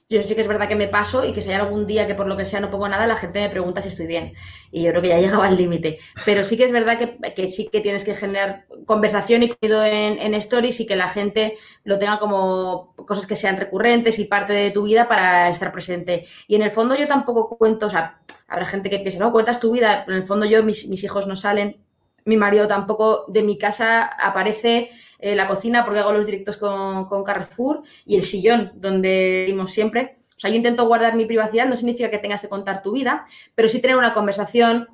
yo 0.09 0.21
sé 0.23 0.35
que 0.35 0.41
es 0.41 0.47
verdad 0.47 0.67
que 0.67 0.75
me 0.75 0.87
paso 0.87 1.23
y 1.23 1.33
que 1.33 1.43
si 1.43 1.49
hay 1.49 1.57
algún 1.57 1.85
día 1.85 2.07
que 2.07 2.15
por 2.15 2.25
lo 2.25 2.35
que 2.35 2.45
sea 2.45 2.59
no 2.59 2.71
pongo 2.71 2.89
nada, 2.89 3.05
la 3.05 3.17
gente 3.17 3.39
me 3.39 3.49
pregunta 3.51 3.83
si 3.83 3.89
estoy 3.89 4.07
bien. 4.07 4.33
Y 4.71 4.81
yo 4.81 4.89
creo 4.89 5.03
que 5.03 5.09
ya 5.09 5.17
he 5.19 5.21
llegado 5.21 5.43
al 5.43 5.55
límite. 5.55 5.99
Pero 6.25 6.43
sí 6.43 6.57
que 6.57 6.63
es 6.65 6.71
verdad 6.71 6.97
que, 6.97 7.47
sí 7.47 7.69
que 7.71 7.81
tienes 7.81 8.03
que 8.03 8.15
generar 8.15 8.65
conversación 8.87 9.43
y 9.43 9.49
cuidado 9.49 9.85
en, 9.85 10.17
en, 10.17 10.33
stories 10.33 10.79
y 10.79 10.87
que 10.87 10.95
la 10.95 11.09
gente 11.09 11.59
lo 11.83 11.99
tenga 11.99 12.17
como 12.17 12.95
cosas 12.95 13.27
que 13.27 13.35
sean 13.35 13.57
recurrentes 13.57 14.17
y 14.17 14.25
parte 14.25 14.53
de 14.53 14.71
tu 14.71 14.85
vida 14.85 15.07
para 15.07 15.51
estar 15.51 15.71
presente. 15.71 16.25
Y 16.47 16.55
en 16.55 16.63
el 16.63 16.71
fondo 16.71 16.95
yo 16.95 17.07
tampoco 17.07 17.55
cuento, 17.55 17.85
o 17.85 17.91
sea, 17.91 18.19
habrá 18.47 18.65
gente 18.65 18.89
que 18.89 18.99
piensa, 18.99 19.19
no, 19.19 19.31
cuentas 19.31 19.59
tu 19.59 19.71
vida, 19.71 20.05
en 20.07 20.13
el 20.13 20.23
fondo 20.23 20.45
yo, 20.45 20.63
mis, 20.63 20.87
mis 20.87 21.03
hijos 21.03 21.27
no 21.27 21.35
salen, 21.35 21.77
mi 22.25 22.37
marido 22.37 22.67
tampoco 22.67 23.25
de 23.27 23.43
mi 23.43 23.57
casa 23.57 24.03
aparece 24.03 24.91
eh, 25.19 25.35
la 25.35 25.47
cocina 25.47 25.85
porque 25.85 25.99
hago 25.99 26.11
los 26.11 26.25
directos 26.25 26.57
con, 26.57 27.23
Carrefour 27.23 27.83
y 28.05 28.17
el 28.17 28.23
sillón 28.23 28.71
donde 28.75 29.45
vivimos 29.45 29.71
siempre. 29.71 30.15
O 30.35 30.39
sea, 30.39 30.49
yo 30.49 30.57
intento 30.57 30.87
guardar 30.87 31.15
mi 31.15 31.25
privacidad, 31.25 31.67
no 31.67 31.77
significa 31.77 32.11
que 32.11 32.17
tengas 32.17 32.41
que 32.41 32.49
contar 32.49 32.83
tu 32.83 32.91
vida, 32.91 33.25
pero 33.53 33.69
sí 33.69 33.79
tener 33.79 33.95
una 33.95 34.13
conversación, 34.13 34.89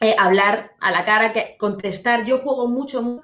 eh, 0.00 0.16
hablar 0.18 0.72
a 0.80 0.90
la 0.90 1.04
cara, 1.04 1.32
que, 1.32 1.56
contestar. 1.58 2.24
Yo 2.24 2.38
juego 2.38 2.68
mucho 2.68 3.22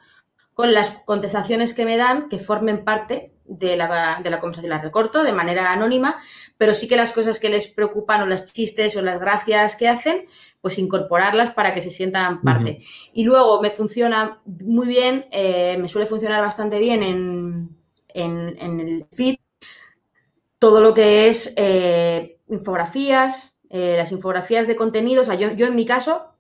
con 0.52 0.74
las 0.74 0.90
contestaciones 1.04 1.74
que 1.74 1.84
me 1.84 1.96
dan 1.96 2.28
que 2.28 2.38
formen 2.38 2.84
parte 2.84 3.32
de 3.46 3.76
la, 3.76 4.20
de 4.22 4.30
la, 4.30 4.40
conversación. 4.40 4.70
Las 4.70 4.83
recorto 4.83 5.22
de 5.22 5.33
manera 5.33 5.72
anónima, 5.72 6.16
pero 6.57 6.74
sí 6.74 6.88
que 6.88 6.96
las 6.96 7.12
cosas 7.12 7.38
que 7.38 7.48
les 7.48 7.66
preocupan 7.66 8.22
o 8.22 8.26
las 8.26 8.52
chistes 8.52 8.96
o 8.96 9.02
las 9.02 9.20
gracias 9.20 9.76
que 9.76 9.88
hacen, 9.88 10.26
pues 10.61 10.78
incorporarlas 10.78 11.52
para 11.52 11.74
que 11.74 11.83
se 11.83 11.90
sientan 11.90 12.40
parte. 12.40 12.83
Y 13.12 13.24
luego 13.24 13.61
me 13.61 13.70
funciona 13.70 14.40
muy 14.46 14.87
bien, 14.87 15.26
eh, 15.30 15.76
me 15.78 15.88
suele 15.88 16.07
funcionar 16.07 16.40
bastante 16.40 16.78
bien 16.78 17.02
en, 17.02 17.76
el 18.14 19.07
feed 19.12 19.37
todo 20.59 20.80
lo 20.80 20.94
que 20.94 21.28
es 21.28 21.52
eh, 21.57 22.38
infografías, 22.48 23.54
eh, 23.68 23.96
las 23.98 24.12
infografías 24.12 24.66
de 24.66 24.76
contenido. 24.76 25.20
O 25.20 25.24
sea, 25.26 25.35
yo, 25.35 25.52
yo, 25.52 25.66
en 25.66 25.74
mi 25.74 25.85
caso, 25.85 26.35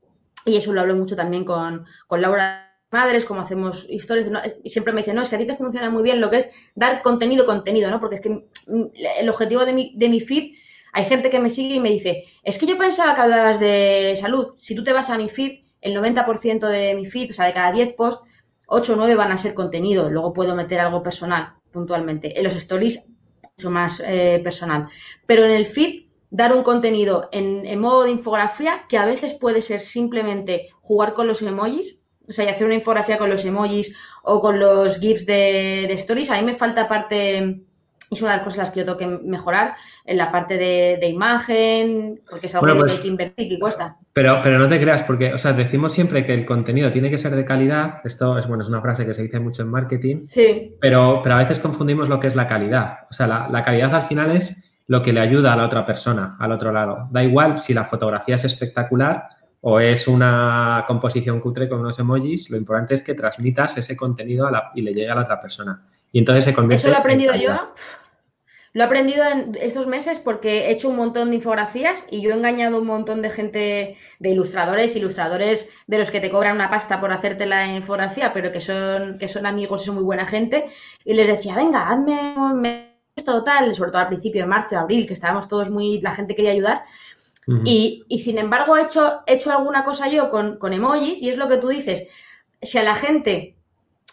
y 0.46 0.56
eso 0.56 0.72
lo 0.72 0.80
hablo 0.80 0.96
mucho 0.96 1.16
también 1.16 1.44
con, 1.44 1.84
con 2.06 2.22
Laura 2.22 2.73
Madres, 2.94 3.24
como 3.24 3.40
hacemos 3.42 3.86
historias, 3.90 4.30
y 4.62 4.70
siempre 4.70 4.92
me 4.92 5.00
dicen, 5.00 5.16
no, 5.16 5.22
es 5.22 5.28
que 5.28 5.36
a 5.36 5.38
ti 5.38 5.46
te 5.46 5.56
funciona 5.56 5.90
muy 5.90 6.02
bien 6.02 6.20
lo 6.20 6.30
que 6.30 6.38
es 6.38 6.50
dar 6.74 7.02
contenido, 7.02 7.44
contenido, 7.44 7.90
¿no? 7.90 8.00
Porque 8.00 8.16
es 8.16 8.22
que 8.22 8.30
mm, 8.30 8.84
el 9.18 9.28
objetivo 9.28 9.66
de 9.66 9.72
mi, 9.72 9.92
de 9.96 10.08
mi 10.08 10.20
feed 10.20 10.54
hay 10.92 11.04
gente 11.06 11.28
que 11.28 11.40
me 11.40 11.50
sigue 11.50 11.74
y 11.74 11.80
me 11.80 11.90
dice, 11.90 12.24
es 12.44 12.56
que 12.56 12.66
yo 12.66 12.78
pensaba 12.78 13.16
que 13.16 13.20
hablabas 13.20 13.58
de 13.58 14.16
salud. 14.18 14.52
Si 14.56 14.76
tú 14.76 14.84
te 14.84 14.92
vas 14.92 15.10
a 15.10 15.18
mi 15.18 15.28
feed, 15.28 15.64
el 15.80 15.96
90% 15.96 16.68
de 16.68 16.94
mi 16.94 17.04
feed, 17.04 17.30
o 17.30 17.32
sea, 17.32 17.46
de 17.46 17.52
cada 17.52 17.72
10 17.72 17.94
posts, 17.94 18.22
8 18.66 18.92
o 18.92 18.96
9 18.96 19.16
van 19.16 19.32
a 19.32 19.38
ser 19.38 19.54
contenido. 19.54 20.08
Luego 20.08 20.32
puedo 20.32 20.54
meter 20.54 20.78
algo 20.78 21.02
personal, 21.02 21.54
puntualmente. 21.72 22.38
En 22.38 22.44
los 22.44 22.54
stories, 22.54 23.08
mucho 23.42 23.70
más 23.70 24.00
eh, 24.04 24.40
personal. 24.44 24.88
Pero 25.26 25.44
en 25.44 25.50
el 25.50 25.66
feed, 25.66 26.04
dar 26.30 26.52
un 26.52 26.62
contenido 26.62 27.28
en, 27.32 27.78
modo 27.78 28.04
de 28.04 28.10
infografía, 28.10 28.86
que 28.88 28.98
a 28.98 29.04
veces 29.06 29.34
puede 29.34 29.62
ser 29.62 29.80
simplemente 29.80 30.68
jugar 30.80 31.14
con 31.14 31.26
los 31.26 31.42
emojis, 31.42 32.00
o 32.28 32.32
sea, 32.32 32.44
y 32.44 32.48
hacer 32.48 32.66
una 32.66 32.74
infografía 32.74 33.18
con 33.18 33.30
los 33.30 33.44
emojis 33.44 33.94
o 34.22 34.40
con 34.40 34.58
los 34.58 34.98
GIFs 34.98 35.26
de, 35.26 35.86
de 35.88 35.94
stories. 35.94 36.30
A 36.30 36.38
mí 36.38 36.44
me 36.44 36.54
falta 36.54 36.88
parte 36.88 37.64
es 38.14 38.22
una 38.22 38.32
de 38.32 38.36
las 38.38 38.44
cosas 38.44 38.58
las 38.58 38.70
que 38.70 38.80
yo 38.80 38.86
tengo 38.86 38.98
que 38.98 39.06
mejorar 39.06 39.74
en 40.04 40.16
la 40.16 40.30
parte 40.30 40.56
de, 40.56 41.08
imagen, 41.08 42.20
porque 42.28 42.46
es 42.46 42.54
algo 42.54 42.66
que 42.66 42.74
pues 42.74 42.96
hay 42.96 43.02
que 43.02 43.08
invertir 43.08 43.52
y 43.52 43.58
cuesta. 43.58 43.96
Pero, 44.12 44.40
pero 44.42 44.58
no 44.58 44.68
te 44.68 44.80
creas, 44.80 45.02
porque, 45.02 45.32
o 45.32 45.38
sea, 45.38 45.52
decimos 45.52 45.92
siempre 45.92 46.24
que 46.24 46.34
el 46.34 46.46
contenido 46.46 46.90
tiene 46.90 47.10
que 47.10 47.18
ser 47.18 47.34
de 47.34 47.44
calidad. 47.44 48.00
Esto 48.04 48.38
es, 48.38 48.46
bueno, 48.46 48.62
es 48.62 48.68
una 48.68 48.80
frase 48.80 49.06
que 49.06 49.14
se 49.14 49.22
dice 49.22 49.40
mucho 49.40 49.62
en 49.62 49.70
marketing. 49.70 50.26
Sí. 50.26 50.76
Pero, 50.80 51.20
pero 51.22 51.34
a 51.36 51.38
veces 51.38 51.58
confundimos 51.58 52.08
lo 52.08 52.20
que 52.20 52.26
es 52.26 52.36
la 52.36 52.46
calidad. 52.46 53.00
O 53.10 53.12
sea, 53.12 53.26
la, 53.26 53.62
calidad 53.62 53.94
al 53.94 54.02
final 54.02 54.34
es 54.34 54.62
lo 54.86 55.02
que 55.02 55.12
le 55.12 55.20
ayuda 55.20 55.52
a 55.52 55.56
la 55.56 55.64
otra 55.64 55.86
persona, 55.86 56.36
al 56.38 56.52
otro 56.52 56.72
lado. 56.72 57.08
Da 57.10 57.22
igual 57.22 57.58
si 57.58 57.74
la 57.74 57.84
fotografía 57.84 58.34
es 58.34 58.44
espectacular 58.44 59.28
o 59.66 59.80
es 59.80 60.06
una 60.08 60.84
composición 60.86 61.40
cutre 61.40 61.70
con 61.70 61.80
unos 61.80 61.98
emojis, 61.98 62.50
lo 62.50 62.58
importante 62.58 62.92
es 62.92 63.02
que 63.02 63.14
transmitas 63.14 63.78
ese 63.78 63.96
contenido 63.96 64.46
y 64.74 64.82
le 64.82 64.92
llegue 64.92 65.10
a 65.10 65.14
la 65.14 65.22
otra 65.22 65.40
persona. 65.40 65.86
Y 66.12 66.18
entonces 66.18 66.44
se 66.44 66.52
convierte. 66.54 66.82
Eso 66.82 66.88
lo 66.88 66.96
he 66.96 66.98
aprendido 66.98 67.34
yo 67.34 67.72
Lo 68.74 68.82
he 68.82 68.84
aprendido 68.84 69.24
en 69.26 69.56
estos 69.58 69.86
meses 69.86 70.18
porque 70.18 70.66
he 70.66 70.72
hecho 70.72 70.90
un 70.90 70.96
montón 70.96 71.30
de 71.30 71.36
infografías 71.36 72.04
y 72.10 72.20
yo 72.20 72.30
he 72.30 72.34
engañado 72.34 72.76
a 72.76 72.80
un 72.80 72.86
montón 72.86 73.22
de 73.22 73.30
gente, 73.30 73.96
de 74.18 74.28
ilustradores, 74.28 74.96
ilustradores 74.96 75.66
de 75.86 75.98
los 75.98 76.10
que 76.10 76.20
te 76.20 76.30
cobran 76.30 76.56
una 76.56 76.68
pasta 76.68 77.00
por 77.00 77.10
hacerte 77.10 77.46
la 77.46 77.66
infografía, 77.66 78.34
pero 78.34 78.52
que 78.52 78.60
son, 78.60 79.16
que 79.18 79.28
son 79.28 79.46
amigos 79.46 79.80
y 79.80 79.84
son 79.86 79.94
muy 79.94 80.04
buena 80.04 80.26
gente. 80.26 80.66
Y 81.06 81.14
les 81.14 81.26
decía, 81.26 81.56
venga, 81.56 81.88
hazme 81.88 82.98
esto, 83.16 83.42
tal, 83.44 83.74
sobre 83.74 83.92
todo 83.92 84.02
al 84.02 84.08
principio 84.08 84.42
de 84.42 84.48
marzo, 84.48 84.76
abril, 84.76 85.06
que 85.06 85.14
estábamos 85.14 85.48
todos 85.48 85.70
muy, 85.70 86.02
la 86.02 86.10
gente 86.10 86.34
quería 86.34 86.52
ayudar. 86.52 86.82
Y, 87.64 88.04
sin 88.18 88.38
embargo 88.38 88.76
he 88.76 88.82
hecho, 88.82 89.22
he 89.26 89.34
hecho 89.34 89.50
alguna 89.50 89.84
cosa 89.84 90.08
yo 90.08 90.30
con, 90.30 90.58
con 90.58 90.72
emojis 90.72 91.20
y 91.20 91.28
es 91.28 91.36
lo 91.36 91.48
que 91.48 91.58
tú 91.58 91.68
dices. 91.68 92.08
Si 92.62 92.78
a 92.78 92.82
la 92.82 92.94
gente 92.94 93.54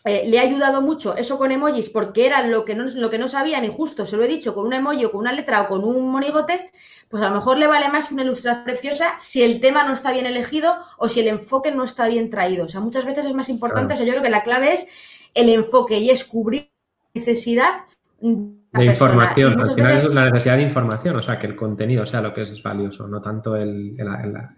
eh, 0.03 0.23
le 0.27 0.39
ha 0.39 0.41
ayudado 0.41 0.81
mucho 0.81 1.15
eso 1.15 1.37
con 1.37 1.51
emojis 1.51 1.89
porque 1.89 2.25
era 2.25 2.45
lo 2.45 2.65
que, 2.65 2.73
no, 2.73 2.85
lo 2.85 3.09
que 3.09 3.19
no 3.19 3.27
sabían 3.27 3.63
y 3.63 3.69
justo 3.69 4.05
se 4.05 4.17
lo 4.17 4.23
he 4.23 4.27
dicho 4.27 4.55
con 4.55 4.65
un 4.65 4.73
emoji 4.73 5.05
o 5.05 5.11
con 5.11 5.21
una 5.21 5.31
letra 5.31 5.61
o 5.61 5.67
con 5.67 5.83
un 5.83 6.09
monigote, 6.09 6.71
pues 7.07 7.21
a 7.21 7.29
lo 7.29 7.35
mejor 7.35 7.57
le 7.57 7.67
vale 7.67 7.89
más 7.89 8.11
una 8.11 8.23
ilustración 8.23 8.63
preciosa 8.63 9.13
si 9.19 9.43
el 9.43 9.61
tema 9.61 9.85
no 9.85 9.93
está 9.93 10.11
bien 10.11 10.25
elegido 10.25 10.75
o 10.97 11.07
si 11.07 11.19
el 11.19 11.27
enfoque 11.27 11.71
no 11.71 11.83
está 11.83 12.07
bien 12.07 12.29
traído. 12.31 12.65
O 12.65 12.67
sea, 12.67 12.81
muchas 12.81 13.05
veces 13.05 13.25
es 13.25 13.33
más 13.33 13.49
importante, 13.49 13.95
yo 13.95 14.11
creo 14.11 14.23
que 14.23 14.29
la 14.29 14.43
clave 14.43 14.73
es 14.73 14.87
el 15.35 15.49
enfoque 15.49 15.99
y 15.99 16.09
es 16.09 16.25
cubrir 16.25 16.71
necesidad 17.13 17.85
de 18.21 18.85
información. 18.85 19.59
Al 19.59 19.73
final 19.73 19.97
es 19.97 20.13
la 20.13 20.25
necesidad 20.25 20.57
de 20.57 20.63
información, 20.63 21.15
o 21.15 21.21
sea, 21.21 21.37
que 21.37 21.47
el 21.47 21.55
contenido 21.55 22.05
sea 22.05 22.21
lo 22.21 22.33
que 22.33 22.43
es 22.43 22.63
valioso, 22.63 23.07
no 23.07 23.21
tanto 23.21 23.55
el, 23.55 23.97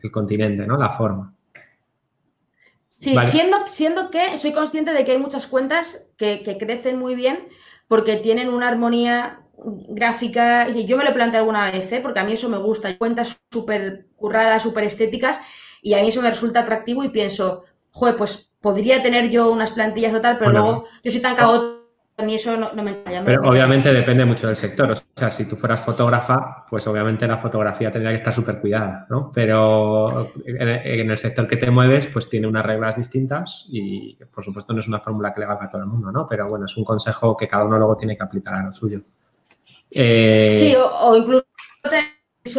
el 0.01 0.11
continente, 0.11 0.68
¿no? 0.68 0.78
La 0.78 0.91
forma. 0.91 1.34
Sí, 3.03 3.18
siendo, 3.26 3.68
siendo 3.68 4.09
que 4.11 4.39
soy 4.39 4.53
consciente 4.53 4.93
de 4.93 5.03
que 5.03 5.11
hay 5.11 5.18
muchas 5.18 5.47
cuentas 5.47 5.99
que, 6.16 6.57
crecen 6.57 6.97
muy 6.97 7.16
bien 7.16 7.49
porque 7.89 8.16
tienen 8.18 8.47
una 8.47 8.70
armonía 8.70 9.41
gráfica. 9.89 10.70
Yo 10.70 10.95
me 10.95 11.03
lo 11.03 11.14
planteado 11.14 11.43
alguna 11.43 11.70
vez, 11.70 11.91
¿eh? 11.91 11.99
porque 12.01 12.22
a 12.22 12.24
mí 12.24 12.32
eso 12.32 12.47
me 12.47 12.57
gusta. 12.57 12.88
Hay 12.88 12.95
cuentas 12.95 13.38
súper 13.51 14.05
curradas, 14.16 14.64
súper 14.64 14.86
estéticas 14.86 15.38
y 15.82 15.95
a 15.95 16.01
mí 16.01 16.09
eso 16.09 16.22
me 16.22 16.30
resulta 16.30 16.61
atractivo 16.61 17.03
y 17.03 17.09
pienso, 17.09 17.66
joder, 17.91 18.16
pues 18.16 18.53
podría 18.61 19.03
tener 19.03 19.30
yo 19.30 19.51
unas 19.51 19.72
plantillas 19.72 20.14
o 20.14 20.22
tal, 20.22 20.38
pero 20.38 20.51
luego 20.51 20.86
yo 21.03 21.11
soy 21.11 21.20
tan 21.20 21.36
caótico 21.36 21.82
a 22.16 22.24
mí 22.24 22.36
eso 22.36 22.55
no, 22.55 22.72
me 22.84 22.93
Pero 23.26 23.49
obviamente 23.49 23.91
depende 23.91 24.24
mucho 24.24 24.45
del 24.45 24.55
sector. 24.55 24.91
O 24.91 24.95
sea, 24.95 25.32
si 25.32 25.49
tú 25.49 25.55
fueras 25.55 25.82
fotógrafa, 25.82 26.64
pues 26.70 26.86
obviamente 26.86 27.26
la 27.26 27.39
fotografía 27.39 27.91
tendría 27.91 28.11
que 28.11 28.18
estar 28.18 28.34
súper 28.34 28.59
cuidada, 28.59 29.07
¿no? 29.09 29.32
Pero 29.34 30.32
en 30.45 31.09
el 31.09 31.18
sector 31.18 31.47
que 31.47 31.57
te 31.57 31.72
mueves, 31.72 32.05
pues 32.05 32.30
tiene 32.30 32.45
unas 32.45 32.66
reglas 32.66 32.97
distintas 32.97 33.66
y, 33.68 34.16
por 34.32 34.43
supuesto, 34.43 34.74
no 34.74 34.80
es 34.80 34.88
una 34.88 34.99
fórmula 34.99 35.34
que 35.34 35.39
le 35.39 35.47
valga 35.47 35.66
a 35.66 35.70
todo 35.70 35.82
el 35.82 35.88
mundo, 35.88 36.11
¿no? 36.11 36.28
Pero 36.28 36.47
bueno, 36.47 36.66
es 36.66 36.78
un 36.78 36.84
consejo 36.84 37.36
que 37.36 37.47
cada 37.47 37.66
uno 37.66 37.78
luego 37.78 37.97
tiene 37.97 38.16
que 38.16 38.24
aplicar 38.24 38.53
a 38.53 38.64
lo 38.64 38.72
suyo. 38.72 39.01
Eh, 39.89 40.57
sí, 40.59 40.76
o, 40.78 41.16
incluso 41.16 41.45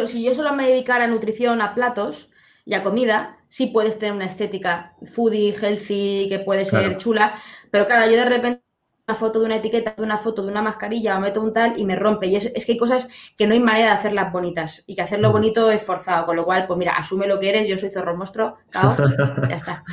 si 0.08 0.24
yo 0.24 0.34
solo 0.34 0.52
me 0.52 0.68
dedicara 0.68 1.04
a 1.04 1.08
nutrición, 1.08 1.60
a 1.60 1.76
platos 1.76 2.28
y 2.64 2.74
a 2.74 2.82
comida, 2.82 3.38
sí 3.48 3.66
puedes 3.68 4.00
tener 4.00 4.16
una 4.16 4.26
estética 4.26 4.94
foodie, 5.12 5.54
healthy, 5.54 6.28
que 6.28 6.40
puede 6.40 6.64
ser 6.64 6.96
chula, 6.96 7.40
pero 7.70 7.86
claro, 7.86 8.10
yo 8.10 8.16
de 8.16 8.24
repente 8.24 8.63
una 9.06 9.16
foto 9.16 9.40
de 9.40 9.46
una 9.46 9.56
etiqueta, 9.56 9.94
de 9.96 10.02
una 10.02 10.16
foto 10.16 10.42
de 10.42 10.50
una 10.50 10.62
mascarilla 10.62 11.18
o 11.18 11.20
meto 11.20 11.42
un 11.42 11.52
tal 11.52 11.78
y 11.78 11.84
me 11.84 11.94
rompe. 11.94 12.26
Y 12.26 12.36
es, 12.36 12.64
que 12.64 12.72
hay 12.72 12.78
cosas 12.78 13.08
que 13.36 13.46
no 13.46 13.52
hay 13.52 13.60
manera 13.60 13.88
de 13.88 13.92
hacerlas 13.92 14.32
bonitas 14.32 14.82
y 14.86 14.94
que 14.94 15.02
hacerlo 15.02 15.30
bonito 15.30 15.70
es 15.70 15.82
forzado. 15.82 16.24
Con 16.24 16.36
lo 16.36 16.44
cual, 16.44 16.66
pues 16.66 16.78
mira, 16.78 16.92
asume 16.92 17.26
lo 17.26 17.38
que 17.38 17.50
eres, 17.50 17.68
yo 17.68 17.76
soy 17.76 17.90
zorro 17.90 18.16
monstruo, 18.16 18.56
caos, 18.70 18.96
ya 19.48 19.56
está. 19.56 19.84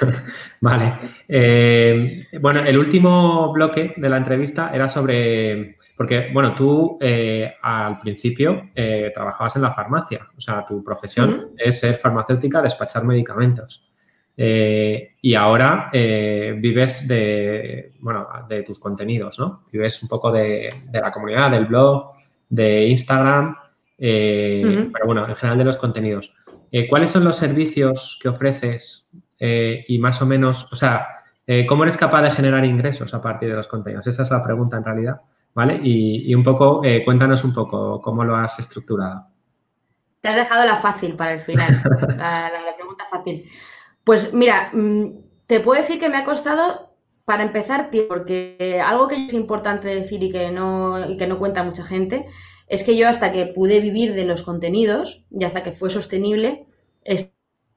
vale. 0.60 0.98
Eh, 1.28 2.26
bueno, 2.40 2.60
el 2.60 2.78
último 2.78 3.52
bloque 3.52 3.92
de 3.96 4.08
la 4.08 4.16
entrevista 4.16 4.70
era 4.72 4.88
sobre, 4.88 5.76
porque, 5.96 6.30
bueno, 6.32 6.54
tú 6.54 6.96
eh, 7.02 7.54
al 7.60 7.98
principio 8.00 8.70
eh, 8.74 9.12
trabajabas 9.14 9.56
en 9.56 9.62
la 9.62 9.72
farmacia, 9.72 10.26
o 10.36 10.40
sea, 10.40 10.64
tu 10.64 10.82
profesión 10.82 11.50
es 11.58 11.80
ser 11.80 11.94
farmacéutica, 11.94 12.62
despachar 12.62 13.04
medicamentos. 13.04 13.93
Eh, 14.36 15.14
y 15.22 15.34
ahora 15.34 15.90
eh, 15.92 16.54
vives 16.58 17.06
de, 17.06 17.92
bueno, 18.00 18.26
de 18.48 18.62
tus 18.62 18.78
contenidos, 18.78 19.38
¿no? 19.38 19.62
Vives 19.72 20.02
un 20.02 20.08
poco 20.08 20.32
de, 20.32 20.70
la 20.92 21.10
comunidad, 21.10 21.50
del 21.50 21.66
blog, 21.66 22.12
de 22.48 22.86
Instagram, 22.86 23.56
eh, 23.98 24.90
pero 24.92 25.06
bueno, 25.06 25.28
en 25.28 25.36
general 25.36 25.58
de 25.58 25.64
los 25.64 25.76
contenidos. 25.76 26.34
¿Cuáles 26.90 27.10
son 27.10 27.22
los 27.22 27.36
servicios 27.36 28.18
que 28.20 28.28
ofreces 28.28 29.06
y 29.38 29.96
más 30.00 30.20
o 30.20 30.26
menos, 30.26 30.72
o 30.72 30.74
sea, 30.74 31.06
cómo 31.68 31.84
eres 31.84 31.96
capaz 31.96 32.22
de 32.22 32.32
generar 32.32 32.64
ingresos 32.64 33.14
a 33.14 33.22
partir 33.22 33.48
de 33.48 33.54
los 33.54 33.68
contenidos? 33.68 34.08
Esa 34.08 34.24
es 34.24 34.30
la 34.32 34.42
pregunta 34.42 34.78
en 34.78 34.84
realidad, 34.84 35.20
¿vale? 35.54 35.78
Y, 35.84 36.34
un 36.34 36.42
poco, 36.42 36.82
cuéntanos 37.04 37.44
un 37.44 37.54
poco 37.54 38.02
cómo 38.02 38.24
lo 38.24 38.34
has 38.34 38.58
estructurado. 38.58 39.24
Te 40.20 40.30
has 40.30 40.36
dejado 40.36 40.66
la 40.66 40.78
fácil 40.78 41.14
para 41.14 41.34
el 41.34 41.42
final, 41.42 41.80
la 42.18 42.74
pregunta 42.76 43.04
fácil. 43.08 43.48
Pues 44.04 44.32
mira, 44.32 44.70
mm, 44.72 45.06
te 45.46 45.60
puedo 45.60 45.80
decir 45.80 45.98
que 45.98 46.08
me 46.08 46.16
ha 46.18 46.24
costado 46.24 46.94
para 47.24 47.42
empezar, 47.42 47.90
porque 48.08 48.80
algo 48.84 49.08
que 49.08 49.26
es 49.26 49.32
importante 49.32 49.88
decir 49.88 50.22
y 50.22 50.30
que 50.30 50.50
no, 50.50 51.10
y 51.10 51.16
que 51.16 51.26
no 51.26 51.38
cuenta 51.38 51.64
mucha 51.64 51.84
gente, 51.84 52.26
es 52.68 52.82
que 52.84 52.96
yo 52.96 53.08
hasta 53.08 53.32
que 53.32 53.46
pude 53.46 53.80
vivir 53.80 54.14
de 54.14 54.24
los 54.24 54.42
contenidos 54.42 55.24
y 55.30 55.44
hasta 55.44 55.62
que 55.62 55.72
fue 55.72 55.90
sostenible, 55.90 56.66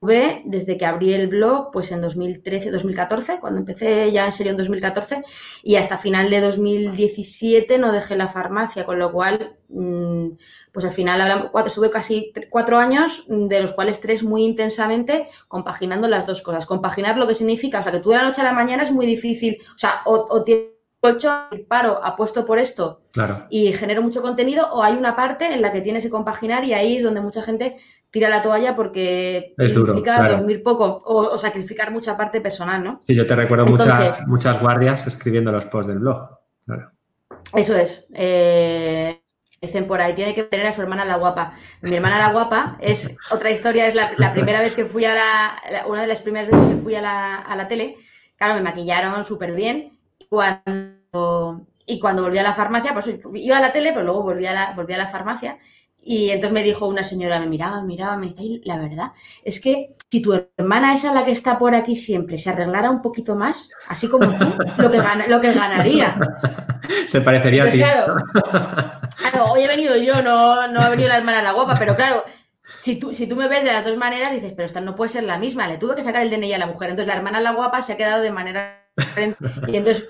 desde 0.02 0.78
que 0.78 0.86
abrí 0.86 1.14
el 1.14 1.28
blog, 1.28 1.72
pues 1.72 1.92
en 1.92 2.02
2013, 2.02 2.70
2014, 2.72 3.40
cuando 3.40 3.60
empecé 3.60 4.12
ya 4.12 4.26
en 4.26 4.32
serio 4.32 4.52
en 4.52 4.58
2014, 4.58 5.24
y 5.64 5.76
hasta 5.76 5.98
final 5.98 6.30
de 6.30 6.42
2017 6.42 7.78
no 7.80 7.92
dejé 7.92 8.16
la 8.16 8.28
farmacia, 8.28 8.86
con 8.86 9.00
lo 9.00 9.12
cual, 9.12 9.58
mm, 9.70 10.30
pues 10.72 10.86
al 10.86 10.92
final 10.92 11.52
estuve 11.66 11.90
casi 11.90 12.32
cuatro 12.50 12.78
años, 12.78 13.26
de 13.28 13.62
los 13.62 13.74
cuales 13.74 14.00
tres 14.00 14.24
muy 14.24 14.44
intensamente, 14.44 15.30
compaginando 15.48 16.08
las 16.08 16.28
dos 16.28 16.42
cosas. 16.42 16.66
Compaginar 16.66 17.18
lo 17.18 17.28
que 17.28 17.36
significa, 17.36 17.80
o 17.80 17.84
sea, 17.84 17.92
que 17.92 18.00
tú 18.00 18.12
de 18.12 18.18
la 18.18 18.24
noche 18.24 18.42
a 18.42 18.46
la 18.46 18.54
mañana 18.54 18.84
es 18.84 18.92
muy 18.92 19.06
difícil, 19.06 19.58
o 19.76 19.78
sea, 19.78 20.02
o, 20.06 20.28
o 20.30 20.46
el 21.52 21.66
paro, 21.66 22.04
apuesto 22.04 22.46
por 22.46 22.60
esto 22.60 23.02
y 23.50 23.72
genero 23.74 24.02
mucho 24.02 24.22
contenido, 24.22 24.68
o 24.72 24.84
hay 24.84 24.96
una 24.96 25.16
parte 25.16 25.46
en 25.54 25.62
la 25.62 25.72
que 25.72 25.82
tienes 25.82 26.04
que 26.04 26.10
compaginar 26.10 26.64
y 26.66 26.74
ahí 26.74 26.98
es 26.98 27.04
donde 27.04 27.22
mucha 27.22 27.42
gente 27.42 27.78
tira 28.12 28.30
la 28.30 28.42
toalla 28.42 28.76
porque 28.76 29.54
es 29.58 29.74
duro, 29.74 29.94
dormir 29.94 30.64
poco 30.64 31.04
o, 31.06 31.38
sacrificar 31.38 31.92
mucha 31.92 32.18
parte 32.18 32.42
personal, 32.42 32.84
¿no? 32.84 33.00
Sí, 33.02 33.16
yo 33.16 33.28
te 33.28 33.36
recuerdo 33.36 33.66
muchas, 33.66 34.28
muchas 34.28 34.62
guardias 34.62 35.06
escribiendo 35.08 35.52
los 35.52 35.66
posts 35.66 35.90
del 35.90 36.00
blog. 36.00 36.30
Eso 37.54 37.76
es. 37.76 38.06
Eh, 38.14 39.22
dicen 39.62 39.88
por 39.88 40.02
ahí, 40.02 40.14
tiene 40.14 40.36
que 40.36 40.44
tener 40.44 40.68
a 40.68 40.74
su 40.74 40.82
hermana 40.82 41.06
la 41.06 41.18
guapa. 41.18 41.54
Mi 41.82 41.96
hermana 41.96 42.18
la 42.18 42.32
guapa 42.32 42.78
es 42.80 43.16
otra 43.32 43.52
historia, 43.52 43.88
es 43.88 43.96
la, 43.96 44.34
primera 44.34 44.62
vez 44.62 44.74
que 44.74 44.86
fui 44.86 45.06
a 45.06 45.16
la, 45.16 45.86
una 45.88 46.02
de 46.02 46.08
las 46.08 46.22
primeras 46.22 46.50
veces 46.50 46.76
que 46.76 46.82
fui 46.82 46.96
a 46.96 47.02
la, 47.02 47.36
a 47.36 47.56
la 47.56 47.68
tele. 47.68 47.98
Claro, 48.38 48.56
me 48.56 48.62
maquillaron 48.62 49.24
súper 49.24 49.54
bien. 49.54 49.98
Cuando, 50.30 51.66
y 51.86 52.00
cuando 52.00 52.24
volví 52.24 52.38
a 52.38 52.44
la 52.44 52.54
farmacia, 52.54 52.94
pues 52.94 53.10
iba 53.34 53.58
a 53.58 53.62
la 53.62 53.72
tele, 53.72 53.92
pero 53.94 54.04
luego 54.04 54.24
volví 54.24 54.46
a 54.46 54.54
la, 54.54 54.74
volví 54.74 54.94
a 54.94 54.98
la 54.98 55.08
farmacia 55.08 55.58
y 56.02 56.30
entonces 56.30 56.54
me 56.54 56.64
dijo 56.64 56.88
una 56.88 57.04
señora, 57.04 57.40
me 57.40 57.48
miraba, 57.48 57.82
me 57.82 57.88
miraba, 57.88 58.18
me 58.18 58.30
decía, 58.30 58.60
la 58.64 58.78
verdad, 58.78 59.12
es 59.44 59.60
que 59.60 59.90
si 60.10 60.22
tu 60.22 60.34
hermana 60.58 60.94
esa 60.94 61.14
la 61.14 61.26
que 61.26 61.32
está 61.32 61.60
por 61.60 61.76
aquí 61.76 61.96
siempre 61.96 62.38
se 62.38 62.50
arreglara 62.50 62.90
un 62.90 63.02
poquito 63.02 63.36
más, 63.36 63.70
así 63.90 64.08
como 64.08 64.38
tú, 64.38 64.54
lo 64.78 64.90
que, 64.90 65.02
lo 65.28 65.42
que 65.42 65.54
ganaría. 65.54 66.18
Se 67.08 67.22
parecería 67.22 67.64
a 67.66 67.70
ti. 67.70 67.82
Claro, 69.18 69.52
hoy 69.52 69.64
he 69.64 69.68
venido 69.68 69.98
yo, 69.98 70.22
no, 70.22 70.68
no 70.68 70.80
ha 70.80 70.90
venido 70.90 71.10
la 71.10 71.18
hermana 71.18 71.42
la 71.42 71.54
guapa, 71.54 71.76
pero 71.80 71.96
claro, 71.96 72.24
si 72.82 72.98
tú, 72.98 73.14
si 73.14 73.28
tú 73.28 73.36
me 73.36 73.48
ves 73.48 73.64
de 73.64 73.74
las 73.74 73.84
dos 73.84 73.98
maneras, 73.98 74.32
dices, 74.32 74.54
pero 74.56 74.68
esta 74.68 74.80
no 74.80 74.96
puede 74.96 75.10
ser 75.10 75.24
la 75.24 75.38
misma, 75.38 75.68
le 75.68 75.78
tuve 75.78 75.96
que 75.96 76.04
sacar 76.04 76.22
el 76.22 76.30
DNI 76.30 76.54
a 76.54 76.58
la 76.58 76.68
mujer. 76.68 76.90
Entonces 76.90 77.08
la 77.08 77.16
hermana 77.16 77.42
la 77.42 77.54
guapa 77.54 77.82
se 77.82 77.94
ha 77.94 77.98
quedado 77.98 78.22
de 78.22 78.32
manera 78.32 78.86
diferente. 78.96 79.38
Y 79.68 79.76
entonces 79.76 80.08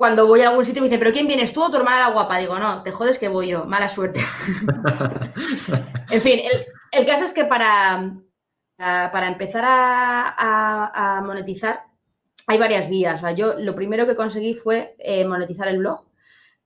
cuando 0.00 0.26
voy 0.26 0.40
a 0.40 0.48
algún 0.48 0.64
sitio 0.64 0.80
me 0.80 0.88
dice, 0.88 0.98
¿pero 0.98 1.12
quién 1.12 1.26
vienes 1.26 1.52
tú 1.52 1.62
o 1.62 1.70
tu 1.70 1.76
hermana 1.76 2.08
la 2.08 2.14
guapa? 2.14 2.38
Digo, 2.38 2.58
no, 2.58 2.82
te 2.82 2.90
jodes 2.90 3.18
que 3.18 3.28
voy 3.28 3.48
yo, 3.48 3.66
mala 3.66 3.86
suerte. 3.86 4.22
en 6.10 6.22
fin, 6.22 6.40
el, 6.90 7.04
caso 7.04 7.26
es 7.26 7.34
que 7.34 7.44
para, 7.44 8.14
para 8.78 9.28
empezar 9.28 9.62
a, 9.62 11.22
monetizar 11.22 11.84
hay 12.46 12.58
varias 12.58 12.88
vías. 12.88 13.20
yo 13.36 13.58
lo 13.58 13.74
primero 13.74 14.06
que 14.06 14.16
conseguí 14.16 14.54
fue 14.54 14.94
eh, 15.00 15.26
monetizar 15.26 15.68
el 15.68 15.80
blog 15.80 16.06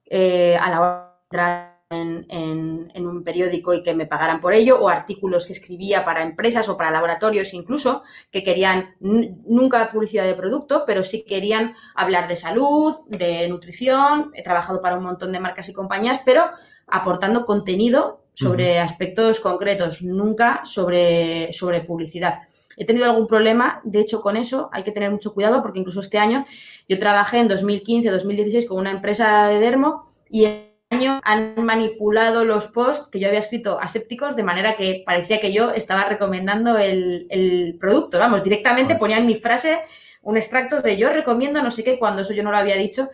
eh, 0.04 0.56
a 0.56 0.70
la 0.70 0.80
hora 0.80 1.16
de 1.32 1.73
en, 1.90 3.06
un 3.06 3.24
periódico 3.24 3.74
y 3.74 3.82
que 3.82 3.94
me 3.94 4.06
pagaran 4.06 4.40
por 4.40 4.54
ello, 4.54 4.80
o 4.80 4.88
artículos 4.88 5.46
que 5.46 5.52
escribía 5.52 6.04
para 6.04 6.22
empresas 6.22 6.68
o 6.68 6.76
para 6.76 6.90
laboratorios 6.90 7.52
incluso, 7.54 8.02
que 8.30 8.42
querían 8.42 8.94
nunca 9.00 9.90
publicidad 9.90 10.24
de 10.24 10.34
producto, 10.34 10.84
pero 10.86 11.02
sí 11.02 11.24
querían 11.24 11.74
hablar 11.94 12.28
de 12.28 12.36
salud, 12.36 12.96
de 13.08 13.48
nutrición. 13.48 14.30
He 14.34 14.42
trabajado 14.42 14.80
para 14.80 14.96
un 14.96 15.04
montón 15.04 15.32
de 15.32 15.40
marcas 15.40 15.68
y 15.68 15.72
compañías, 15.72 16.20
pero 16.24 16.44
aportando 16.86 17.44
contenido 17.44 18.24
sobre 18.34 18.80
aspectos 18.80 19.38
concretos, 19.38 20.02
nunca 20.02 20.62
sobre, 20.64 21.52
sobre 21.52 21.82
publicidad. 21.82 22.40
He 22.76 22.84
tenido 22.84 23.06
algún 23.06 23.28
problema, 23.28 23.80
de 23.84 24.00
hecho, 24.00 24.20
con 24.20 24.36
eso 24.36 24.68
hay 24.72 24.82
que 24.82 24.90
tener 24.90 25.10
mucho 25.10 25.32
cuidado 25.32 25.62
porque 25.62 25.78
incluso 25.78 26.00
este 26.00 26.18
año 26.18 26.44
yo 26.88 26.98
trabajé 26.98 27.38
en 27.38 27.48
2015-2016 27.48 28.66
con 28.66 28.78
una 28.78 28.90
empresa 28.90 29.46
de 29.46 29.60
dermo 29.60 30.02
y 30.28 30.73
año 30.94 31.20
han 31.24 31.54
manipulado 31.64 32.44
los 32.44 32.66
posts 32.68 33.08
que 33.10 33.20
yo 33.20 33.28
había 33.28 33.40
escrito 33.40 33.80
asépticos 33.80 34.36
de 34.36 34.42
manera 34.42 34.76
que 34.76 35.02
parecía 35.04 35.40
que 35.40 35.52
yo 35.52 35.70
estaba 35.70 36.04
recomendando 36.08 36.78
el, 36.78 37.76
producto. 37.80 38.18
Vamos, 38.18 38.42
directamente 38.42 38.96
ponía 38.96 39.18
en 39.18 39.26
mi 39.26 39.34
frase 39.34 39.80
un 40.22 40.36
extracto 40.36 40.80
de 40.80 40.96
yo 40.96 41.12
recomiendo 41.12 41.62
no 41.62 41.70
sé 41.70 41.84
qué 41.84 41.98
cuando 41.98 42.22
eso 42.22 42.32
yo 42.32 42.42
no 42.42 42.50
lo 42.50 42.56
había 42.56 42.76
dicho. 42.76 43.10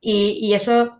Y, 0.00 0.52
eso, 0.54 0.98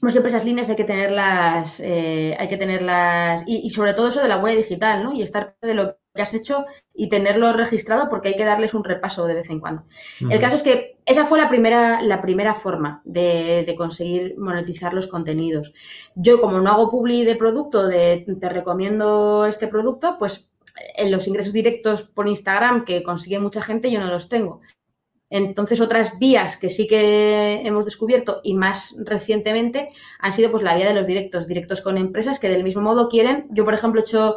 pues 0.00 0.12
siempre 0.12 0.30
esas 0.30 0.44
líneas 0.44 0.68
hay 0.70 0.76
que 0.76 0.84
tenerlas, 0.84 1.80
eh, 1.80 2.36
hay 2.38 2.48
que 2.48 2.56
tenerlas, 2.56 3.42
y, 3.46 3.66
y, 3.66 3.70
sobre 3.70 3.92
todo 3.92 4.08
eso 4.08 4.22
de 4.22 4.28
la 4.28 4.38
huella 4.38 4.58
digital, 4.58 5.02
¿no? 5.02 5.12
Y 5.12 5.22
estar 5.22 5.56
de 5.60 5.74
lo 5.74 5.96
que 6.16 6.22
has 6.22 6.34
hecho 6.34 6.64
y 6.92 7.08
tenerlo 7.08 7.52
registrado 7.52 8.08
porque 8.08 8.30
hay 8.30 8.36
que 8.36 8.44
darles 8.44 8.74
un 8.74 8.82
repaso 8.82 9.26
de 9.26 9.34
vez 9.34 9.50
en 9.50 9.60
cuando. 9.60 9.84
El 10.28 10.40
caso 10.40 10.56
es 10.56 10.62
que 10.62 10.96
esa 11.06 11.24
fue 11.24 11.38
la 11.38 11.48
primera, 11.48 12.02
la 12.02 12.20
primera 12.20 12.54
forma 12.54 13.02
de, 13.04 13.72
conseguir 13.78 14.36
monetizar 14.38 14.92
los 14.92 15.06
contenidos. 15.06 15.72
Yo, 16.16 16.40
como 16.40 16.58
no 16.58 16.70
hago 16.70 16.90
publi 16.90 17.24
de 17.24 17.36
producto, 17.36 17.86
de 17.86 18.26
te 18.40 18.48
recomiendo 18.48 19.46
este 19.46 19.68
producto, 19.68 20.16
pues 20.18 20.50
en 20.96 21.10
los 21.10 21.28
ingresos 21.28 21.52
directos 21.52 22.02
por 22.02 22.26
Instagram 22.26 22.84
que 22.84 23.02
consigue 23.02 23.38
mucha 23.38 23.62
gente, 23.62 23.90
yo 23.90 24.00
no 24.00 24.08
los 24.08 24.28
tengo. 24.28 24.60
Entonces, 25.28 25.80
otras 25.80 26.18
vías 26.18 26.56
que 26.56 26.70
sí 26.70 26.86
que 26.86 27.62
hemos 27.64 27.84
descubierto 27.84 28.40
y 28.44 28.54
más 28.54 28.94
recientemente 28.98 29.90
han 30.20 30.32
sido 30.32 30.50
pues 30.50 30.62
la 30.62 30.76
vía 30.76 30.86
de 30.86 30.94
los 30.94 31.06
directos, 31.06 31.48
directos 31.48 31.80
con 31.80 31.98
empresas 31.98 32.38
que 32.38 32.48
del 32.48 32.62
mismo 32.62 32.82
modo 32.82 33.08
quieren. 33.08 33.46
Yo, 33.50 33.64
por 33.64 33.74
ejemplo, 33.74 34.00
he 34.00 34.04
hecho 34.04 34.36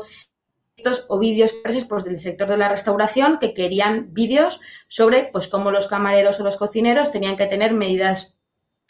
o 1.08 1.20
vídeos 1.20 1.54
pues, 1.88 2.04
del 2.04 2.18
sector 2.18 2.48
de 2.48 2.58
la 2.58 2.70
restauración 2.70 3.38
que 3.40 3.54
querían 3.54 4.14
vídeos 4.14 4.60
sobre 4.88 5.30
pues 5.32 5.48
cómo 5.48 5.72
los 5.72 5.88
camareros 5.88 6.40
o 6.40 6.44
los 6.44 6.58
cocineros 6.58 7.12
tenían 7.12 7.38
que 7.38 7.48
tener 7.48 7.74
medidas 7.74 8.38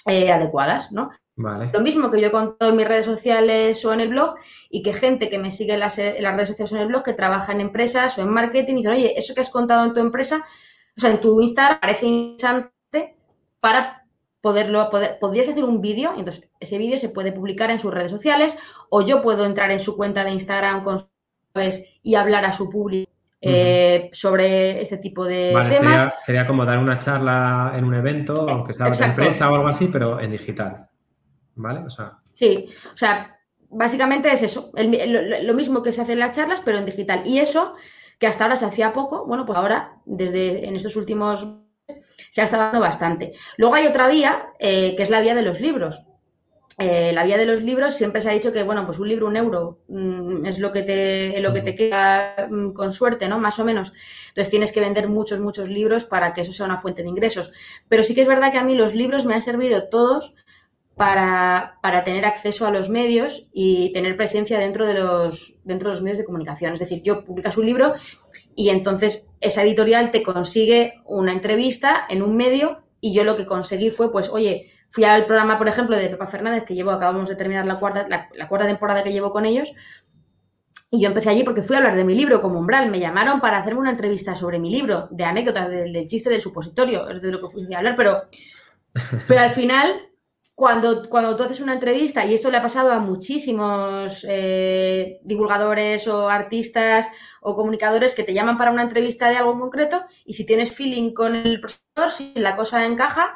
eh, 0.06 0.32
adecuadas, 0.32 0.92
¿no? 0.92 1.10
Lo 1.40 1.80
mismo 1.80 2.12
que 2.12 2.20
yo 2.20 2.28
he 2.28 2.32
contado 2.32 2.72
en 2.72 2.78
mis 2.78 2.88
redes 2.88 3.06
sociales 3.06 3.86
o 3.86 3.94
en 3.94 4.02
el 4.02 4.10
blog 4.10 4.36
y 4.70 4.84
que 4.84 4.92
gente 4.92 5.30
que 5.30 5.40
me 5.40 5.52
sigue 5.52 5.74
en 5.74 5.80
las, 5.80 5.96
redes 5.96 6.50
sociales 6.50 6.74
o 6.74 6.76
en 6.76 6.82
el 6.82 6.88
blog 6.90 7.04
que 7.04 7.14
trabaja 7.14 7.54
en 7.54 7.62
empresas 7.62 8.18
o 8.18 8.22
en 8.22 8.30
marketing 8.30 8.74
y 8.74 8.78
dicen, 8.78 8.92
oye, 8.92 9.18
eso 9.18 9.34
que 9.34 9.40
has 9.40 9.50
contado 9.50 9.86
en 9.86 9.94
tu 9.94 10.02
empresa, 10.02 10.44
o 10.98 11.00
sea, 11.00 11.12
en 11.12 11.22
tu 11.22 11.40
Instagram 11.40 11.80
parece 11.80 12.06
interesante 12.08 13.16
para 13.62 14.06
poderlo, 14.42 14.90
poder, 14.90 15.18
podrías 15.20 15.48
hacer 15.48 15.64
un 15.64 15.80
vídeo, 15.80 16.14
entonces 16.18 16.50
ese 16.60 16.78
vídeo 16.78 16.98
se 16.98 17.08
puede 17.08 17.32
publicar 17.32 17.72
en 17.72 17.80
sus 17.80 17.94
redes 17.94 18.12
sociales 18.12 18.54
o 18.90 19.02
yo 19.02 19.22
puedo 19.22 19.46
entrar 19.46 19.72
en 19.72 19.80
su 19.80 19.96
cuenta 19.96 20.26
de 20.26 20.32
Instagram 20.32 20.84
con 20.84 21.10
y 22.04 22.16
hablar 22.16 22.46
a 22.46 22.54
su 22.54 22.70
público 22.70 23.12
eh, 23.42 24.10
sobre 24.12 24.82
ese 24.82 24.98
tipo 24.98 25.26
de 25.26 25.54
temas. 25.70 26.14
Sería, 26.24 26.46
como 26.46 26.66
dar 26.66 26.78
una 26.78 27.00
charla 27.00 27.74
en 27.76 27.86
un 27.86 27.94
evento, 27.94 28.48
eh, 28.48 28.52
aunque 28.52 28.74
sea 28.74 28.90
de 28.90 29.06
empresa 29.06 29.50
o 29.50 29.56
algo 29.56 29.68
así, 29.68 29.88
pero 29.88 30.20
en 30.20 30.32
digital. 30.32 30.88
¿Vale? 31.56 31.80
O 31.80 31.90
sea... 31.90 32.20
Sí, 32.34 32.70
o 32.94 32.98
sea, 32.98 33.38
básicamente 33.70 34.32
es 34.32 34.44
eso, 34.44 34.72
lo, 34.74 35.54
mismo 35.54 35.84
que 35.84 35.92
se 35.92 36.02
hace 36.02 36.14
en 36.14 36.20
las 36.20 36.36
charlas, 36.36 36.62
pero 36.64 36.78
en 36.78 36.86
digital. 36.86 37.24
Y 37.26 37.40
eso, 37.40 37.76
que 38.18 38.28
hasta 38.28 38.44
ahora 38.44 38.56
se 38.56 38.66
hacía 38.66 38.94
poco, 38.94 39.26
bueno, 39.26 39.46
pues 39.46 39.58
ahora, 39.58 39.94
desde 40.06 40.68
en 40.68 40.76
estos 40.76 40.96
últimos 40.96 41.48
se 42.32 42.42
ha 42.42 42.46
estado 42.46 42.64
dando 42.64 42.80
bastante. 42.80 43.34
Luego 43.58 43.76
hay 43.76 43.88
otra 43.88 44.08
vía, 44.08 44.50
eh, 44.60 44.96
que 44.96 45.04
es 45.04 45.10
la 45.10 45.22
vía 45.22 45.36
de 45.36 45.42
los 45.42 45.60
libros. 45.60 46.02
Eh, 46.82 47.12
la 47.12 47.26
vía 47.26 47.38
de 47.38 47.46
los 47.46 47.62
libros 47.62 47.96
siempre 47.96 48.22
se 48.22 48.30
ha 48.30 48.34
dicho 48.34 48.54
que, 48.54 48.64
bueno, 48.64 48.86
pues 48.86 49.00
un 49.00 49.10
libro, 49.10 49.28
un 49.28 49.36
euro, 49.36 49.80
mm, 49.90 50.46
es 50.46 50.60
lo 50.60 50.72
que 50.72 50.84
te, 50.84 51.42
lo 51.42 51.54
que 51.54 51.60
te 51.60 51.76
queda 51.76 52.48
mm, 52.50 52.72
con 52.72 52.94
suerte, 52.94 53.28
¿no? 53.28 53.38
Más 53.38 53.60
o 53.60 53.66
menos. 53.66 53.92
Entonces 54.30 54.50
tienes 54.50 54.72
que 54.72 54.80
vender 54.80 55.10
muchos, 55.10 55.42
muchos 55.42 55.68
libros 55.68 56.06
para 56.06 56.34
que 56.34 56.42
eso 56.42 56.54
sea 56.54 56.66
una 56.66 56.78
fuente 56.78 57.04
de 57.04 57.10
ingresos. 57.10 57.52
Pero 57.90 58.06
sí 58.06 58.16
que 58.16 58.22
es 58.22 58.28
verdad 58.30 58.54
que 58.54 58.60
a 58.60 58.64
mí 58.64 58.76
los 58.76 58.96
libros 58.96 59.26
me 59.26 59.34
han 59.34 59.42
servido 59.42 59.90
todos 59.90 60.34
para, 60.96 61.80
para 61.82 62.06
tener 62.06 62.24
acceso 62.24 62.66
a 62.66 62.72
los 62.72 62.90
medios 62.90 63.46
y 63.52 63.92
tener 63.92 64.16
presencia 64.16 64.58
dentro 64.58 64.88
de, 64.88 64.94
los, 64.94 65.58
dentro 65.66 65.90
de 65.90 65.96
los 65.96 66.02
medios 66.02 66.20
de 66.20 66.26
comunicación. 66.26 66.74
Es 66.74 66.80
decir, 66.80 67.02
yo 67.04 67.26
publicas 67.26 67.58
un 67.58 67.66
libro 67.66 67.96
y 68.56 68.70
entonces 68.70 69.30
esa 69.42 69.64
editorial 69.64 70.12
te 70.12 70.24
consigue 70.24 71.02
una 71.04 71.34
entrevista 71.34 72.06
en 72.10 72.22
un 72.22 72.38
medio 72.38 72.84
y 73.02 73.14
yo 73.14 73.26
lo 73.26 73.36
que 73.36 73.46
conseguí 73.46 73.92
fue, 73.92 74.14
pues, 74.14 74.30
oye, 74.30 74.72
Fui 74.92 75.04
al 75.04 75.26
programa, 75.26 75.58
por 75.58 75.68
ejemplo, 75.68 75.96
de 75.96 76.10
Pepa 76.10 76.28
Fernández, 76.28 76.66
que 76.66 76.74
llevo, 76.74 76.92
acabamos 76.92 77.30
de 77.30 77.36
terminar 77.36 77.66
la 77.66 77.80
cuarta, 77.80 78.08
la, 78.08 78.48
cuarta 78.48 78.68
temporada 78.68 79.04
que 79.04 79.12
llevo 79.12 79.32
con 79.32 79.46
ellos, 79.46 79.72
y 80.92 81.02
yo 81.02 81.10
empecé 81.10 81.30
allí 81.30 81.44
porque 81.44 81.62
fui 81.62 81.76
a 81.76 81.80
hablar 81.80 81.96
de 81.96 82.04
mi 82.04 82.16
libro 82.16 82.42
como 82.42 82.60
umbral. 82.60 82.90
Me 82.90 83.00
llamaron 83.00 83.40
para 83.40 83.60
hacerme 83.60 83.82
una 83.82 83.92
entrevista 83.92 84.34
sobre 84.34 84.58
mi 84.58 84.72
libro, 84.72 85.08
de 85.12 85.24
anécdotas, 85.24 85.70
del, 85.70 86.08
chiste 86.08 86.32
del 86.32 86.42
supositorio, 86.42 87.08
es 87.08 87.22
de 87.22 87.32
lo 87.32 87.40
que 87.40 87.48
fui 87.48 87.72
a 87.72 87.78
hablar, 87.78 87.96
pero, 87.96 88.24
pero 89.28 89.42
al 89.42 89.52
final, 89.52 90.10
cuando, 90.56 91.08
cuando 91.08 91.36
tú 91.38 91.44
haces 91.44 91.60
una 91.60 91.74
entrevista, 91.74 92.26
y 92.26 92.34
esto 92.34 92.50
le 92.50 92.58
ha 92.58 92.64
pasado 92.64 92.92
a 92.92 93.00
muchísimos 93.00 94.26
eh, 94.28 95.20
divulgadores 95.22 96.08
o 96.08 96.28
artistas 96.28 97.08
o 97.42 97.56
comunicadores 97.56 98.16
que 98.16 98.24
te 98.24 98.34
llaman 98.34 98.58
para 98.58 98.72
una 98.72 98.82
entrevista 98.82 99.30
de 99.30 99.38
algo 99.38 99.60
concreto, 99.60 100.04
y 100.26 100.34
si 100.34 100.48
tienes 100.48 100.72
feeling 100.72 101.14
con 101.14 101.36
el 101.36 101.62
profesor, 101.62 102.10
si 102.10 102.34
la 102.34 102.56
cosa 102.56 102.84
encaja, 102.88 103.36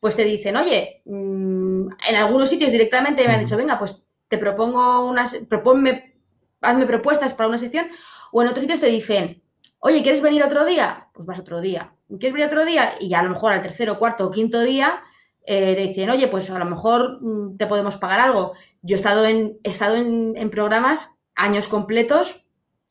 pues 0.00 0.16
te 0.16 0.24
dicen, 0.24 0.56
oye, 0.56 1.02
mm, 1.04 1.88
en 2.08 2.16
algunos 2.16 2.50
sitios 2.50 2.70
directamente 2.70 3.26
me 3.26 3.34
han 3.34 3.40
dicho, 3.40 3.56
venga, 3.56 3.78
pues 3.78 4.02
te 4.28 4.38
propongo 4.38 5.06
unas, 5.06 5.36
proponme, 5.48 6.16
hazme 6.60 6.86
propuestas 6.86 7.34
para 7.34 7.48
una 7.48 7.58
sección, 7.58 7.86
o 8.32 8.42
en 8.42 8.48
otros 8.48 8.62
sitios 8.62 8.80
te 8.80 8.86
dicen, 8.86 9.42
oye, 9.80 10.02
¿quieres 10.02 10.20
venir 10.20 10.42
otro 10.42 10.64
día? 10.64 11.08
Pues 11.12 11.26
vas 11.26 11.38
otro 11.38 11.60
día. 11.60 11.92
¿Quieres 12.08 12.32
venir 12.32 12.46
otro 12.46 12.64
día? 12.64 12.94
Y 13.00 13.08
ya 13.08 13.20
a 13.20 13.22
lo 13.22 13.30
mejor 13.30 13.52
al 13.52 13.62
tercero, 13.62 13.98
cuarto 13.98 14.26
o 14.26 14.30
quinto 14.30 14.60
día 14.62 15.02
eh, 15.46 15.74
te 15.74 15.80
dicen, 15.82 16.10
oye, 16.10 16.28
pues 16.28 16.50
a 16.50 16.58
lo 16.58 16.64
mejor 16.64 17.18
mm, 17.22 17.56
te 17.56 17.66
podemos 17.66 17.96
pagar 17.96 18.20
algo. 18.20 18.54
Yo 18.82 18.96
he 18.96 18.98
estado 18.98 19.24
en, 19.26 19.58
he 19.62 19.70
estado 19.70 19.96
en, 19.96 20.34
en 20.36 20.50
programas 20.50 21.14
años 21.34 21.68
completos 21.68 22.44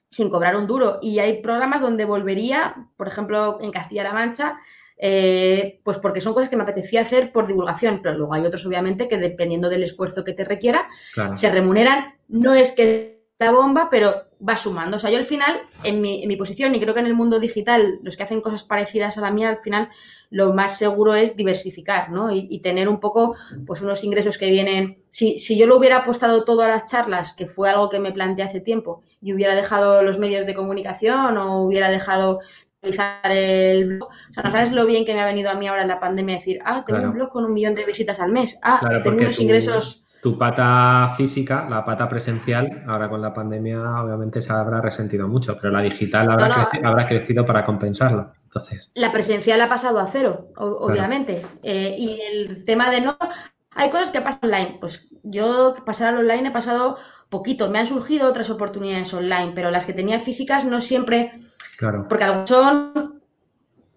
sin 0.10 0.30
cobrar 0.30 0.56
un 0.56 0.68
duro. 0.68 1.00
Y 1.02 1.20
hay 1.20 1.42
programas 1.42 1.82
donde 1.82 2.06
volvería, 2.06 2.88
por 2.96 3.08
ejemplo, 3.08 3.58
en 3.62 3.72
Castilla-La 3.72 4.14
Mancha, 4.14 4.58
eh, 4.98 5.82
pues 5.84 5.98
porque 5.98 6.22
son 6.22 6.34
cosas 6.34 6.50
que 6.50 6.56
me 6.56 6.64
apetecía 6.64 7.02
hacer 7.02 7.32
por 7.32 7.48
divulgación, 7.48 8.00
pero 8.02 8.18
luego 8.18 8.34
hay 8.34 8.46
otros, 8.46 8.66
obviamente, 8.66 9.08
que 9.08 9.18
dependiendo 9.18 9.70
del 9.70 9.84
esfuerzo 9.84 10.24
que 10.24 10.34
te 10.34 10.46
requiera, 10.46 10.88
se 11.36 11.52
remuneran. 11.52 12.16
No 12.28 12.54
es 12.54 12.72
que 12.72 13.16
la 13.38 13.52
bomba, 13.52 13.90
pero 13.92 14.14
va 14.48 14.56
sumando. 14.56 14.98
O 14.98 15.00
sea, 15.00 15.10
yo 15.10 15.18
al 15.18 15.26
final, 15.26 15.62
en 15.84 16.02
mi, 16.02 16.36
posición, 16.38 16.74
y 16.74 16.80
creo 16.80 16.94
que 16.94 17.02
en 17.02 17.06
el 17.06 17.14
mundo 17.14 17.40
digital, 17.40 18.00
los 18.02 18.16
que 18.16 18.24
hacen 18.24 18.42
cosas 18.42 18.64
parecidas 18.64 19.18
a 19.18 19.22
la 19.22 19.32
mía, 19.32 19.50
al 19.50 19.58
final 19.58 19.90
lo 20.30 20.54
más 20.54 20.78
seguro 20.78 21.14
es 21.14 21.36
diversificar, 21.36 22.12
¿no? 22.12 22.32
Y, 22.32 22.60
tener 22.60 22.88
un 22.88 23.00
poco, 23.00 23.36
pues, 23.66 23.82
unos 23.82 24.04
ingresos 24.04 24.38
que 24.38 24.50
vienen. 24.50 24.98
Si, 25.10 25.38
si 25.40 25.58
yo 25.58 25.68
lo 25.68 25.78
hubiera 25.78 25.98
apostado 25.98 26.46
todo 26.46 26.62
a 26.62 26.68
las 26.68 26.86
charlas, 26.86 27.34
que 27.34 27.48
fue 27.48 27.70
algo 27.70 27.90
que 27.90 28.00
me 28.00 28.12
planteé 28.12 28.46
hace 28.46 28.62
tiempo, 28.62 29.02
y 29.22 29.34
hubiera 29.34 29.56
dejado 29.56 30.02
los 30.04 30.18
medios 30.18 30.46
de 30.46 30.54
comunicación 30.54 31.38
o 31.38 31.64
hubiera 31.64 31.90
dejado 31.90 32.40
el 33.24 33.86
blog. 33.86 34.10
O 34.10 34.34
sea, 34.34 34.44
no 34.44 34.52
sabes 34.52 34.72
lo 34.72 34.86
bien 34.86 35.06
que 35.06 35.14
me 35.14 35.22
ha 35.22 35.26
venido 35.26 35.50
a 35.50 35.56
mí 35.56 35.68
ahora 35.68 35.84
en 35.84 35.88
la 35.88 36.00
pandemia 36.00 36.36
decir, 36.36 36.60
ah, 36.66 36.84
tengo 36.86 37.04
un 37.04 37.14
blog 37.14 37.30
con 37.30 37.46
un 37.46 37.54
millón 37.54 37.76
de 37.76 37.86
visitas 37.86 38.20
al 38.20 38.32
mes. 38.32 38.58
Ah, 38.62 38.80
tengo 39.04 39.18
unos 39.18 39.40
ingresos. 39.40 40.02
Tu 40.22 40.38
pata 40.40 41.14
física, 41.16 41.68
la 41.70 41.86
pata 41.86 42.10
presencial, 42.10 42.84
ahora 42.88 43.08
con 43.08 43.22
la 43.22 43.32
pandemia 43.32 43.80
obviamente 44.02 44.42
se 44.42 44.52
habrá 44.52 44.82
resentido 44.82 45.28
mucho, 45.28 45.56
pero 45.56 45.72
la 45.72 45.82
digital 45.82 46.32
habrá, 46.32 47.06
crecido, 47.06 47.46
para 47.46 47.64
compensarlo. 47.64 48.34
Entonces. 48.46 48.90
La 48.96 49.12
presencial 49.12 49.62
ha 49.62 49.70
pasado 49.70 50.00
a 50.00 50.08
cero, 50.08 50.48
obviamente. 50.58 51.46
Eh, 51.62 51.96
y 51.98 52.20
el 52.22 52.66
tema 52.66 52.90
de 52.90 53.02
no. 53.02 53.18
Hay 53.76 53.92
cosas 53.92 54.10
que 54.10 54.22
pasan 54.22 54.40
online. 54.46 54.78
Pues 54.80 55.08
yo 55.22 55.76
pasar 55.86 56.16
al 56.16 56.22
online 56.22 56.48
he 56.48 56.52
pasado 56.52 56.98
poquito. 57.30 57.70
Me 57.70 57.80
han 57.80 57.88
surgido 57.88 58.28
otras 58.28 58.50
oportunidades 58.50 59.14
online, 59.14 59.52
pero 59.54 59.72
las 59.72 59.86
que 59.86 59.94
tenía 59.94 60.20
físicas 60.20 60.66
no 60.66 60.82
siempre 60.82 61.34
porque 61.80 62.24
algunos 62.24 62.50
son, 62.50 63.22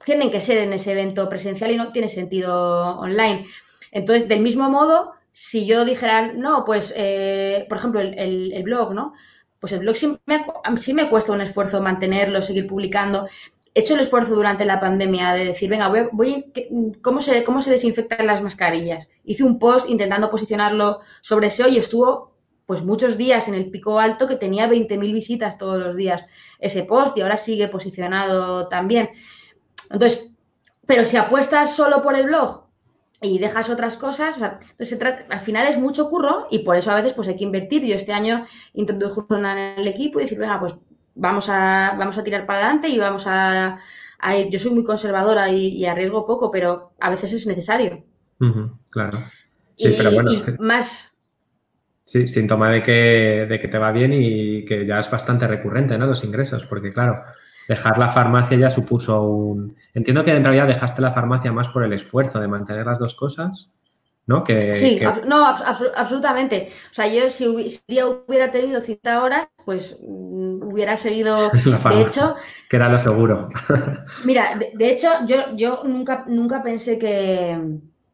tienen 0.05 0.31
que 0.31 0.41
ser 0.41 0.59
en 0.59 0.73
ese 0.73 0.93
evento 0.93 1.29
presencial 1.29 1.71
y 1.71 1.77
no 1.77 1.93
tiene 1.93 2.09
sentido 2.09 2.99
online. 2.99 3.47
Entonces, 3.93 4.29
del 4.29 4.41
mismo 4.41 4.69
modo, 4.71 5.13
si 5.33 5.67
yo 5.67 5.85
dijera, 5.85 6.33
no, 6.33 6.65
pues, 6.65 6.93
eh, 6.97 7.67
por 7.69 7.79
ejemplo, 7.79 8.01
el, 8.01 8.63
blog, 8.65 8.95
¿no? 8.95 9.15
Pues 9.61 9.73
el 9.73 9.81
blog 9.81 9.97
sí 9.97 10.19
me, 10.27 10.45
sí 10.77 10.95
me 10.95 11.09
cuesta 11.09 11.33
un 11.33 11.41
esfuerzo 11.41 11.81
mantenerlo, 11.81 12.43
seguir 12.43 12.67
publicando. 12.67 13.29
He 13.75 13.81
hecho 13.81 13.95
el 13.95 14.01
esfuerzo 14.01 14.35
durante 14.35 14.65
la 14.65 14.81
pandemia 14.81 15.33
de 15.33 15.47
decir, 15.47 15.71
venga, 15.71 15.89
voy, 15.89 16.09
voy 16.13 16.53
¿cómo, 17.03 17.21
se, 17.21 17.45
¿cómo 17.45 17.63
se 17.63 17.71
desinfectan 17.71 18.27
las 18.27 18.43
mascarillas? 18.43 19.09
Hice 19.25 19.45
un 19.45 19.59
post 19.59 19.89
intentando 19.89 20.31
posicionarlo 20.31 21.01
sobre 21.21 21.51
SEO 21.51 21.69
y 21.69 21.79
estuvo 21.79 22.38
pues 22.69 22.85
muchos 22.85 23.17
días 23.17 23.49
en 23.49 23.55
el 23.55 23.71
pico 23.71 23.99
alto 23.99 24.29
que 24.29 24.37
tenía 24.37 24.69
20.000 24.69 25.15
visitas 25.15 25.57
todos 25.57 25.83
los 25.83 25.97
días 25.97 26.27
ese 26.59 26.83
post 26.83 27.17
y 27.17 27.23
ahora 27.23 27.39
sigue 27.39 27.67
posicionado 27.69 28.69
también. 28.69 29.09
Entonces, 29.91 30.31
pero 30.87 31.07
si 31.07 31.17
apuestas 31.17 31.75
solo 31.75 32.03
por 32.03 32.15
el 32.15 32.27
blog 32.27 32.67
y 33.23 33.39
dejas 33.39 33.71
otras 33.71 33.97
cosas, 33.97 34.37
entonces 34.37 35.01
al 35.31 35.41
final 35.41 35.67
es 35.67 35.79
mucho 35.79 36.11
curro 36.11 36.47
y 36.51 36.59
por 36.59 36.77
eso 36.77 36.91
a 36.91 36.97
veces 36.97 37.15
pues 37.15 37.27
hay 37.29 37.37
que 37.37 37.45
invertir. 37.45 37.87
Yo 37.87 37.95
este 37.95 38.13
año 38.13 38.45
introduje 38.75 39.23
en 39.35 39.47
el 39.47 39.89
equipo 39.89 40.21
y 40.21 40.25
decir, 40.25 40.39
venga, 40.39 40.61
pues 40.61 40.75
vamos 41.15 41.49
a, 41.49 41.95
vamos 41.99 42.19
a 42.19 42.23
tirar 42.23 42.45
para 42.45 42.59
adelante 42.59 42.89
y 42.91 42.99
vamos 42.99 43.25
a, 43.27 43.79
ir. 44.37 44.51
Yo 44.51 44.59
soy 44.59 44.73
muy 44.73 44.85
conservadora 44.85 45.51
y, 45.51 45.87
arriesgo 45.87 46.27
poco, 46.27 46.51
pero 46.51 46.93
a 47.01 47.09
veces 47.09 47.33
es 47.33 47.47
necesario. 47.47 48.05
claro. 48.91 49.21
Sí, 49.75 49.95
pero 49.97 50.13
bueno. 50.13 50.33
más, 50.59 51.08
Sí, 52.09 52.27
síntoma 52.27 52.71
de 52.71 52.83
que, 52.83 53.45
de 53.47 53.61
que 53.61 53.69
te 53.69 53.77
va 53.77 53.93
bien 53.93 54.15
y 54.15 54.65
que 54.65 54.87
ya 54.87 54.99
es 54.99 55.11
bastante 55.11 55.47
recurrente, 55.47 55.99
¿no? 55.99 56.07
Los 56.07 56.25
ingresos, 56.25 56.65
porque 56.65 56.89
claro, 56.89 57.21
dejar 57.69 57.99
la 57.99 58.09
farmacia 58.09 58.57
ya 58.57 58.71
supuso 58.71 59.25
un... 59.25 59.77
Entiendo 59.93 60.25
que 60.25 60.35
en 60.35 60.43
realidad 60.43 60.67
dejaste 60.67 61.03
la 61.03 61.13
farmacia 61.13 61.53
más 61.53 61.69
por 61.69 61.85
el 61.85 61.93
esfuerzo 61.93 62.41
de 62.41 62.49
mantener 62.49 62.87
las 62.87 62.99
dos 62.99 63.13
cosas, 63.13 63.75
¿no? 64.25 64.43
Que, 64.43 64.59
sí, 64.77 64.99
no, 65.27 65.45
absolutamente. 65.45 66.73
O 66.91 66.95
sea, 66.95 67.09
yo 67.09 67.29
si, 67.29 67.47
hubiera 67.47 68.51
tenido 68.51 68.81
cita 68.81 69.23
horas, 69.23 69.49
pues 69.67 69.95
mm, 70.01 70.63
hubiera 70.63 70.97
seguido, 70.97 71.51
de 71.91 72.01
hecho... 72.01 72.37
Que 72.71 72.77
era 72.77 72.89
lo 72.89 72.99
seguro. 72.99 73.51
mira, 74.25 74.59
de, 74.75 74.91
hecho, 74.91 75.11
yo, 75.27 75.55
yo 75.57 75.83
nunca, 75.85 76.25
nunca 76.27 76.63
pensé 76.63 76.99
que 76.99 77.55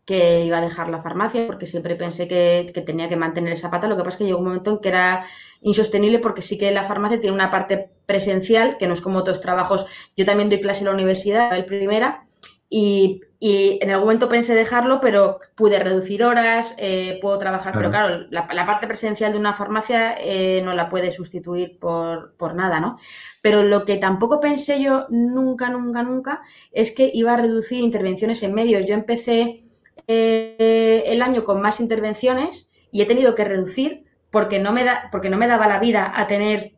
que 0.05 0.44
iba 0.44 0.59
a 0.59 0.62
dejar 0.62 0.88
la 0.88 1.02
farmacia 1.02 1.46
porque 1.46 1.66
siempre 1.66 1.96
pensé 1.96 2.28
que, 2.28 2.72
tenía 2.86 3.09
que 3.09 3.16
mantener 3.16 3.52
esa 3.52 3.70
pata. 3.70 3.88
Lo 3.88 3.96
que 3.96 4.02
pasa 4.02 4.14
es 4.14 4.18
que 4.18 4.24
llegó 4.24 4.38
un 4.38 4.44
momento 4.44 4.70
en 4.72 4.78
que 4.78 4.88
era 4.88 5.26
insostenible 5.62 6.18
porque 6.18 6.42
sí 6.42 6.59
que 6.59 6.70
la 6.72 6.84
farmacia 6.84 7.20
tiene 7.20 7.34
una 7.34 7.50
parte 7.50 7.90
presencial 8.07 8.76
que 8.78 8.86
no 8.86 8.92
es 8.92 9.00
como 9.00 9.18
otros 9.18 9.40
trabajos. 9.40 9.86
Yo 10.16 10.26
también 10.26 10.50
doy 10.50 10.61
clase 10.61 10.80
en 10.80 10.86
la 10.86 10.92
universidad, 10.92 11.57
el 11.57 11.64
primera, 11.64 12.24
y, 12.68 13.20
en 13.40 13.90
algún 13.90 14.07
momento 14.07 14.28
pensé 14.28 14.55
dejarlo, 14.55 15.00
pero 15.02 15.38
pude 15.55 15.78
reducir 15.78 16.24
horas, 16.24 16.74
eh, 16.78 17.18
puedo 17.20 17.38
trabajar, 17.38 17.74
pero 17.76 17.90
claro, 17.90 18.26
la, 18.30 18.46
parte 18.66 18.86
presencial 18.86 19.32
de 19.32 19.38
una 19.38 19.52
farmacia 19.52 20.14
eh, 20.18 20.62
no 20.64 20.72
la 20.72 20.88
puede 20.88 21.11
sustituir 21.11 21.78
por, 21.78 22.34
por 22.38 22.55
nada, 22.55 22.80
¿no? 22.80 22.98
Pero 23.42 23.62
lo 23.62 23.84
que 23.84 23.98
tampoco 23.98 24.40
pensé 24.40 24.82
yo 24.82 25.07
nunca, 25.11 25.68
nunca, 25.68 26.02
nunca 26.02 26.40
es 26.72 26.92
que 26.92 27.11
iba 27.12 27.34
a 27.34 27.36
reducir 27.36 27.80
intervenciones 27.80 28.42
en 28.42 28.55
medios. 28.55 28.86
Yo 28.86 28.94
empecé 28.94 29.61
eh, 30.07 31.05
el 31.07 31.22
año 31.22 31.45
con 31.45 31.61
más 31.61 31.80
intervenciones 31.80 32.70
y 32.90 33.03
he 33.03 33.07
tenido 33.07 33.34
que 33.34 33.45
reducir 33.45 34.05
porque 34.30 34.59
no 34.59 34.72
me, 34.72 34.84
da, 34.84 35.09
porque 35.12 35.30
no 35.30 35.36
me 35.36 35.47
daba 35.47 35.68
la 35.68 35.78
vida 35.78 36.12
a 36.14 36.26
tener 36.26 36.72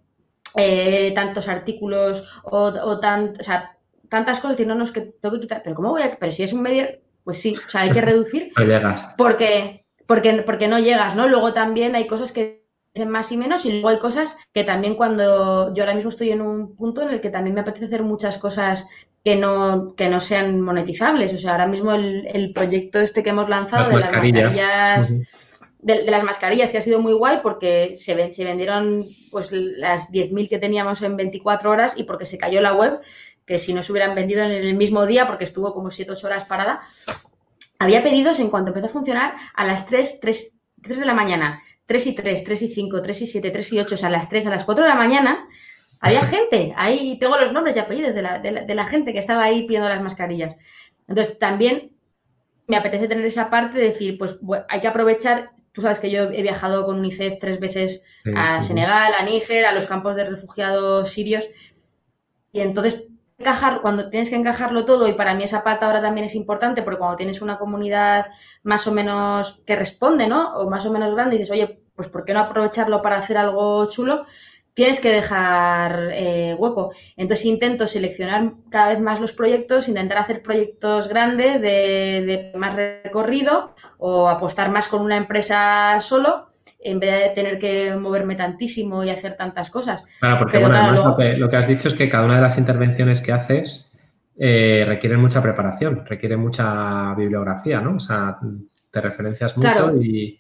eh, 0.56 1.12
tantos 1.14 1.48
artículos 1.48 2.28
o, 2.44 3.00
tantas 3.00 4.40
cosas, 4.40 4.60
y 4.60 4.66
no, 4.66 4.74
no, 4.74 4.84
es 4.84 4.92
que 4.92 5.00
tengo 5.00 5.34
que 5.34 5.42
quitar, 5.42 5.62
pero 5.62 5.74
¿cómo 5.74 5.90
voy 5.90 6.02
a...? 6.02 6.16
Pero 6.18 6.32
si 6.32 6.42
es 6.42 6.52
un 6.52 6.62
medio, 6.62 6.86
pues 7.24 7.40
sí, 7.40 7.54
o 7.54 7.68
sea, 7.68 7.82
hay 7.82 7.90
que 7.90 8.00
reducir. 8.00 8.52
Porque, 9.16 9.80
porque, 10.06 10.42
porque 10.46 10.68
no 10.68 10.78
llegas, 10.78 11.16
¿no? 11.16 11.28
Luego 11.28 11.52
también 11.52 11.96
hay 11.96 12.06
cosas 12.06 12.30
que 12.30 12.64
hacen 12.94 13.10
más 13.10 13.32
y 13.32 13.36
menos 13.36 13.64
y 13.64 13.72
luego 13.72 13.88
hay 13.88 13.98
cosas 13.98 14.36
que 14.52 14.64
también 14.64 14.94
cuando 14.94 15.74
yo 15.74 15.82
ahora 15.82 15.94
mismo 15.94 16.10
estoy 16.10 16.30
en 16.30 16.40
un 16.40 16.76
punto 16.76 17.02
en 17.02 17.08
el 17.08 17.20
que 17.20 17.30
también 17.30 17.54
me 17.54 17.60
apetece 17.60 17.86
hacer 17.86 18.02
muchas 18.02 18.38
cosas 18.38 18.86
que 19.26 19.34
no, 19.34 19.96
que 19.96 20.08
no 20.08 20.20
sean 20.20 20.60
monetizables. 20.60 21.34
O 21.34 21.38
sea, 21.38 21.50
ahora 21.50 21.66
mismo 21.66 21.92
el, 21.92 22.52
proyecto 22.54 23.00
este 23.00 23.24
que 23.24 23.30
hemos 23.30 23.48
lanzado 23.48 23.90
de 23.90 23.96
las 23.98 24.12
mascarillas, 24.12 25.10
de, 25.80 26.04
las 26.04 26.22
mascarillas, 26.22 26.70
que 26.70 26.78
ha 26.78 26.80
sido 26.80 27.00
muy 27.00 27.12
guay 27.12 27.40
porque 27.42 27.96
se, 27.98 28.32
se 28.32 28.44
vendieron 28.44 29.04
pues 29.32 29.50
las 29.50 30.12
10.000 30.12 30.48
que 30.48 30.60
teníamos 30.60 31.02
en 31.02 31.16
24 31.16 31.68
horas 31.68 31.94
y 31.96 32.04
porque 32.04 32.24
se 32.24 32.38
cayó 32.38 32.60
la 32.60 32.74
web, 32.74 33.00
que 33.44 33.58
si 33.58 33.74
no 33.74 33.82
se 33.82 33.90
hubieran 33.90 34.14
vendido 34.14 34.44
en 34.44 34.52
el 34.52 34.74
mismo 34.74 35.06
día, 35.06 35.26
porque 35.26 35.42
estuvo 35.42 35.74
como 35.74 35.90
7-8 35.90 36.22
horas 36.22 36.46
parada, 36.46 36.78
había 37.80 38.04
pedidos 38.04 38.38
en 38.38 38.48
cuanto 38.48 38.68
empezó 38.68 38.86
a 38.86 38.90
funcionar 38.90 39.34
a 39.56 39.64
las 39.64 39.86
3, 39.86 40.20
3, 40.20 40.56
3 40.84 41.00
de 41.00 41.04
la 41.04 41.14
mañana, 41.14 41.64
3 41.86 42.06
y 42.06 42.14
3, 42.14 42.44
3 42.44 42.62
y 42.62 42.68
5, 42.68 43.02
3 43.02 43.22
y 43.22 43.26
7, 43.26 43.50
3 43.50 43.72
y 43.72 43.80
8, 43.80 43.92
o 43.92 43.98
sea, 43.98 44.08
a 44.08 44.12
las 44.12 44.28
3, 44.28 44.46
a 44.46 44.50
las 44.50 44.64
4 44.64 44.84
de 44.84 44.88
la 44.88 44.94
mañana 44.94 45.48
había 46.00 46.24
gente, 46.24 46.74
ahí 46.76 47.18
tengo 47.18 47.36
los 47.38 47.52
nombres 47.52 47.76
y 47.76 47.78
apellidos 47.78 48.14
de 48.14 48.22
la, 48.22 48.86
gente 48.86 49.12
que 49.12 49.18
estaba 49.18 49.44
ahí 49.44 49.66
pidiendo 49.66 49.88
las 49.88 50.02
mascarillas. 50.02 50.56
Entonces, 51.08 51.38
también 51.38 51.92
me 52.66 52.76
apetece 52.76 53.08
tener 53.08 53.24
esa 53.24 53.50
parte 53.50 53.78
de 53.78 53.88
decir, 53.88 54.18
pues 54.18 54.36
hay 54.68 54.80
que 54.80 54.88
aprovechar. 54.88 55.50
Tú 55.72 55.82
sabes 55.82 55.98
que 55.98 56.10
yo 56.10 56.24
he 56.24 56.42
viajado 56.42 56.86
con 56.86 56.98
UNICEF 56.98 57.38
tres 57.40 57.60
veces 57.60 58.02
a 58.34 58.62
Senegal, 58.62 59.12
a 59.18 59.24
Níger, 59.24 59.66
a 59.66 59.72
los 59.72 59.86
campos 59.86 60.16
de 60.16 60.28
refugiados 60.28 61.10
sirios. 61.10 61.44
Y 62.52 62.60
entonces, 62.60 63.04
encajar, 63.38 63.82
cuando 63.82 64.08
tienes 64.10 64.30
que 64.30 64.36
encajarlo 64.36 64.84
todo, 64.84 65.08
y 65.08 65.12
para 65.12 65.34
mí 65.34 65.44
esa 65.44 65.62
parte 65.62 65.84
ahora 65.84 66.00
también 66.00 66.26
es 66.26 66.34
importante, 66.34 66.82
porque 66.82 66.98
cuando 66.98 67.16
tienes 67.16 67.42
una 67.42 67.58
comunidad 67.58 68.26
más 68.62 68.86
o 68.86 68.92
menos 68.92 69.62
que 69.66 69.76
responde, 69.76 70.26
¿no? 70.26 70.54
O 70.56 70.70
más 70.70 70.86
o 70.86 70.92
menos 70.92 71.14
grande, 71.14 71.36
y 71.36 71.38
dices, 71.38 71.52
oye, 71.52 71.80
pues 71.94 72.08
¿por 72.08 72.24
qué 72.24 72.32
no 72.32 72.40
aprovecharlo 72.40 73.02
para 73.02 73.18
hacer 73.18 73.36
algo 73.38 73.88
chulo? 73.90 74.26
Tienes 74.76 75.00
que 75.00 75.10
dejar 75.10 76.10
eh, 76.12 76.54
hueco. 76.58 76.92
Entonces 77.16 77.46
intento 77.46 77.86
seleccionar 77.86 78.52
cada 78.70 78.90
vez 78.90 79.00
más 79.00 79.22
los 79.22 79.32
proyectos, 79.32 79.88
intentar 79.88 80.18
hacer 80.18 80.42
proyectos 80.42 81.08
grandes 81.08 81.62
de, 81.62 82.52
más 82.54 82.76
recorrido 82.76 83.74
o 83.96 84.28
apostar 84.28 84.70
más 84.70 84.86
con 84.88 85.00
una 85.00 85.16
empresa 85.16 85.98
solo 86.02 86.48
en 86.78 87.00
vez 87.00 87.10
de 87.10 87.30
tener 87.30 87.58
que 87.58 87.96
moverme 87.96 88.34
tantísimo 88.34 89.02
y 89.02 89.08
hacer 89.08 89.34
tantas 89.34 89.70
cosas. 89.70 90.04
Claro, 90.20 90.36
porque 90.40 90.58
bueno, 90.58 90.76
además 90.76 91.00
lo, 91.38 91.48
que, 91.48 91.56
has 91.56 91.66
dicho 91.66 91.88
es 91.88 91.94
que 91.94 92.10
cada 92.10 92.26
una 92.26 92.36
de 92.36 92.42
las 92.42 92.58
intervenciones 92.58 93.22
que 93.22 93.32
haces 93.32 93.96
eh, 94.38 94.84
requiere 94.86 95.16
mucha 95.16 95.40
preparación, 95.40 96.04
requiere 96.04 96.36
mucha 96.36 97.14
bibliografía, 97.14 97.80
¿no? 97.80 97.96
O 97.96 98.00
sea, 98.00 98.36
te 98.90 99.00
referencias 99.00 99.56
mucho 99.56 99.96
y 100.02 100.38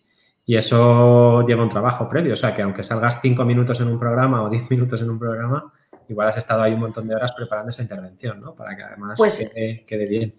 y 0.48 0.56
eso 0.56 1.44
lleva 1.44 1.64
un 1.64 1.68
trabajo 1.68 2.08
previo. 2.08 2.34
O 2.34 2.36
sea, 2.36 2.54
que 2.54 2.62
aunque 2.62 2.84
salgas 2.84 3.20
cinco 3.20 3.44
minutos 3.44 3.80
en 3.80 3.88
un 3.88 3.98
programa 3.98 4.44
o 4.44 4.48
diez 4.48 4.70
minutos 4.70 5.02
en 5.02 5.10
un 5.10 5.18
programa, 5.18 5.72
igual 6.08 6.28
has 6.28 6.36
estado 6.36 6.62
ahí 6.62 6.72
un 6.72 6.80
montón 6.80 7.08
de 7.08 7.16
horas 7.16 7.32
preparando 7.32 7.70
esa 7.70 7.82
intervención, 7.82 8.40
¿no? 8.40 8.54
Para 8.54 8.76
que 8.76 8.84
además 8.84 9.14
pues 9.18 9.50
quede, 9.84 10.06
bien. 10.06 10.34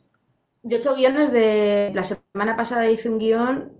Yo 0.64 0.78
he 0.78 0.80
hecho 0.80 0.95
guiones 0.95 1.32
de... 1.32 1.91
La 1.93 2.03
semana 2.03 2.55
pasada 2.55 2.89
hice 2.89 3.10
un 3.10 3.20
guion 3.20 3.74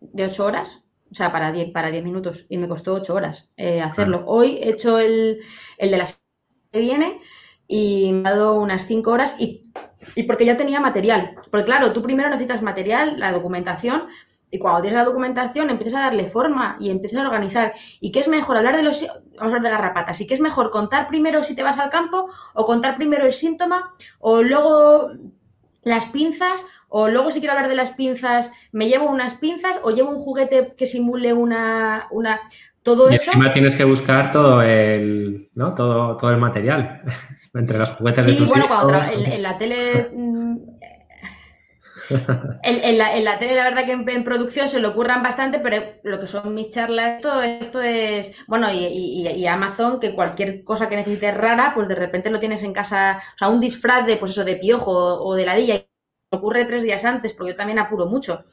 de 0.00 0.24
ocho 0.24 0.46
horas, 0.46 0.84
o 1.10 1.14
sea, 1.14 1.30
para 1.30 1.52
diez, 1.52 1.70
para 1.72 1.90
diez 1.90 2.02
minutos, 2.02 2.46
y 2.48 2.58
me 2.58 2.68
costó 2.68 2.94
ocho 2.94 3.14
horas 3.14 3.50
eh, 3.56 3.82
hacerlo. 3.82 4.18
Ah. 4.20 4.24
Hoy 4.26 4.58
he 4.58 4.70
hecho 4.70 4.98
el, 4.98 5.40
el 5.78 5.90
de 5.90 5.96
la 5.96 6.06
semana 6.06 6.22
que 6.70 6.80
viene 6.80 7.20
y 7.66 8.12
me 8.12 8.28
ha 8.28 8.32
dado 8.32 8.60
unas 8.60 8.86
cinco 8.86 9.10
horas 9.10 9.36
y, 9.38 9.70
y 10.14 10.22
porque 10.24 10.46
ya 10.46 10.56
tenía 10.56 10.80
material. 10.80 11.34
Porque 11.50 11.66
claro, 11.66 11.92
tú 11.92 12.02
primero 12.02 12.28
necesitas 12.28 12.62
material, 12.62 13.18
la 13.18 13.32
documentación, 13.32 14.04
y 14.52 14.58
cuando 14.58 14.82
tienes 14.82 14.98
la 14.98 15.06
documentación 15.06 15.70
empiezas 15.70 15.98
a 15.98 16.04
darle 16.04 16.26
forma 16.26 16.76
y 16.78 16.90
empiezas 16.90 17.20
a 17.20 17.26
organizar. 17.26 17.72
¿Y 18.00 18.12
qué 18.12 18.20
es 18.20 18.28
mejor? 18.28 18.58
Hablar 18.58 18.76
de 18.76 18.82
los... 18.82 19.00
Vamos 19.00 19.40
a 19.40 19.44
hablar 19.46 19.62
de 19.62 19.70
garrapatas. 19.70 20.20
¿Y 20.20 20.26
qué 20.26 20.34
es 20.34 20.40
mejor? 20.40 20.70
¿Contar 20.70 21.06
primero 21.06 21.42
si 21.42 21.56
te 21.56 21.62
vas 21.62 21.78
al 21.78 21.88
campo? 21.88 22.28
¿O 22.52 22.66
contar 22.66 22.96
primero 22.96 23.24
el 23.24 23.32
síntoma? 23.32 23.94
¿O 24.18 24.42
luego 24.42 25.10
las 25.84 26.04
pinzas? 26.04 26.60
¿O 26.90 27.08
luego 27.08 27.30
si 27.30 27.38
quiero 27.40 27.54
hablar 27.54 27.70
de 27.70 27.76
las 27.76 27.92
pinzas, 27.92 28.52
me 28.72 28.88
llevo 28.88 29.10
unas 29.10 29.36
pinzas? 29.36 29.80
¿O 29.84 29.90
llevo 29.90 30.10
un 30.10 30.18
juguete 30.18 30.74
que 30.76 30.86
simule 30.86 31.32
una... 31.32 32.08
una... 32.10 32.38
Todo 32.82 33.10
y 33.10 33.14
eso... 33.14 33.30
encima 33.30 33.52
tienes 33.54 33.74
que 33.74 33.84
buscar 33.84 34.32
todo 34.32 34.60
el, 34.60 35.48
¿no? 35.54 35.72
todo, 35.72 36.18
todo 36.18 36.30
el 36.30 36.36
material 36.36 37.00
entre 37.54 37.78
los 37.78 37.90
juguetes 37.92 38.26
de 38.26 38.34
tus 38.34 38.48
bueno, 38.48 38.66
cuando 38.68 39.00
en, 39.12 39.42
la 39.42 39.56
tele 39.56 40.10
en, 42.62 42.98
la, 42.98 43.38
tele, 43.38 43.54
la 43.54 43.64
verdad 43.64 43.84
que 43.84 43.92
en, 43.92 44.24
producción 44.24 44.68
se 44.68 44.80
lo 44.80 44.90
ocurran 44.90 45.22
bastante, 45.22 45.58
pero 45.58 45.84
lo 46.02 46.20
que 46.20 46.26
son 46.26 46.54
mis 46.54 46.70
charlas, 46.70 47.16
esto, 47.16 47.42
esto 47.42 47.80
es, 47.80 48.32
bueno, 48.46 48.68
y, 48.72 49.46
Amazon, 49.46 50.00
que 50.00 50.14
cualquier 50.14 50.64
cosa 50.64 50.88
que 50.88 50.96
necesites 50.96 51.36
rara, 51.36 51.72
pues 51.74 51.88
de 51.88 51.94
repente 51.94 52.30
lo 52.30 52.40
tienes 52.40 52.62
en 52.62 52.72
casa, 52.72 53.22
o 53.34 53.38
sea, 53.38 53.48
un 53.48 53.60
disfraz 53.60 54.06
de, 54.06 54.16
pues 54.16 54.32
eso, 54.32 54.44
de 54.44 54.56
piojo 54.56 54.92
o 54.92 55.34
de 55.34 55.46
ladilla, 55.46 55.74
y 55.76 55.86
ocurre 56.30 56.64
tres 56.64 56.82
días 56.82 57.04
antes, 57.04 57.32
porque 57.32 57.52
yo 57.52 57.56
también 57.56 57.78
apuro 57.78 58.06
mucho. 58.06 58.44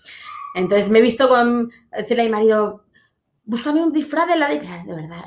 Entonces 0.56 0.90
me 0.90 1.00
he 1.00 1.04
visto 1.04 1.30
con 1.30 1.72
decirle 1.92 2.24
a 2.24 2.26
mi 2.26 2.32
marido, 2.32 2.84
búscame 3.46 3.82
un 3.82 3.92
disfraz 3.92 4.28
de 4.28 4.36
ladilla. 4.36 4.84
De 4.86 4.94
verdad, 4.94 5.24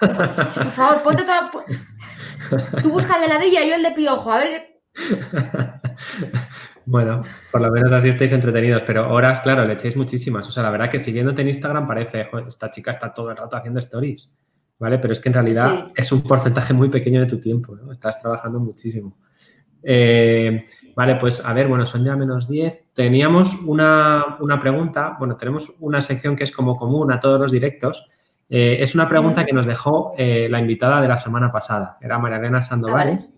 por 0.54 0.70
favor, 0.70 1.02
ponte 1.02 1.24
todo. 1.24 1.64
Tú 2.82 2.90
busca 2.90 3.16
el 3.16 3.22
de 3.22 3.28
ladilla 3.28 3.64
yo 3.64 3.74
el 3.74 3.82
de 3.82 3.92
piojo, 3.92 4.30
a 4.30 4.38
ver. 4.38 4.80
Bueno, 6.84 7.22
por 7.50 7.60
lo 7.60 7.70
menos 7.70 7.92
así 7.92 8.08
estáis 8.08 8.32
entretenidos, 8.32 8.82
pero 8.86 9.12
horas, 9.12 9.40
claro, 9.40 9.64
le 9.64 9.74
echáis 9.74 9.96
muchísimas. 9.96 10.48
O 10.48 10.52
sea, 10.52 10.62
la 10.62 10.70
verdad 10.70 10.90
que 10.90 10.98
siguiéndote 10.98 11.42
en 11.42 11.48
Instagram 11.48 11.86
parece, 11.86 12.28
esta 12.48 12.70
chica 12.70 12.90
está 12.90 13.12
todo 13.14 13.30
el 13.30 13.36
rato 13.36 13.56
haciendo 13.56 13.78
stories, 13.80 14.30
¿vale? 14.78 14.98
Pero 14.98 15.12
es 15.12 15.20
que 15.20 15.28
en 15.28 15.34
realidad 15.34 15.92
es 15.94 16.10
un 16.10 16.22
porcentaje 16.22 16.72
muy 16.72 16.88
pequeño 16.88 17.20
de 17.20 17.26
tu 17.26 17.38
tiempo, 17.38 17.76
¿no? 17.76 17.92
Estás 17.92 18.20
trabajando 18.20 18.58
muchísimo. 18.58 19.16
Eh, 19.84 20.66
vale, 20.94 21.16
pues 21.16 21.44
a 21.44 21.52
ver, 21.52 21.68
bueno, 21.68 21.86
son 21.86 22.04
ya 22.04 22.16
menos 22.16 22.48
10. 22.48 22.92
Teníamos 22.94 23.54
una, 23.62 24.38
pregunta, 24.60 25.16
bueno, 25.18 25.36
tenemos 25.36 25.74
una 25.80 26.00
sección 26.00 26.36
que 26.36 26.44
es 26.44 26.52
como 26.52 26.76
común 26.76 27.12
a 27.12 27.20
todos 27.20 27.40
los 27.40 27.52
directos. 27.52 28.06
Eh, 28.48 28.78
es 28.80 28.94
una 28.94 29.08
pregunta 29.08 29.44
que 29.44 29.52
nos 29.52 29.66
dejó 29.66 30.14
eh, 30.18 30.48
la 30.50 30.60
invitada 30.60 31.00
de 31.00 31.08
la 31.08 31.16
semana 31.16 31.50
pasada, 31.50 31.96
era 32.00 32.18
María 32.18 32.38
Elena 32.38 32.60
Sandovales, 32.60 33.32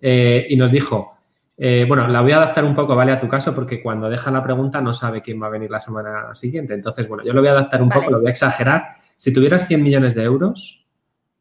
y 0.00 0.56
nos 0.56 0.70
dijo, 0.70 1.13
eh, 1.56 1.84
bueno, 1.86 2.08
la 2.08 2.20
voy 2.20 2.32
a 2.32 2.36
adaptar 2.36 2.64
un 2.64 2.74
poco, 2.74 2.96
¿vale? 2.96 3.12
A 3.12 3.20
tu 3.20 3.28
caso, 3.28 3.54
porque 3.54 3.82
cuando 3.82 4.08
deja 4.08 4.30
la 4.30 4.42
pregunta 4.42 4.80
no 4.80 4.92
sabe 4.92 5.22
quién 5.22 5.40
va 5.40 5.46
a 5.46 5.50
venir 5.50 5.70
la 5.70 5.80
semana 5.80 6.34
siguiente. 6.34 6.74
Entonces, 6.74 7.08
bueno, 7.08 7.22
yo 7.24 7.32
lo 7.32 7.40
voy 7.40 7.48
a 7.48 7.52
adaptar 7.52 7.82
un 7.82 7.88
poco, 7.88 8.10
lo 8.10 8.18
voy 8.18 8.26
a 8.26 8.30
exagerar. 8.30 8.96
Si 9.16 9.32
tuvieras 9.32 9.66
100 9.68 9.82
millones 9.82 10.14
de 10.14 10.24
euros, 10.24 10.84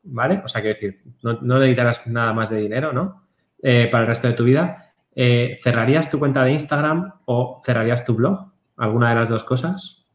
¿vale? 0.03 0.41
O 0.45 0.47
sea, 0.47 0.61
quiero 0.61 0.75
decir, 0.75 1.01
no, 1.23 1.39
necesitarás 1.41 2.05
nada 2.07 2.33
más 2.33 2.49
de 2.49 2.61
dinero, 2.61 2.93
¿no? 2.93 3.23
Eh, 3.61 3.87
para 3.91 4.03
el 4.03 4.07
resto 4.07 4.27
de 4.27 4.33
tu 4.33 4.43
vida. 4.43 4.93
Eh, 5.15 5.57
¿Cerrarías 5.61 6.09
tu 6.09 6.19
cuenta 6.19 6.43
de 6.43 6.53
Instagram 6.53 7.13
o 7.25 7.59
cerrarías 7.63 8.05
tu 8.05 8.15
blog? 8.15 8.51
¿Alguna 8.77 9.09
de 9.09 9.15
las 9.15 9.29
dos 9.29 9.43
cosas? 9.43 10.05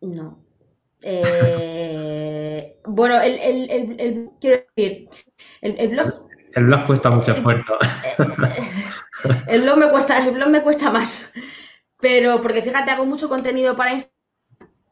No. 0.00 0.38
Bueno, 2.90 3.20
el, 3.20 4.30
quiero 4.40 4.64
decir, 4.74 5.08
el, 5.60 5.88
blog... 5.88 6.27
El 6.54 6.64
blog 6.64 6.86
cuesta 6.86 7.10
mucho 7.10 7.32
esfuerzo. 7.32 7.74
El 9.48 9.62
blog 9.62 9.78
me 9.78 9.90
cuesta, 9.90 10.24
el 10.24 10.32
blog 10.32 10.48
me 10.48 10.62
cuesta 10.62 10.90
más. 10.90 11.30
Pero 12.00 12.40
porque 12.40 12.62
fíjate, 12.62 12.90
hago 12.90 13.04
mucho 13.04 13.28
contenido 13.28 13.76
para 13.76 13.94
Instagram 13.94 14.18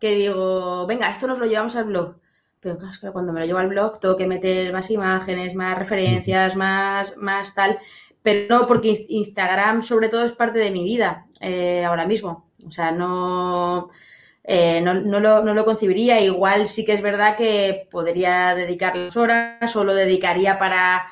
que 0.01 0.15
digo, 0.15 0.87
venga, 0.87 1.11
esto 1.11 1.27
nos 1.27 1.39
lo 1.39 1.47
llevamos 1.47 1.77
al 1.77 1.85
blog. 1.85 2.17
Pero 2.61 2.77
claro, 2.79 2.93
es 2.93 2.99
que 2.99 3.11
cuando 3.11 3.33
me 3.33 3.41
lo 3.41 3.47
llevo 3.47 3.59
al 3.59 3.69
blog 3.69 4.01
tengo 4.01 4.17
que 4.17 4.27
meter 4.27 4.73
más 4.73 4.91
imágenes, 4.91 5.55
más 5.55 5.79
referencias, 5.79 6.57
más, 6.57 7.17
más 7.17 7.55
tal. 7.55 7.79
Pero 8.23 8.47
no, 8.49 8.67
porque 8.67 9.07
Instagram 9.09 9.83
sobre 9.83 10.09
todo 10.09 10.25
es 10.25 10.33
parte 10.33 10.59
de 10.59 10.71
mi 10.71 10.83
vida 10.83 11.27
eh, 11.41 11.85
ahora 11.85 12.07
mismo. 12.07 12.51
O 12.67 12.71
sea, 12.73 12.91
no, 12.91 13.91
eh, 14.43 14.81
no, 14.81 14.95
no, 14.95 15.21
lo, 15.21 15.43
no, 15.45 15.55
lo, 15.55 15.65
concibiría. 15.65 16.21
Igual 16.21 16.67
sí 16.67 16.85
que 16.85 16.95
es 16.95 17.03
verdad 17.03 17.37
que 17.37 17.89
podría 17.91 18.55
dedicar 18.55 18.97
las 18.97 19.17
horas 19.17 19.77
o 19.77 19.85
lo 19.85 19.95
dedicaría 19.95 20.59
para 20.59 21.07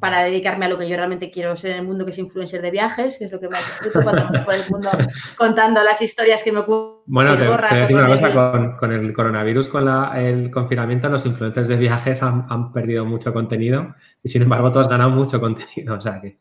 para 0.00 0.24
dedicarme 0.24 0.64
a 0.64 0.68
lo 0.68 0.78
que 0.78 0.88
yo 0.88 0.96
realmente 0.96 1.30
quiero 1.30 1.54
ser 1.54 1.72
en 1.72 1.78
el 1.80 1.86
mundo, 1.86 2.04
que 2.04 2.10
es 2.10 2.18
influencer 2.18 2.62
de 2.62 2.70
viajes, 2.70 3.18
que 3.18 3.26
es 3.26 3.32
lo 3.32 3.38
que 3.38 3.48
me 3.48 3.58
ha 3.58 4.02
cuando 4.02 4.44
por 4.44 4.54
el 4.54 4.62
mundo 4.70 4.90
contando 5.36 5.82
las 5.84 6.00
historias 6.00 6.42
que 6.42 6.50
me 6.50 6.60
ocurren. 6.60 7.00
Bueno, 7.06 7.36
te, 7.36 7.44
te 7.44 7.74
decir 7.80 7.96
una 7.96 8.06
cosa, 8.06 8.32
con, 8.32 8.76
con, 8.76 8.92
el 8.92 9.12
coronavirus, 9.12 9.68
con 9.68 9.84
la, 9.84 10.12
el 10.16 10.50
confinamiento, 10.50 11.08
los 11.08 11.26
influencers 11.26 11.68
de 11.68 11.76
viajes 11.76 12.22
han, 12.22 12.46
han, 12.48 12.72
perdido 12.72 13.04
mucho 13.04 13.32
contenido 13.32 13.94
y 14.22 14.28
sin 14.28 14.42
embargo 14.42 14.72
todos 14.72 14.88
ganan 14.88 15.12
mucho 15.12 15.38
contenido, 15.38 15.94
o 15.98 16.00
sea 16.00 16.20
que... 16.20 16.38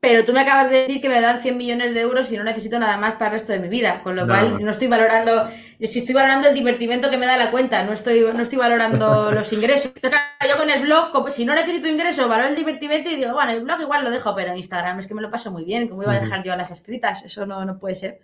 Pero 0.00 0.24
tú 0.24 0.32
me 0.32 0.42
acabas 0.42 0.70
de 0.70 0.82
decir 0.82 1.00
que 1.00 1.08
me 1.08 1.20
dan 1.20 1.40
100 1.40 1.56
millones 1.56 1.92
de 1.92 2.00
euros 2.02 2.30
y 2.30 2.36
no 2.36 2.44
necesito 2.44 2.78
nada 2.78 2.96
más 2.98 3.14
para 3.14 3.26
el 3.26 3.32
resto 3.32 3.52
de 3.52 3.58
mi 3.58 3.68
vida, 3.68 4.00
con 4.04 4.14
lo 4.14 4.26
cual 4.26 4.64
no 4.64 4.70
estoy 4.70 4.86
valorando, 4.86 5.48
si 5.86 6.00
estoy 6.00 6.14
valorando 6.14 6.48
el 6.48 6.54
divertimento 6.54 7.08
que 7.08 7.16
me 7.16 7.26
da 7.26 7.36
la 7.36 7.50
cuenta, 7.50 7.84
no 7.84 7.92
estoy, 7.92 8.20
no 8.20 8.42
estoy 8.42 8.58
valorando 8.58 9.30
los 9.32 9.52
ingresos. 9.52 9.92
Yo 10.02 10.56
con 10.58 10.70
el 10.70 10.82
blog, 10.82 11.12
como, 11.12 11.30
si 11.30 11.44
no 11.44 11.54
necesito 11.54 11.88
ingresos, 11.88 12.28
valoro 12.28 12.48
el 12.48 12.56
divertimento 12.56 13.10
y 13.10 13.16
digo, 13.16 13.32
bueno, 13.32 13.52
el 13.52 13.62
blog 13.62 13.80
igual 13.80 14.04
lo 14.04 14.10
dejo, 14.10 14.34
pero 14.34 14.50
en 14.50 14.56
Instagram 14.56 14.98
es 14.98 15.06
que 15.06 15.14
me 15.14 15.22
lo 15.22 15.30
paso 15.30 15.52
muy 15.52 15.64
bien, 15.64 15.88
¿cómo 15.88 16.02
iba 16.02 16.12
a 16.12 16.20
dejar 16.20 16.42
yo 16.42 16.52
a 16.52 16.56
las 16.56 16.70
escritas? 16.70 17.24
Eso 17.24 17.46
no, 17.46 17.64
no 17.64 17.78
puede 17.78 17.94
ser. 17.94 18.20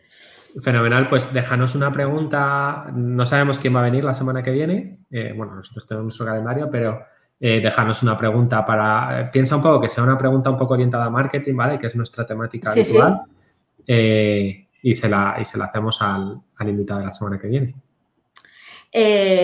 Fenomenal, 0.62 1.08
pues 1.08 1.32
déjanos 1.32 1.74
una 1.74 1.92
pregunta. 1.92 2.86
No 2.92 3.26
sabemos 3.26 3.58
quién 3.58 3.74
va 3.74 3.80
a 3.80 3.84
venir 3.84 4.04
la 4.04 4.14
semana 4.14 4.42
que 4.42 4.50
viene. 4.50 4.98
Eh, 5.10 5.32
bueno, 5.36 5.54
nosotros 5.56 5.86
tenemos 5.86 6.04
nuestro 6.04 6.26
calendario, 6.26 6.68
pero 6.70 7.04
eh, 7.40 7.60
dejarnos 7.60 8.02
una 8.02 8.16
pregunta 8.16 8.64
para, 8.64 9.20
eh, 9.20 9.30
piensa 9.32 9.56
un 9.56 9.62
poco 9.62 9.80
que 9.80 9.88
sea 9.88 10.04
una 10.04 10.16
pregunta 10.16 10.50
un 10.50 10.56
poco 10.56 10.74
orientada 10.74 11.06
a 11.06 11.10
marketing, 11.10 11.54
¿vale? 11.54 11.78
Que 11.78 11.88
es 11.88 11.96
nuestra 11.96 12.24
temática 12.24 12.70
habitual. 12.70 13.22
Eh, 13.86 14.63
y, 14.84 14.94
se 14.94 15.08
la, 15.08 15.36
y 15.40 15.46
se 15.46 15.56
la 15.56 15.64
hacemos 15.64 16.00
al, 16.02 16.42
invitado 16.60 17.00
de 17.00 17.06
la 17.06 17.12
semana 17.12 17.38
que 17.38 17.48
viene. 17.48 17.74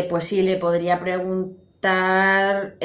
pues 0.08 0.24
sí, 0.24 0.42
le 0.42 0.58
podría 0.58 1.00
preguntar 1.00 2.76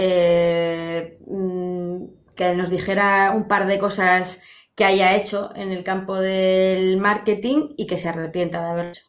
mm, 1.28 2.04
que 2.34 2.56
nos 2.56 2.70
dijera 2.70 3.34
un 3.36 3.50
par 3.50 3.68
de 3.68 3.78
cosas 3.78 4.42
que 4.74 4.86
haya 4.86 5.18
hecho 5.18 5.52
en 5.56 5.74
el 5.74 5.84
campo 5.84 6.16
del 6.16 6.98
marketing 6.98 7.74
y 7.76 7.88
que 7.88 7.98
se 7.98 8.08
arrepienta 8.08 8.62
de 8.62 8.70
haber 8.70 8.86
hecho. 8.88 9.06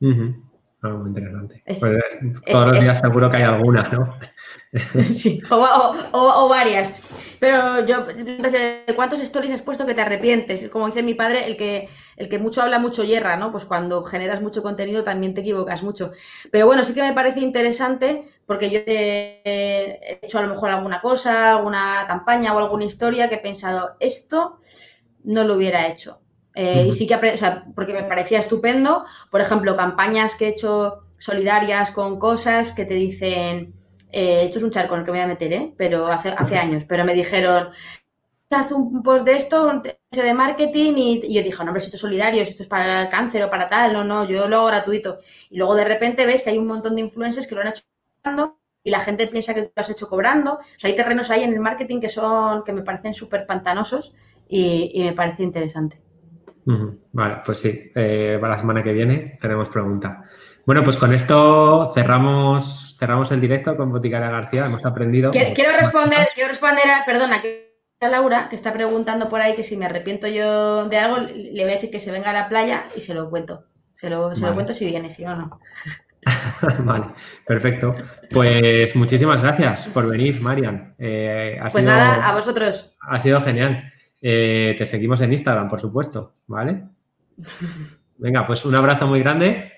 muy 0.00 1.08
interesante. 1.08 1.62
Pues, 1.78 1.98
todos 2.50 2.68
los 2.68 2.80
días 2.80 3.00
seguro 3.00 3.30
que 3.30 3.36
hay 3.38 3.44
algunas, 3.44 3.92
¿no? 3.92 4.18
Sí, 5.14 5.40
o, 5.48 6.48
varias. 6.48 6.92
Pero 7.40 7.84
yo, 7.86 8.06
¿cuántos 8.96 9.20
stories 9.20 9.52
has 9.52 9.62
puesto 9.62 9.86
que 9.86 9.94
te 9.94 10.00
arrepientes? 10.00 10.68
Como 10.70 10.86
dice 10.86 11.02
mi 11.02 11.14
padre, 11.14 11.46
el 11.46 11.56
que, 11.56 11.88
el 12.16 12.28
que 12.28 12.38
mucho 12.38 12.62
habla, 12.62 12.78
mucho 12.78 13.04
hierra, 13.04 13.36
¿no? 13.36 13.50
Pues 13.52 13.64
cuando 13.64 14.02
generas 14.04 14.40
mucho 14.40 14.62
contenido 14.62 15.04
también 15.04 15.34
te 15.34 15.40
equivocas 15.40 15.82
mucho. 15.82 16.12
Pero 16.50 16.66
bueno, 16.66 16.84
sí 16.84 16.94
que 16.94 17.02
me 17.02 17.12
parece 17.12 17.40
interesante 17.40 18.28
porque 18.46 18.70
yo 18.70 18.80
he 18.86 20.18
hecho 20.22 20.38
a 20.38 20.42
lo 20.42 20.48
mejor 20.48 20.70
alguna 20.70 21.00
cosa, 21.00 21.52
alguna 21.52 22.04
campaña 22.06 22.54
o 22.54 22.58
alguna 22.58 22.84
historia 22.84 23.28
que 23.28 23.36
he 23.36 23.38
pensado, 23.38 23.96
esto 24.00 24.58
no 25.24 25.44
lo 25.44 25.54
hubiera 25.54 25.88
hecho. 25.88 26.20
Eh, 26.54 26.86
y 26.88 26.92
sí 26.92 27.06
que, 27.06 27.14
o 27.14 27.36
sea, 27.36 27.64
porque 27.74 27.92
me 27.92 28.04
parecía 28.04 28.38
estupendo. 28.38 29.04
Por 29.30 29.40
ejemplo, 29.40 29.76
campañas 29.76 30.36
que 30.36 30.46
he 30.46 30.50
hecho 30.50 31.04
solidarias 31.18 31.90
con 31.90 32.18
cosas 32.18 32.72
que 32.72 32.84
te 32.84 32.94
dicen 32.94 33.74
eh, 34.14 34.44
esto 34.44 34.58
es 34.58 34.64
un 34.64 34.70
charco 34.70 34.94
en 34.94 35.00
el 35.00 35.06
que 35.06 35.10
me 35.10 35.18
voy 35.18 35.24
a 35.24 35.28
meter, 35.28 35.52
¿eh? 35.52 35.74
Pero 35.76 36.06
hace, 36.06 36.30
años, 36.56 36.84
pero 36.84 37.04
me 37.04 37.14
dijeron, 37.14 37.70
haz 38.48 38.70
un 38.70 39.02
post 39.02 39.24
de 39.24 39.36
esto, 39.36 39.68
un 39.68 39.82
de 39.82 40.34
marketing, 40.34 40.92
y, 40.96 41.34
yo 41.34 41.42
dije, 41.42 41.64
no, 41.64 41.70
hombre, 41.70 41.80
si 41.80 41.86
esto 41.86 41.96
es 41.96 42.00
solidario, 42.00 42.44
si 42.44 42.52
esto 42.52 42.62
es 42.62 42.68
para 42.68 43.02
el 43.02 43.08
cáncer 43.08 43.42
o 43.42 43.50
para 43.50 43.66
tal, 43.66 43.92
no, 43.92 44.04
no, 44.04 44.24
yo 44.24 44.48
lo 44.48 44.58
hago 44.58 44.66
gratuito. 44.66 45.18
Y 45.50 45.56
luego 45.56 45.74
de 45.74 45.84
repente 45.84 46.26
ves 46.26 46.44
que 46.44 46.50
hay 46.50 46.58
un 46.58 46.68
montón 46.68 46.94
de 46.94 47.00
influencers 47.00 47.48
que 47.48 47.56
lo 47.56 47.62
han 47.62 47.68
hecho 47.68 47.82
y 48.84 48.90
la 48.90 49.00
gente 49.00 49.26
piensa 49.26 49.52
que 49.52 49.62
lo 49.62 49.70
has 49.74 49.90
hecho 49.90 50.08
cobrando. 50.08 50.54
O 50.54 50.78
sea, 50.78 50.90
hay 50.90 50.96
terrenos 50.96 51.30
ahí 51.30 51.42
en 51.42 51.52
el 51.52 51.60
marketing 51.60 52.00
que 52.00 52.08
son, 52.08 52.62
que 52.62 52.72
me 52.72 52.82
parecen 52.82 53.14
súper 53.14 53.46
pantanosos 53.46 54.14
y, 54.48 55.02
me 55.04 55.12
parece 55.12 55.42
interesante. 55.42 56.00
Vale, 57.12 57.42
pues 57.44 57.58
sí, 57.58 57.90
eh, 57.94 58.38
para 58.40 58.54
la 58.54 58.58
semana 58.58 58.82
que 58.82 58.92
viene 58.92 59.38
tenemos 59.40 59.68
pregunta. 59.68 60.24
Bueno, 60.66 60.82
pues 60.82 60.96
con 60.96 61.12
esto 61.12 61.92
cerramos, 61.94 62.93
cerramos 63.04 63.30
el 63.32 63.40
directo 63.40 63.76
con 63.76 63.92
Boticaria 63.92 64.30
García. 64.30 64.64
Hemos 64.64 64.84
aprendido. 64.86 65.30
Quiero, 65.30 65.76
responder, 65.78 66.28
quiero 66.34 66.48
responder 66.48 66.88
a, 66.88 67.04
perdona, 67.04 67.42
a 68.00 68.08
Laura, 68.08 68.48
que 68.48 68.56
está 68.56 68.72
preguntando 68.72 69.28
por 69.28 69.42
ahí 69.42 69.54
que 69.54 69.62
si 69.62 69.76
me 69.76 69.84
arrepiento 69.84 70.26
yo 70.26 70.88
de 70.88 70.96
algo, 70.96 71.18
le 71.18 71.62
voy 71.62 71.70
a 71.70 71.74
decir 71.74 71.90
que 71.90 72.00
se 72.00 72.10
venga 72.10 72.30
a 72.30 72.32
la 72.32 72.48
playa 72.48 72.86
y 72.96 73.00
se 73.00 73.12
lo 73.12 73.28
cuento. 73.28 73.64
Se 73.92 74.08
lo, 74.08 74.32
cuento 74.54 74.72
si 74.72 74.86
viene, 74.86 75.10
si 75.10 75.22
no, 75.22 75.36
no. 75.36 75.60
vale, 76.78 77.06
perfecto. 77.46 77.94
Pues 78.30 78.96
muchísimas 78.96 79.42
gracias 79.42 79.86
por 79.88 80.08
venir, 80.08 80.40
Marian. 80.40 80.94
Eh, 80.98 81.60
pues 81.70 81.84
nada, 81.84 82.26
a 82.26 82.34
vosotros. 82.34 82.96
Ha 83.02 83.18
sido 83.18 83.42
genial. 83.42 83.92
Eh, 84.22 84.74
te 84.78 84.86
seguimos 84.86 85.20
en 85.20 85.32
Instagram, 85.32 85.68
por 85.68 85.78
supuesto, 85.78 86.36
¿vale? 86.46 86.84
Venga, 88.16 88.46
pues 88.46 88.64
un 88.64 88.74
abrazo 88.74 89.06
muy 89.06 89.20
grande 89.20 89.73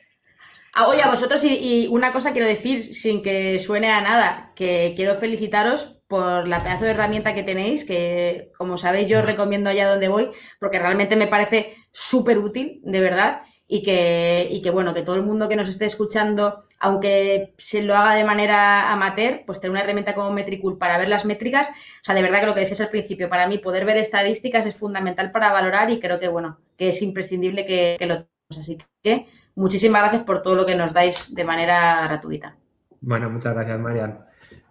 Ah, 0.78 0.88
oye, 0.88 1.00
a 1.02 1.10
vosotros 1.10 1.42
y, 1.42 1.88
una 1.90 2.12
cosa 2.12 2.32
quiero 2.32 2.46
decir, 2.46 2.94
sin 2.94 3.22
que 3.22 3.58
suene 3.60 3.90
a 3.90 4.02
nada, 4.02 4.52
que 4.54 4.92
quiero 4.94 5.14
felicitaros 5.14 5.96
por 6.06 6.46
la 6.46 6.60
pedazo 6.62 6.84
de 6.84 6.90
herramienta 6.90 7.34
que 7.34 7.42
tenéis, 7.42 7.86
que 7.86 8.52
como 8.58 8.76
sabéis 8.76 9.08
yo 9.08 9.22
recomiendo 9.22 9.70
allá 9.70 9.88
donde 9.88 10.08
voy, 10.08 10.32
porque 10.60 10.78
realmente 10.78 11.16
me 11.16 11.28
parece 11.28 11.76
súper 11.92 12.38
útil, 12.38 12.82
de 12.84 13.00
verdad, 13.00 13.40
y 13.66 13.82
que, 13.82 14.48
y 14.50 14.60
que 14.60 14.68
bueno, 14.70 14.92
que 14.92 15.00
todo 15.00 15.16
el 15.16 15.22
mundo 15.22 15.48
que 15.48 15.56
nos 15.56 15.66
esté 15.66 15.86
escuchando, 15.86 16.64
aunque 16.78 17.54
se 17.56 17.82
lo 17.82 17.96
haga 17.96 18.14
de 18.14 18.24
manera 18.24 18.92
amateur, 18.92 19.44
pues 19.46 19.60
tener 19.60 19.70
una 19.70 19.80
herramienta 19.80 20.14
como 20.14 20.30
Metricool 20.30 20.76
para 20.76 20.98
ver 20.98 21.08
las 21.08 21.24
métricas, 21.24 21.68
o 21.70 22.04
sea, 22.04 22.14
de 22.14 22.20
verdad 22.20 22.40
que 22.40 22.46
lo 22.48 22.54
que 22.54 22.60
dices 22.60 22.82
al 22.82 22.90
principio, 22.90 23.30
para 23.30 23.48
mí 23.48 23.56
poder 23.56 23.86
ver 23.86 23.96
estadísticas 23.96 24.66
es 24.66 24.76
fundamental 24.76 25.32
para 25.32 25.52
valorar 25.52 25.90
y 25.90 26.00
creo 26.00 26.20
que 26.20 26.28
bueno, 26.28 26.58
que 26.76 26.90
es 26.90 27.00
imprescindible 27.00 27.64
que, 27.64 27.96
que 27.98 28.04
lo 28.06 28.14
tengamos. 28.16 28.58
Así 28.58 28.78
que 29.02 29.26
muchísimas 29.56 30.02
gracias 30.02 30.22
por 30.22 30.42
todo 30.42 30.54
lo 30.54 30.64
que 30.64 30.76
nos 30.76 30.92
dais 30.92 31.34
de 31.34 31.44
manera 31.44 32.04
gratuita. 32.04 32.54
Bueno, 33.00 33.28
muchas 33.28 33.54
gracias, 33.54 33.80
Marian. 33.80 34.20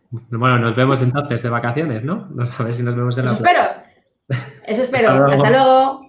Bueno, 0.09 0.59
nos 0.59 0.75
vemos 0.75 1.01
entonces 1.01 1.43
de 1.43 1.49
vacaciones, 1.49 2.03
¿no? 2.03 2.25
A 2.57 2.63
ver 2.63 2.75
si 2.75 2.83
nos 2.83 2.95
vemos 2.95 3.17
en 3.17 3.25
la 3.25 3.31
Eso 3.31 3.43
espero. 3.43 3.61
Eso 4.65 4.83
espero. 4.83 5.25
Hasta 5.31 5.49
luego. 5.49 6.04